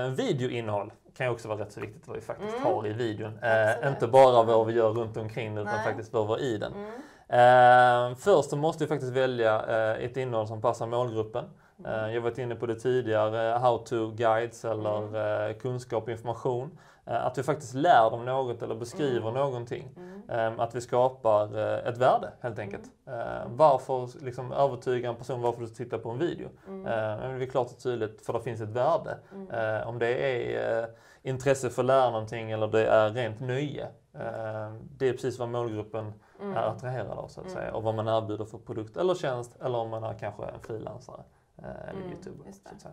Eh, 0.07 0.11
videoinnehåll 0.17 0.93
kan 1.17 1.27
ju 1.27 1.33
också 1.33 1.49
vara 1.49 1.59
rätt 1.61 1.73
så 1.73 1.81
viktigt 1.81 2.07
vad 2.09 2.17
vi 2.17 2.23
faktiskt 2.23 2.57
Mm. 2.57 2.63
har 2.67 2.87
i 2.87 2.93
videon. 2.93 3.39
Eh, 3.43 3.89
inte 3.89 4.07
bara 4.07 4.43
vad 4.43 4.67
vi 4.67 4.73
gör 4.73 4.91
runt 4.91 5.17
omkring 5.17 5.53
utan 5.53 5.65
Nej. 5.65 5.85
faktiskt 5.85 6.13
vad 6.13 6.23
vi 6.27 6.29
har 6.29 6.39
i 6.39 6.59
den. 6.59 6.73
Mm. 6.73 6.91
Eh, 7.33 8.15
först 8.17 8.51
så 8.51 8.57
måste 8.57 8.85
vi 8.85 8.89
faktiskt 8.89 9.13
välja 9.13 9.63
eh, 9.67 10.05
ett 10.05 10.17
innehåll 10.17 10.47
som 10.47 10.61
passar 10.61 10.87
målgruppen. 10.87 11.45
Mm. 11.79 12.05
Eh, 12.05 12.15
jag 12.15 12.21
varit 12.21 12.39
inne 12.39 12.55
på 12.55 12.67
det 12.67 12.75
tidigare, 12.75 13.59
how 13.59 13.79
to 13.79 14.11
guides 14.11 14.65
eller 14.65 14.99
Mm. 14.99 15.51
eh, 15.51 15.57
kunskap 15.57 16.03
och 16.05 16.09
information. 16.11 16.79
Eh, 17.07 17.27
att 17.27 17.39
vi 17.39 17.43
faktiskt 17.43 17.75
lär 17.75 18.11
dem 18.11 18.25
något 18.25 18.63
eller 18.63 18.75
beskriver 18.75 19.29
Mm. 19.29 19.35
någonting. 19.35 19.89
Mm. 19.97 20.57
Eh, 20.59 20.61
att 20.61 20.75
vi 20.75 20.81
skapar 20.81 21.59
eh, 21.59 21.89
ett 21.89 21.99
värde 21.99 22.29
helt 22.41 22.59
enkelt. 22.59 22.83
Eh, 23.09 23.47
varför 23.47 24.25
liksom, 24.25 24.53
övertyga 24.53 25.09
en 25.09 25.17
person 25.17 25.41
varför 25.43 25.61
du 25.61 25.67
ska 25.67 25.77
titta 25.77 25.99
på 25.99 26.11
en 26.11 26.19
video? 26.19 26.49
Mm. 26.69 26.87
Eh, 26.87 27.19
men 27.29 27.39
det 27.39 27.45
är 27.45 27.51
klart 27.51 27.71
och 27.71 27.79
tydligt 27.83 28.27
för 28.27 28.33
det 28.33 28.41
finns 28.41 28.61
ett 28.61 28.69
värde. 28.69 29.17
Mm. 29.35 29.89
Om 29.89 29.99
det 29.99 30.09
är 30.15 30.79
eh, 30.83 30.87
intresse 31.23 31.71
för 31.71 31.83
att 31.83 31.87
lära 31.87 32.11
någonting 32.11 32.51
eller 32.51 32.67
det 32.67 32.87
är 32.87 33.11
rent 33.11 33.41
nöje. 33.41 33.89
Eh, 34.15 34.73
det 34.97 35.09
är 35.09 35.13
precis 35.13 35.39
vad 35.39 35.49
målgruppen 35.49 36.13
Mm. 36.41 36.57
är 36.57 36.63
attraherad 36.63 37.19
av 37.19 37.29
så 37.29 37.41
att 37.41 37.47
Mm. 37.47 37.59
säga. 37.59 37.75
Och 37.75 37.83
vad 37.83 37.95
man 37.95 38.09
erbjuder 38.09 38.45
för 38.45 38.59
produkt 38.59 38.97
eller 38.97 39.15
tjänst 39.15 39.57
eller 39.61 39.79
om 39.79 39.91
man 39.91 40.05
är 40.05 40.15
kanske 40.19 40.45
en 40.45 40.61
frilansare 40.61 41.23
eh, 41.59 41.65
eller 41.89 42.01
Mm, 42.01 42.11
youtuber. 42.13 42.53
Så. 42.79 42.89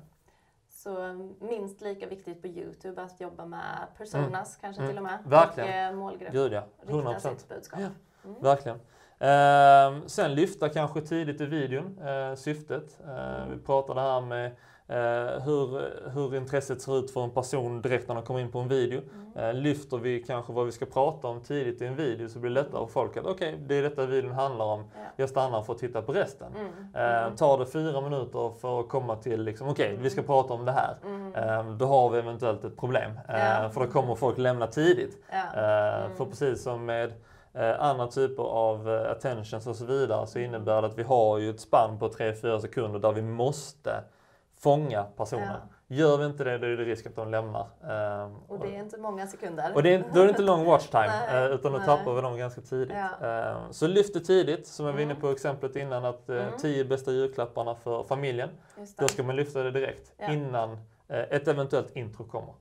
Så 0.70 1.06
eh, 1.08 1.14
minst 1.40 1.82
lika 1.82 2.08
viktigt 2.08 2.42
på 2.42 2.48
Youtube 2.48 3.02
att 3.02 3.20
jobba 3.22 3.46
med 3.46 3.88
personas 3.98 4.58
kanske 4.62 4.82
Mm. 4.82 4.90
till 4.92 4.98
och 4.98 5.04
med. 5.04 5.20
Verkligen. 5.26 5.90
Och 5.94 5.98
målgrupp. 6.00 6.32
Gud 6.32 6.54
ja, 6.54 6.64
Rikta 6.80 6.92
100 6.94 7.14
procent. 7.14 7.40
sitt 7.40 7.50
budskap. 7.50 7.80
Ja. 7.80 7.88
Mm. 8.30 8.42
Verkligen. 8.42 8.80
Eh, 9.22 10.06
sen 10.08 10.36
lyfta 10.36 10.70
kanske 10.70 11.02
tidigt 11.02 11.42
i 11.42 11.46
videon, 11.46 12.00
eh, 12.00 12.36
syftet. 12.36 13.00
Eh, 13.08 13.46
vi 13.50 13.58
pratade 13.60 14.02
här 14.02 14.22
med 14.22 14.52
eh, 14.90 15.42
hur, 15.44 15.90
hur 16.10 16.36
intresset 16.36 16.82
ser 16.82 17.00
ut 17.00 17.12
för 17.12 17.24
en 17.24 17.30
person 17.32 17.82
direkt 17.82 18.08
när 18.08 18.16
de 18.16 18.24
kommer 18.24 18.40
in 18.40 18.52
på 18.52 18.60
en 18.60 18.68
video. 18.68 19.02
Mm. 19.02 19.48
Eh, 19.50 19.54
lyfter 19.54 19.98
vi 19.98 20.24
kanske 20.24 20.54
vad 20.54 20.66
vi 20.66 20.72
ska 20.72 20.86
prata 20.86 21.28
om 21.28 21.42
tidigt 21.42 21.82
i 21.82 21.86
en 21.86 21.96
video 21.96 22.30
så 22.30 22.40
blir 22.40 22.52
det 22.52 22.62
lättare 22.62 22.86
för 22.86 22.94
folk 22.94 23.18
att 23.18 23.26
okej, 23.26 23.58
det 23.68 23.76
är 23.76 23.84
detta 23.84 24.06
videon 24.06 24.32
handlar 24.32 24.66
om. 24.66 24.80
Ja. 24.96 25.00
Jag 25.16 25.30
stannar 25.30 25.62
för 25.62 25.74
att 25.74 25.80
titta 25.80 26.02
på 26.02 26.14
resten. 26.14 26.48
Mm. 26.56 26.68
Eh, 26.96 27.24
Mm. 27.24 27.36
tar 27.36 27.58
det 27.58 27.66
fyra 27.66 28.02
minuter 28.02 28.52
för 28.62 28.80
att 28.80 28.90
komma 28.90 29.16
till 29.16 29.42
liksom, 29.44 29.68
okej, 29.70 29.98
vi 30.02 30.10
ska 30.10 30.22
prata 30.22 30.54
om 30.54 30.66
det 30.66 30.72
här. 30.72 30.96
Mm. 31.06 31.36
Eh, 31.36 31.76
då 31.78 31.86
har 31.86 32.10
vi 32.10 32.18
eventuellt 32.20 32.64
ett 32.64 32.78
problem. 32.78 33.12
Eh, 33.30 33.40
Ja. 33.64 33.70
För 33.70 33.82
då 33.86 33.92
kommer 33.92 34.16
folk 34.16 34.38
lämna 34.38 34.68
tidigt. 34.68 35.18
Ja. 35.32 35.38
Eh, 35.62 35.80
Mm. 36.06 36.16
För 36.18 36.26
precis 36.26 36.64
som 36.64 36.86
med 36.86 37.14
eh, 37.54 37.82
andra 37.82 38.08
typer 38.08 38.44
av 38.44 38.90
eh, 38.90 39.12
attentions 39.12 39.68
och 39.68 39.76
så 39.76 39.86
vidare 39.86 40.28
så 40.28 40.40
innebär 40.40 40.82
det 40.82 40.88
att 40.88 40.98
vi 40.98 41.04
har 41.04 41.38
ju 41.38 41.50
ett 41.50 41.60
spann 41.60 42.00
på 42.00 42.08
3-4 42.10 42.60
sekunder 42.60 43.00
där 43.00 43.12
vi 43.12 43.22
måste 43.22 44.04
fånga 44.60 45.04
personen. 45.04 45.60
Gör 45.88 46.18
vi 46.18 46.26
inte 46.26 46.44
det 46.44 46.58
då 46.58 46.66
är 46.66 46.70
det 46.78 46.84
risk 46.84 47.06
att 47.06 47.16
de 47.16 47.32
lämnar. 47.32 47.62
Eh, 47.84 48.32
Och 48.48 48.60
det 48.60 48.76
är 48.76 48.80
inte 48.80 48.98
många 48.98 49.28
sekunder. 49.28 49.72
och 49.76 49.84
det 49.84 49.94
är, 49.94 50.04
då 50.14 50.20
är 50.20 50.24
det 50.24 50.30
inte 50.30 50.42
lång 50.42 50.66
watch 50.66 50.88
time 50.88 51.08
Nej, 51.08 51.46
eh, 51.46 51.52
utan 51.52 51.72
då 51.72 51.80
tappar 51.80 52.14
vi 52.14 52.22
dem 52.22 52.38
ganska 52.38 52.62
tidigt. 52.62 52.98
Ja. 53.22 53.28
Eh, 53.52 53.72
Så 53.72 53.88
lyft 53.88 54.14
det 54.14 54.20
tidigt, 54.20 54.68
som 54.68 54.86
jag 54.86 54.94
var 54.94 55.00
inne 55.00 55.16
på 55.16 55.30
exemplet 55.30 55.76
innan, 55.76 56.06
att 56.06 56.30
eh, 56.30 56.36
Mm. 56.48 56.58
10 56.60 56.86
bästa 56.86 57.12
julklapparna 57.12 57.76
för 57.76 58.04
familjen. 58.04 58.50
Då 58.98 59.08
ska 59.08 59.24
man 59.24 59.36
lyfta 59.36 59.64
det 59.64 59.72
direkt 59.72 60.12
Ja. 60.18 60.32
innan 60.32 60.72
eh, 61.08 61.20
ett 61.20 61.48
eventuellt 61.48 61.96
intro 61.96 62.28
kommer. 62.28 62.54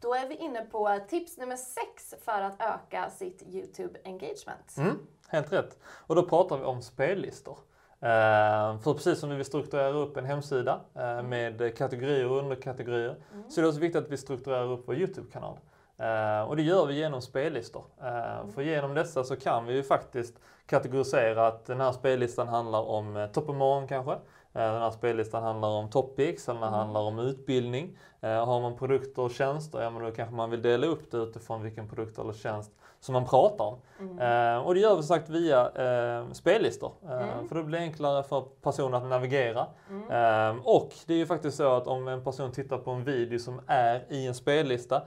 Då 0.00 0.14
är 0.14 0.28
vi 0.28 0.34
inne 0.36 0.60
på 0.64 0.98
tips 1.08 1.38
nummer 1.38 1.56
sex 1.56 2.14
för 2.24 2.40
att 2.42 2.60
öka 2.60 3.10
sitt 3.10 3.42
Youtube 3.42 3.98
engagement. 4.04 4.74
Mm, 4.78 4.98
helt 5.28 5.52
rätt. 5.52 5.78
Och 6.06 6.14
då 6.14 6.22
pratar 6.22 6.56
vi 6.58 6.64
om 6.64 6.82
spellistor. 6.82 7.58
Eh, 8.04 8.78
för 8.78 8.94
precis 8.94 9.18
som 9.18 9.30
vi 9.30 9.36
vill 9.36 9.44
strukturera 9.44 9.88
upp 9.88 10.16
en 10.16 10.24
hemsida 10.24 10.80
eh, 10.94 11.22
med 11.22 11.76
kategorier 11.76 12.30
och 12.30 12.38
underkategorier 12.38 13.16
Mm. 13.32 13.50
så 13.50 13.60
är 13.60 13.62
det 13.62 13.68
också 13.68 13.80
viktigt 13.80 14.02
att 14.04 14.10
vi 14.10 14.16
strukturerar 14.16 14.64
upp 14.72 14.82
vår 14.86 14.94
Youtube-kanal. 14.96 15.56
Eh, 15.98 16.48
och 16.48 16.56
det 16.56 16.62
gör 16.62 16.86
vi 16.86 16.94
genom 16.94 17.22
spellistor. 17.22 17.84
Eh, 18.02 18.48
För 18.54 18.62
genom 18.62 18.94
dessa 18.94 19.24
så 19.24 19.36
kan 19.36 19.66
vi 19.66 19.74
ju 19.74 19.82
faktiskt 19.82 20.34
kategorisera 20.66 21.46
att 21.46 21.66
den 21.66 21.80
här 21.80 21.92
spellistan 21.92 22.48
handlar 22.48 22.80
om 22.80 23.16
eh, 23.16 23.26
topp 23.26 23.48
och 23.48 23.54
morgon 23.54 23.88
kanske. 23.88 24.16
Den 24.54 24.80
här 24.82 24.90
spellistan 24.90 25.42
handlar 25.42 25.68
om 25.68 25.90
topics, 25.90 26.46
den 26.46 26.56
Mm. 26.56 26.72
handlar 26.72 27.00
om 27.00 27.18
utbildning. 27.18 27.96
Eh, 28.20 28.46
Har 28.46 28.60
man 28.60 28.76
produkter 28.76 29.22
och 29.22 29.30
tjänster, 29.30 29.82
ja 29.82 29.90
men 29.90 30.02
då 30.04 30.10
kanske 30.10 30.34
man 30.34 30.50
vill 30.50 30.62
dela 30.62 30.86
upp 30.86 31.10
det 31.10 31.16
utifrån 31.16 31.62
vilken 31.62 31.88
produkt 31.88 32.18
eller 32.18 32.32
tjänst 32.32 32.70
som 33.00 33.12
man 33.12 33.24
pratar 33.26 33.64
om. 33.64 33.78
Mm. 34.00 34.18
Eh, 34.56 34.66
och 34.66 34.74
det 34.74 34.80
gör 34.80 34.90
vi 34.96 35.02
som 35.02 35.16
sagt 35.16 35.28
via 35.28 35.70
eh, 35.70 36.30
spellistor. 36.32 36.92
Mm. 37.08 37.48
För 37.48 37.54
det 37.56 37.62
blir 37.62 37.78
enklare 37.78 38.22
för 38.22 38.44
personen 38.62 38.94
att 38.94 39.08
navigera. 39.08 39.66
Mm. 39.90 40.10
Eh, 40.56 40.62
och 40.66 40.92
det 41.06 41.14
är 41.14 41.18
ju 41.18 41.26
faktiskt 41.26 41.56
så 41.56 41.76
att 41.76 41.86
om 41.86 42.08
en 42.08 42.24
person 42.24 42.52
tittar 42.52 42.78
på 42.78 42.90
en 42.90 43.04
video 43.04 43.38
som 43.38 43.60
är 43.66 44.04
i 44.08 44.26
en 44.26 44.34
spellista. 44.34 45.02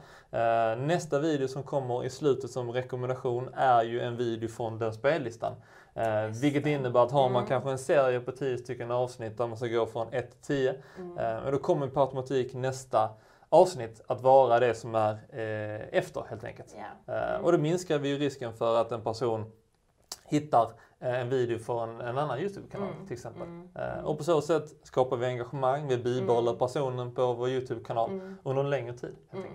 Nästa 0.78 1.20
video 1.20 1.48
som 1.48 1.64
kommer 1.64 2.06
i 2.06 2.10
slutet 2.10 2.52
som 2.52 2.72
rekommendation 2.72 3.50
är 3.54 3.84
ju 3.84 4.02
en 4.02 4.18
video 4.18 4.50
från 4.50 4.80
den 4.80 4.94
spellistan. 4.94 5.54
Eh, 5.98 6.26
vilket 6.42 6.66
innebär 6.66 7.04
att 7.04 7.12
har 7.12 7.30
man 7.30 7.36
Mm. 7.44 7.48
kanske 7.50 7.70
en 7.72 7.78
serie 7.78 8.20
på 8.20 8.32
10 8.32 8.58
stycken 8.58 8.92
avsnitt 8.92 9.38
där 9.38 9.48
man 9.48 9.58
ska 9.58 9.68
gå 9.68 9.86
från 9.86 10.08
1 10.14 10.32
till 10.32 10.42
10. 10.42 10.76
Mm. 10.98 11.18
Eh, 11.18 11.52
då 11.52 11.58
kommer 11.58 11.88
på 11.88 12.02
automatik 12.02 12.54
nästa 12.54 13.10
avsnitt 13.50 14.02
att 14.08 14.22
vara 14.22 14.60
det 14.60 14.74
som 14.74 14.96
är 14.96 15.12
eh, 15.14 15.82
efter 16.00 16.24
helt 16.30 16.44
enkelt. 16.44 16.76
Ja. 17.08 17.14
Eh, 17.16 17.42
och 17.44 17.52
då 17.52 17.58
minskar 17.58 18.00
vi 18.00 18.10
ju 18.10 18.18
risken 18.18 18.54
för 18.54 18.76
att 18.82 18.92
en 18.92 19.02
person 19.02 19.52
hittar 20.26 20.72
eh, 21.00 21.20
en 21.22 21.30
video 21.30 21.60
från 21.60 22.02
en 22.02 22.18
annan 22.18 22.40
Youtube-kanal 22.40 22.90
Mm, 22.94 23.06
till 23.08 23.14
exempel. 23.14 23.42
mm, 23.48 23.70
Eh, 23.76 23.94
mm. 23.94 24.06
Och 24.06 24.18
på 24.18 24.24
så 24.24 24.42
sätt 24.42 24.76
skapar 24.84 25.18
vi 25.18 25.26
engagemang, 25.26 25.88
vi 25.88 25.98
bibehåller 25.98 26.52
Mm. 26.52 26.60
personen 26.60 27.14
på 27.16 27.34
vår 27.34 27.50
Youtube-kanal 27.50 28.10
Mm. 28.12 28.38
under 28.44 28.64
en 28.64 28.70
längre 28.70 28.94
tid. 28.94 29.16
Helt 29.30 29.46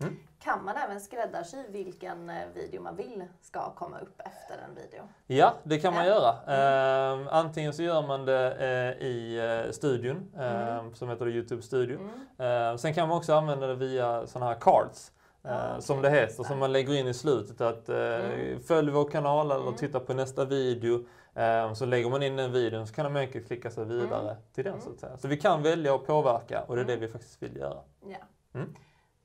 Mm. 0.00 0.16
Kan 0.38 0.64
man 0.64 0.76
även 0.76 1.00
skräddarsy 1.00 1.56
vilken 1.68 2.30
eh, 2.30 2.46
video 2.54 2.82
man 2.82 2.96
vill 2.96 3.24
ska 3.40 3.70
komma 3.74 3.98
upp 3.98 4.20
efter 4.20 4.58
en 4.68 4.74
video? 4.74 5.02
Ja, 5.26 5.54
det 5.62 5.78
kan 5.78 5.94
man 5.94 6.06
göra. 6.06 6.34
Eh, 6.46 7.26
antingen 7.30 7.72
så 7.74 7.82
gör 7.82 8.06
man 8.06 8.24
det 8.24 8.52
eh, 8.52 9.06
i 9.06 9.38
eh, 9.66 9.72
studion, 9.72 10.32
Mm. 10.36 10.94
som 10.94 11.08
heter 11.08 11.28
Youtube 11.28 11.62
Studio. 11.62 11.98
Mm. 12.38 12.70
Eh, 12.72 12.76
sen 12.76 12.94
kan 12.94 13.08
man 13.08 13.16
också 13.18 13.34
använda 13.34 13.66
det 13.66 13.74
via 13.74 14.26
sådana 14.26 14.46
här 14.52 14.60
cards. 14.60 15.12
Ah, 15.42 15.68
okej, 15.70 15.82
som 15.82 16.02
det 16.02 16.10
heter, 16.10 16.44
som 16.44 16.58
man 16.58 16.72
lägger 16.72 16.94
in 16.94 17.06
i 17.06 17.14
slutet. 17.14 17.60
Att 17.60 17.88
Mm. 17.88 18.60
följ 18.62 18.90
vår 18.90 19.10
kanal 19.10 19.50
eller 19.50 19.62
Mm. 19.62 19.74
titta 19.74 20.00
på 20.00 20.14
nästa 20.14 20.44
video. 20.44 21.04
Så 21.74 21.84
lägger 21.86 22.10
man 22.10 22.22
in 22.22 22.36
den 22.36 22.52
videon 22.52 22.86
så 22.86 22.94
kan 22.94 23.04
de 23.04 23.16
enkelt 23.20 23.46
klicka 23.46 23.70
sig 23.70 23.84
vidare 23.84 24.30
Mm. 24.30 24.42
till 24.54 24.64
den. 24.64 24.72
Mm. 24.72 24.84
Så, 24.84 24.90
att 24.90 25.00
säga. 25.00 25.16
så 25.18 25.28
vi 25.28 25.36
kan 25.36 25.62
välja 25.62 25.94
att 25.94 26.06
påverka 26.06 26.62
och 26.66 26.76
det 26.76 26.82
är 26.82 26.84
det 26.84 26.92
Mm. 26.92 27.00
vi 27.06 27.08
faktiskt 27.12 27.42
vill 27.42 27.56
göra. 27.56 27.78
Ja. 28.06 28.60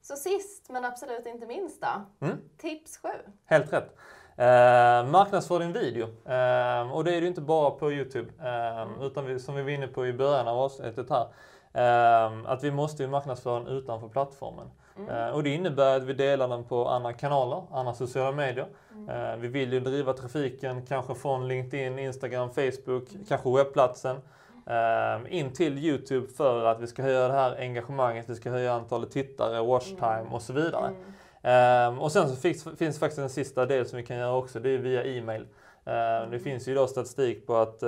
Så 0.01 0.15
sist 0.15 0.69
men 0.69 0.85
absolut 0.85 1.25
inte 1.25 1.45
minst 1.45 1.81
då. 1.81 2.25
Mm. 2.25 2.37
Tips 2.57 2.97
7. 2.97 3.07
Helt 3.45 3.73
rätt. 3.73 3.95
Eh, 4.37 5.05
marknadsför 5.11 5.59
din 5.59 5.73
video. 5.73 6.03
Eh, 6.25 6.91
och 6.95 7.03
det 7.03 7.15
är 7.15 7.21
det 7.21 7.27
inte 7.27 7.41
bara 7.41 7.71
på 7.71 7.91
Youtube. 7.91 8.31
Eh, 8.39 8.81
Mm. 8.81 9.01
Utan 9.01 9.25
vi, 9.25 9.39
som 9.39 9.55
vi 9.55 9.61
var 9.61 9.69
inne 9.69 9.87
på 9.87 10.07
i 10.07 10.13
början 10.13 10.47
av 10.47 10.57
avsnittet 10.59 11.07
här. 11.09 11.27
Eh, 11.73 12.31
att 12.45 12.63
vi 12.63 12.71
måste 12.71 13.07
marknadsföra 13.07 13.59
den 13.59 13.67
utanför 13.67 14.07
plattformen. 14.07 14.71
Mm. 14.97 15.09
Eh, 15.09 15.29
och 15.29 15.43
det 15.43 15.49
innebär 15.49 15.97
att 15.97 16.03
vi 16.03 16.13
delar 16.13 16.47
den 16.47 16.63
på 16.63 16.87
andra 16.87 17.13
kanaler, 17.13 17.63
andra 17.71 17.93
sociala 17.93 18.31
medier. 18.31 18.67
Mm. 18.95 19.09
Eh, 19.09 19.35
vi 19.37 19.47
vill 19.47 19.73
ju 19.73 19.79
driva 19.79 20.13
trafiken 20.13 20.85
kanske 20.85 21.15
från 21.15 21.47
LinkedIn, 21.47 21.99
Instagram, 21.99 22.49
Facebook, 22.49 23.07
kanske 23.27 23.49
webbplatsen. 23.57 24.17
Eh, 24.65 25.37
in 25.39 25.53
till 25.53 25.77
Youtube 25.77 26.27
för 26.27 26.65
att 26.65 26.79
vi 26.79 26.87
ska 26.87 27.01
höja 27.03 27.27
det 27.27 27.33
här 27.33 27.55
engagemanget, 27.59 28.29
vi 28.29 28.35
ska 28.35 28.49
höja 28.49 28.73
antalet 28.73 29.11
tittare, 29.11 29.61
watchtime 29.61 30.07
Mm. 30.19 30.33
och 30.33 30.41
så 30.41 30.53
vidare. 30.53 30.87
Mm. 30.87 30.97
Ehm, 31.43 31.99
och 31.99 32.11
sen 32.11 32.29
så 32.29 32.35
finns, 32.35 32.67
finns 32.77 32.99
faktiskt 32.99 33.19
en 33.19 33.29
sista 33.29 33.65
del 33.65 33.85
som 33.85 33.97
vi 33.97 34.03
kan 34.03 34.17
göra 34.17 34.35
också, 34.35 34.59
det 34.59 34.69
är 34.69 34.77
via 34.77 35.03
e-mail. 35.03 35.47
Ehm, 35.85 36.31
det 36.31 36.39
finns 36.39 36.67
ju 36.67 36.75
då 36.75 36.87
statistik 36.87 37.47
på 37.47 37.55
att 37.55 37.83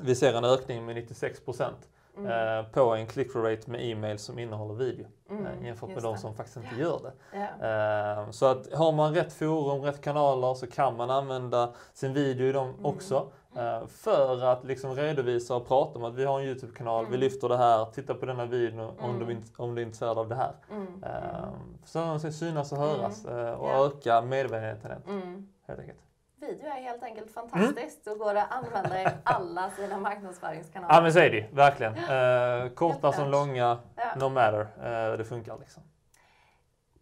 vi 0.00 0.14
ser 0.14 0.34
en 0.34 0.44
ökning 0.44 0.86
med 0.86 0.96
96% 0.96 1.70
Mm. 2.18 2.58
eh, 2.58 2.64
på 2.72 2.80
en 2.94 3.06
click-through 3.06 3.50
rate 3.50 3.70
med 3.70 3.84
e-mail 3.90 4.18
som 4.18 4.38
innehåller 4.38 4.74
video. 4.74 5.06
Mm, 5.30 5.46
eh, 5.46 5.66
jämfört 5.66 5.88
med 5.90 6.02
de 6.02 6.16
som 6.18 6.34
faktiskt 6.34 6.56
inte 6.56 6.74
gör 6.80 7.00
det. 7.02 7.38
Ehm, 7.66 8.32
så 8.32 8.46
att 8.46 8.72
har 8.72 8.92
man 8.92 9.14
rätt 9.14 9.32
forum, 9.32 9.82
rätt 9.82 10.00
kanaler 10.00 10.54
så 10.54 10.66
kan 10.66 10.96
man 10.96 11.10
använda 11.10 11.72
sin 11.92 12.12
video 12.12 12.46
i 12.46 12.52
dem 12.52 12.68
Mm. 12.70 12.86
också. 12.86 13.26
Eh, 13.56 13.86
för 13.86 14.42
att 14.44 14.64
liksom 14.64 14.94
redovisa 14.94 15.56
och 15.56 15.68
prata 15.68 15.98
om 15.98 16.04
att 16.04 16.14
vi 16.14 16.24
har 16.24 16.40
en 16.40 16.44
Youtube-kanal, 16.46 17.04
vi 17.04 17.08
Mm. 17.08 17.20
lyfter 17.20 17.48
det 17.48 17.56
här, 17.56 17.84
titta 17.84 18.14
på 18.14 18.26
denna 18.26 18.44
videon 18.46 18.80
om, 18.98 19.10
Mm. 19.16 19.26
du, 19.28 19.62
om 19.62 19.74
du 19.74 19.82
är 19.82 19.86
intresserad 19.86 20.18
av 20.18 20.28
det 20.28 20.34
här. 20.34 20.52
Mm. 20.70 20.86
Mm. 20.86 21.02
Ehm, 21.02 21.78
Så 21.84 21.98
de 21.98 22.18
ska 22.20 22.30
synas 22.32 22.72
och 22.72 22.78
höras 22.78 23.24
eh, 23.24 23.50
och 23.52 23.68
Ja. 23.68 23.86
öka 23.86 24.20
medvetenheten 24.20 25.02
Mm. 25.08 25.48
helt 25.68 25.80
enkelt. 25.80 25.98
Video 26.40 26.66
är 26.66 26.82
helt 26.82 27.02
enkelt 27.02 27.30
fantastiskt 27.30 28.06
och 28.06 28.18
går 28.18 28.34
att 28.34 28.46
använda 28.52 29.02
i 29.02 29.06
alla 29.24 29.70
sina 29.70 29.98
marknadsföringskanaler. 29.98 30.94
Ja 30.94 31.00
men 31.02 31.12
så 31.12 31.18
är 31.18 31.30
det 31.30 31.36
ju, 31.36 31.46
verkligen. 31.52 31.94
Eh, 31.94 32.68
korta 32.68 33.12
som 33.12 33.30
långa, 33.30 33.78
Ja. 33.96 34.04
no 34.16 34.28
matter. 34.28 34.60
Eh, 35.12 35.18
det 35.18 35.24
funkar 35.24 35.56
liksom. 35.58 35.82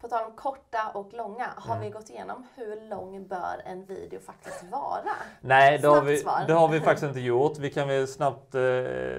På 0.02 0.08
tal 0.08 0.24
om 0.24 0.32
korta 0.36 0.78
och 0.94 1.12
långa, 1.12 1.46
har 1.56 1.74
Mm. 1.76 1.84
vi 1.86 1.90
gått 1.90 2.10
igenom 2.10 2.46
hur 2.54 2.88
lång 2.90 3.26
bör 3.26 3.62
en 3.64 3.84
video 3.84 4.20
faktiskt 4.20 4.64
vara? 4.72 5.00
Nej, 5.40 5.78
det 5.78 5.88
har, 5.88 6.02
vi, 6.02 6.22
det 6.46 6.52
har 6.52 6.68
vi 6.68 6.80
faktiskt 6.80 7.02
inte 7.04 7.20
gjort. 7.20 7.58
Vi 7.58 7.70
kan 7.70 7.88
väl 7.88 8.08
snabbt 8.08 8.54
eh, 8.54 8.62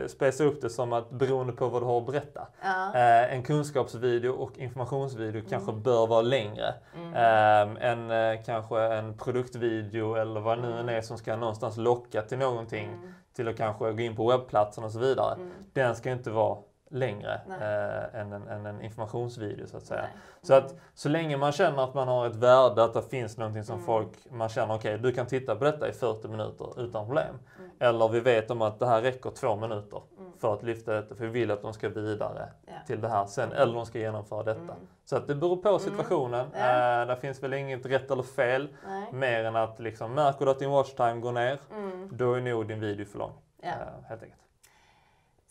spesa 0.08 0.44
upp 0.44 0.62
det 0.62 0.70
som 0.70 0.94
att 0.94 1.10
beroende 1.10 1.54
på 1.54 1.68
vad 1.70 1.82
du 1.82 1.86
har 1.86 1.98
att 1.98 2.06
berätta. 2.06 2.48
Ja. 2.62 2.96
Eh, 2.96 3.34
en 3.34 3.44
kunskapsvideo 3.44 4.32
och 4.34 4.58
informationsvideo 4.58 5.42
kanske 5.50 5.72
bör 5.74 6.08
vara 6.08 6.22
längre 6.22 6.74
Mm. 6.96 7.14
eh, 7.14 7.90
än 7.90 8.12
eh, 8.12 8.44
kanske 8.46 8.82
en 8.82 9.18
produktvideo 9.18 10.16
eller 10.16 10.40
vad 10.42 10.58
det 10.58 10.62
nu 10.62 10.80
än 10.80 10.90
är 10.90 11.02
som 11.02 11.18
ska 11.18 11.36
någonstans 11.36 11.78
locka 11.78 12.22
till 12.22 12.38
någonting. 12.38 12.86
Mm. 12.88 13.14
Till 13.36 13.48
att 13.48 13.58
kanske 13.58 13.92
gå 13.92 14.00
in 14.02 14.16
på 14.16 14.28
webbplatsen 14.32 14.84
och 14.84 14.92
så 14.92 15.00
vidare. 15.00 15.36
Mm. 15.36 15.52
Den 15.74 15.96
ska 15.96 16.12
inte 16.12 16.30
vara 16.32 16.58
längre 16.94 17.34
eh, 17.50 18.20
än, 18.22 18.34
en, 18.34 18.48
än 18.48 18.66
en 18.66 18.82
informationsvideo 18.82 19.68
så 19.68 19.78
att 19.78 19.84
säga. 19.86 20.02
Nej. 20.02 20.12
Så 20.42 20.54
att 20.54 20.76
så 20.94 21.10
länge 21.10 21.38
man 21.38 21.52
känner 21.52 21.84
att 21.84 21.94
man 21.94 22.08
har 22.08 22.28
ett 22.28 22.36
värde, 22.36 22.84
att 22.84 22.94
det 22.94 23.02
finns 23.02 23.38
någonting 23.38 23.64
som 23.64 23.74
Mm. 23.76 23.86
folk, 23.86 24.10
man 24.32 24.50
känner 24.50 24.76
okej 24.76 24.98
du 24.98 25.12
kan 25.12 25.26
titta 25.26 25.56
på 25.56 25.64
detta 25.64 25.90
i 25.90 25.92
40 25.92 26.28
minuter 26.28 26.82
utan 26.82 27.06
problem. 27.06 27.36
Mm. 27.60 27.70
Eller 27.80 28.08
vi 28.10 28.20
vet 28.20 28.52
om 28.52 28.62
att 28.62 28.80
det 28.80 28.86
här 28.88 29.02
räcker 29.02 29.30
två 29.30 29.56
minuter 29.56 30.02
Mm. 30.20 30.32
för 30.40 30.54
att 30.54 30.64
lyfta 30.64 30.94
detta, 30.94 31.16
för 31.16 31.26
vi 31.26 31.30
vill 31.32 31.52
att 31.52 31.62
de 31.62 31.74
ska 31.74 31.90
vidare 31.90 32.50
Ja. 32.66 32.74
till 32.88 33.02
det 33.02 33.10
här 33.10 33.26
sen, 33.26 33.52
eller 33.52 33.74
de 33.74 33.86
ska 33.86 34.00
genomföra 34.00 34.44
detta. 34.44 34.62
Mm. 34.62 34.76
Så 35.06 35.16
att 35.18 35.28
det 35.28 35.36
beror 35.36 35.58
på 35.58 35.80
situationen. 35.80 36.48
Ja. 36.54 36.60
Eh, 37.02 37.08
där 37.08 37.16
finns 37.16 37.44
väl 37.44 37.54
inget 37.54 37.86
rätt 37.86 38.12
eller 38.12 38.24
fel, 38.24 38.68
Nej. 38.88 39.08
mer 39.14 39.44
än 39.44 39.56
att 39.56 39.80
liksom, 39.80 40.14
märker 40.14 40.46
du 40.46 40.52
att 40.52 40.60
din 40.60 40.70
watchtime 40.72 41.20
går 41.22 41.32
ner, 41.32 41.60
Mm. 41.72 42.10
då 42.12 42.34
är 42.34 42.42
nog 42.42 42.68
din 42.68 42.80
video 42.80 43.06
för 43.06 43.20
lång. 43.20 43.32
Ja. 43.62 43.70
Eh, 43.70 43.76
helt 44.10 44.24
enkelt. 44.24 44.40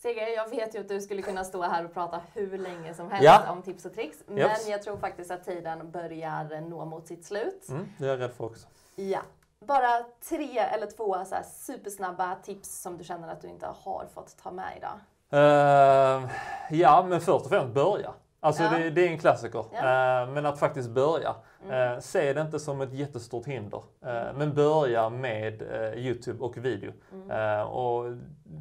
Sigge, 0.03 0.29
jag 0.35 0.49
vet 0.49 0.75
ju 0.75 0.79
att 0.79 0.87
du 0.89 1.01
skulle 1.01 1.21
kunna 1.21 1.43
stå 1.43 1.61
här 1.61 1.85
och 1.85 1.93
prata 1.93 2.21
hur 2.33 2.57
länge 2.57 2.93
som 2.93 3.11
helst 3.11 3.23
Ja. 3.25 3.51
om 3.51 3.61
tips 3.61 3.85
och 3.85 3.93
tricks. 3.93 4.17
Men 4.27 4.37
Japs. 4.37 4.67
jag 4.67 4.83
tror 4.83 4.97
faktiskt 4.97 5.31
att 5.31 5.43
tiden 5.45 5.91
börjar 5.91 6.61
nå 6.61 6.85
mot 6.85 7.07
sitt 7.07 7.25
slut. 7.25 7.65
Mm, 7.69 7.87
det 7.97 8.05
är 8.05 8.09
jag 8.09 8.19
rädd 8.19 8.31
för 8.31 8.43
också. 8.45 8.67
Ja. 8.95 9.19
Bara 9.59 10.03
tre 10.29 10.57
eller 10.59 10.87
två 10.87 11.25
så 11.25 11.35
supersnabba 11.45 12.35
tips 12.35 12.81
som 12.81 12.97
du 12.97 13.03
känner 13.03 13.27
att 13.27 13.41
du 13.41 13.47
inte 13.47 13.65
har 13.65 14.05
fått 14.13 14.37
ta 14.43 14.51
med 14.51 14.73
idag. 14.77 14.99
Eh, 15.29 16.29
ja, 16.69 17.05
men 17.09 17.21
först 17.21 17.45
och 17.45 17.49
främst 17.49 17.73
börja. 17.73 18.11
Alltså 18.39 18.63
Ja. 18.63 18.69
det, 18.69 18.89
det 18.89 19.07
är 19.07 19.11
en 19.11 19.19
klassiker. 19.19 19.65
Ja. 19.71 20.21
Eh, 20.21 20.29
men 20.29 20.45
att 20.45 20.59
faktiskt 20.59 20.89
börja. 20.89 21.35
Mm. 21.65 21.93
Eh, 21.93 21.99
se 21.99 22.33
det 22.33 22.41
inte 22.41 22.59
som 22.59 22.81
ett 22.81 22.93
jättestort 22.93 23.45
hinder. 23.45 23.83
Eh, 24.05 24.37
men 24.37 24.53
börja 24.53 25.09
med 25.09 25.61
eh, 25.61 26.05
Youtube 26.05 26.43
och 26.43 26.57
video. 26.57 26.91
Mm. 27.13 27.59
Eh, 27.59 27.61
och 27.61 28.05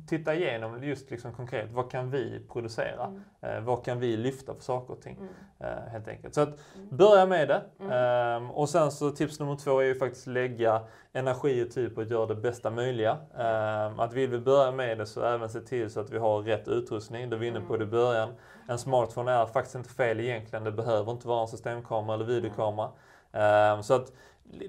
titta 0.08 0.34
igenom 0.34 0.84
just 0.84 1.10
liksom 1.10 1.32
konkret, 1.32 1.70
vad 1.72 1.90
kan 1.90 2.10
vi 2.10 2.46
producera? 2.52 3.04
Mm. 3.04 3.22
Eh, 3.40 3.60
vad 3.60 3.84
kan 3.84 4.00
vi 4.00 4.16
lyfta 4.16 4.54
för 4.54 4.62
saker 4.62 4.94
och 4.94 5.02
ting? 5.02 5.16
Mm. 5.16 5.32
Eh, 5.58 5.92
helt 5.92 6.08
enkelt. 6.08 6.34
Så 6.34 6.40
att 6.40 6.58
börja 6.90 7.26
med 7.26 7.48
det. 7.48 7.62
Mm. 7.80 8.44
Eh, 8.44 8.50
och 8.50 8.68
sen 8.68 8.90
så 8.90 9.10
tips 9.10 9.40
nummer 9.40 9.56
två 9.56 9.78
är 9.78 9.84
ju 9.84 9.94
faktiskt 9.94 10.26
lägga 10.26 10.80
energi 11.12 11.64
och 11.64 11.70
tid 11.70 11.94
på 11.94 12.00
att 12.00 12.10
göra 12.10 12.26
det 12.26 12.34
bästa 12.34 12.70
möjliga. 12.70 13.18
Eh, 13.38 14.00
att 14.00 14.12
vill 14.12 14.30
vi 14.30 14.38
börja 14.38 14.72
med 14.72 14.98
det 14.98 15.06
så 15.06 15.24
även 15.24 15.48
se 15.48 15.60
till 15.60 15.90
så 15.90 16.00
att 16.00 16.10
vi 16.10 16.18
har 16.18 16.42
rätt 16.42 16.68
utrustning. 16.68 17.30
Det 17.30 17.36
var 17.36 17.40
vi 17.40 17.46
inne 17.46 17.60
på 17.60 17.76
det 17.76 17.84
i 17.84 17.86
början. 17.86 18.34
En 18.68 18.78
smartphone 18.78 19.32
är 19.32 19.46
faktiskt 19.46 19.74
inte 19.74 19.90
fel 19.90 20.20
egentligen. 20.20 20.64
Det 20.64 20.72
behöver 20.72 21.12
inte 21.12 21.28
vara 21.28 21.40
en 21.40 21.48
systemkamera 21.48 22.14
eller 22.14 22.24
videokamera. 22.24 22.88
Eh, 23.32 23.80
så 23.80 23.94
att 23.94 24.12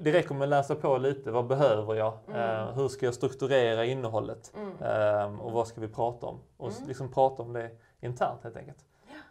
det 0.01 0.11
räcker 0.11 0.33
med 0.35 0.43
att 0.43 0.49
läsa 0.49 0.75
på 0.75 0.97
lite. 0.97 1.31
Vad 1.31 1.47
behöver 1.47 1.95
jag? 1.95 2.13
Eh, 2.35 2.71
hur 2.75 2.87
ska 2.87 3.05
jag 3.05 3.13
strukturera 3.15 3.85
innehållet? 3.85 4.53
Mm. 4.55 4.71
Eh, 4.81 5.39
och 5.39 5.51
vad 5.51 5.67
ska 5.67 5.81
vi 5.81 5.87
prata 5.87 6.25
om? 6.25 6.39
Och 6.57 6.69
s- 6.69 6.81
liksom 6.87 7.11
prata 7.11 7.43
om 7.43 7.53
det 7.53 7.69
internt 8.01 8.43
helt 8.43 8.57
enkelt. 8.57 8.77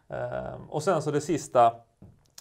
Eh, 0.08 0.54
och 0.70 0.82
sen 0.82 1.02
så 1.02 1.10
det 1.10 1.20
sista, 1.20 1.74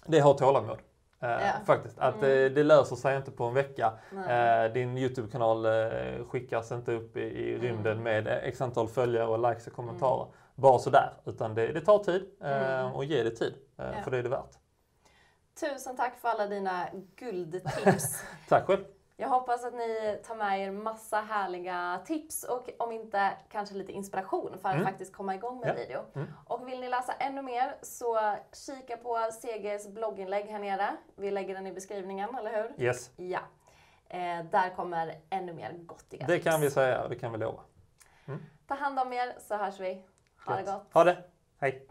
det 0.06 0.18
är 0.18 0.22
ha 0.22 0.34
tålamod. 0.34 0.78
Eh, 1.20 1.30
Ja. 1.30 1.38
Faktiskt. 1.66 2.00
Att 2.00 2.22
det, 2.22 2.50
det 2.50 2.64
löser 2.64 2.96
sig 2.96 3.18
inte 3.18 3.32
på 3.32 3.44
en 3.44 3.54
vecka. 3.54 3.94
Eh, 4.30 4.74
din 4.74 4.98
Youtube-kanal 4.98 5.66
eh, 5.66 6.26
skickas 6.30 6.72
inte 6.72 6.92
upp 6.94 7.18
i, 7.18 7.22
i 7.22 7.50
Mm. 7.56 7.62
rymden 7.62 8.04
med 8.04 8.28
x 8.28 8.62
antal 8.62 8.88
följare 8.88 9.28
och 9.28 9.50
likes 9.50 9.68
och 9.68 9.74
kommentarer. 9.74 10.28
Bara 10.56 10.80
sådär. 10.80 11.14
Utan 11.26 11.56
det, 11.56 11.68
det 11.68 11.82
tar 11.82 12.00
tid 12.00 12.24
eh, 12.44 12.80
Mm. 12.80 12.94
och 12.94 13.06
ge 13.06 13.24
det 13.24 13.32
tid. 13.32 13.54
Eh, 13.78 13.86
Ja. 13.86 14.04
För 14.04 14.12
det 14.12 14.18
är 14.18 14.24
det 14.24 14.30
värt. 14.30 14.58
Tusen 15.62 15.96
tack 15.98 16.20
för 16.20 16.28
alla 16.30 16.48
dina 16.48 16.88
guldtips. 17.16 18.24
Tack 18.50 18.66
själv. 18.66 18.86
Jag 19.18 19.30
hoppas 19.30 19.66
att 19.66 19.74
ni 19.74 20.20
tar 20.28 20.36
med 20.36 20.60
er 20.62 20.72
massa 20.72 21.22
härliga 21.22 22.02
tips 22.06 22.44
och 22.44 22.70
om 22.80 22.92
inte 22.92 23.32
kanske 23.52 23.76
lite 23.76 23.92
inspiration 23.92 24.58
för 24.62 24.70
att 24.70 24.76
Mm. 24.76 24.88
faktiskt 24.88 25.14
komma 25.14 25.36
igång 25.36 25.60
med 25.60 25.70
Ja. 25.70 25.74
video. 25.74 26.00
Mm. 26.16 26.28
Och 26.48 26.68
vill 26.68 26.80
ni 26.80 26.90
läsa 26.90 27.14
ännu 27.14 27.42
mer 27.42 27.76
så 27.82 28.36
kika 28.54 28.98
på 28.98 29.18
CGs 29.42 29.88
blogginlägg 29.88 30.46
här 30.46 30.60
nere. 30.60 30.96
Vi 31.16 31.32
lägger 31.32 31.54
den 31.56 31.68
i 31.68 31.72
beskrivningen, 31.72 32.36
eller 32.36 32.54
hur? 32.64 32.84
Yes. 32.86 33.10
Ja. 33.16 33.40
Eh, 34.10 34.46
där 34.52 34.76
kommer 34.76 35.16
ännu 35.30 35.54
mer 35.54 35.74
gottiga 35.74 36.28
Det 36.28 36.34
tips. 36.34 36.44
kan 36.46 36.62
vi 36.62 36.72
säga 36.72 37.08
det 37.08 37.16
kan 37.16 37.32
vi 37.32 37.38
lova. 37.38 37.62
Ta 38.68 38.76
hand 38.76 39.00
om 39.00 39.14
er 39.14 39.36
så 39.40 39.56
hörs 39.58 39.80
vi. 39.80 40.06
Ha 40.46 40.56
det 40.56 40.64
gott. 40.64 40.94
Ha 40.94 41.04
det. 41.04 41.24
Hej. 41.60 41.88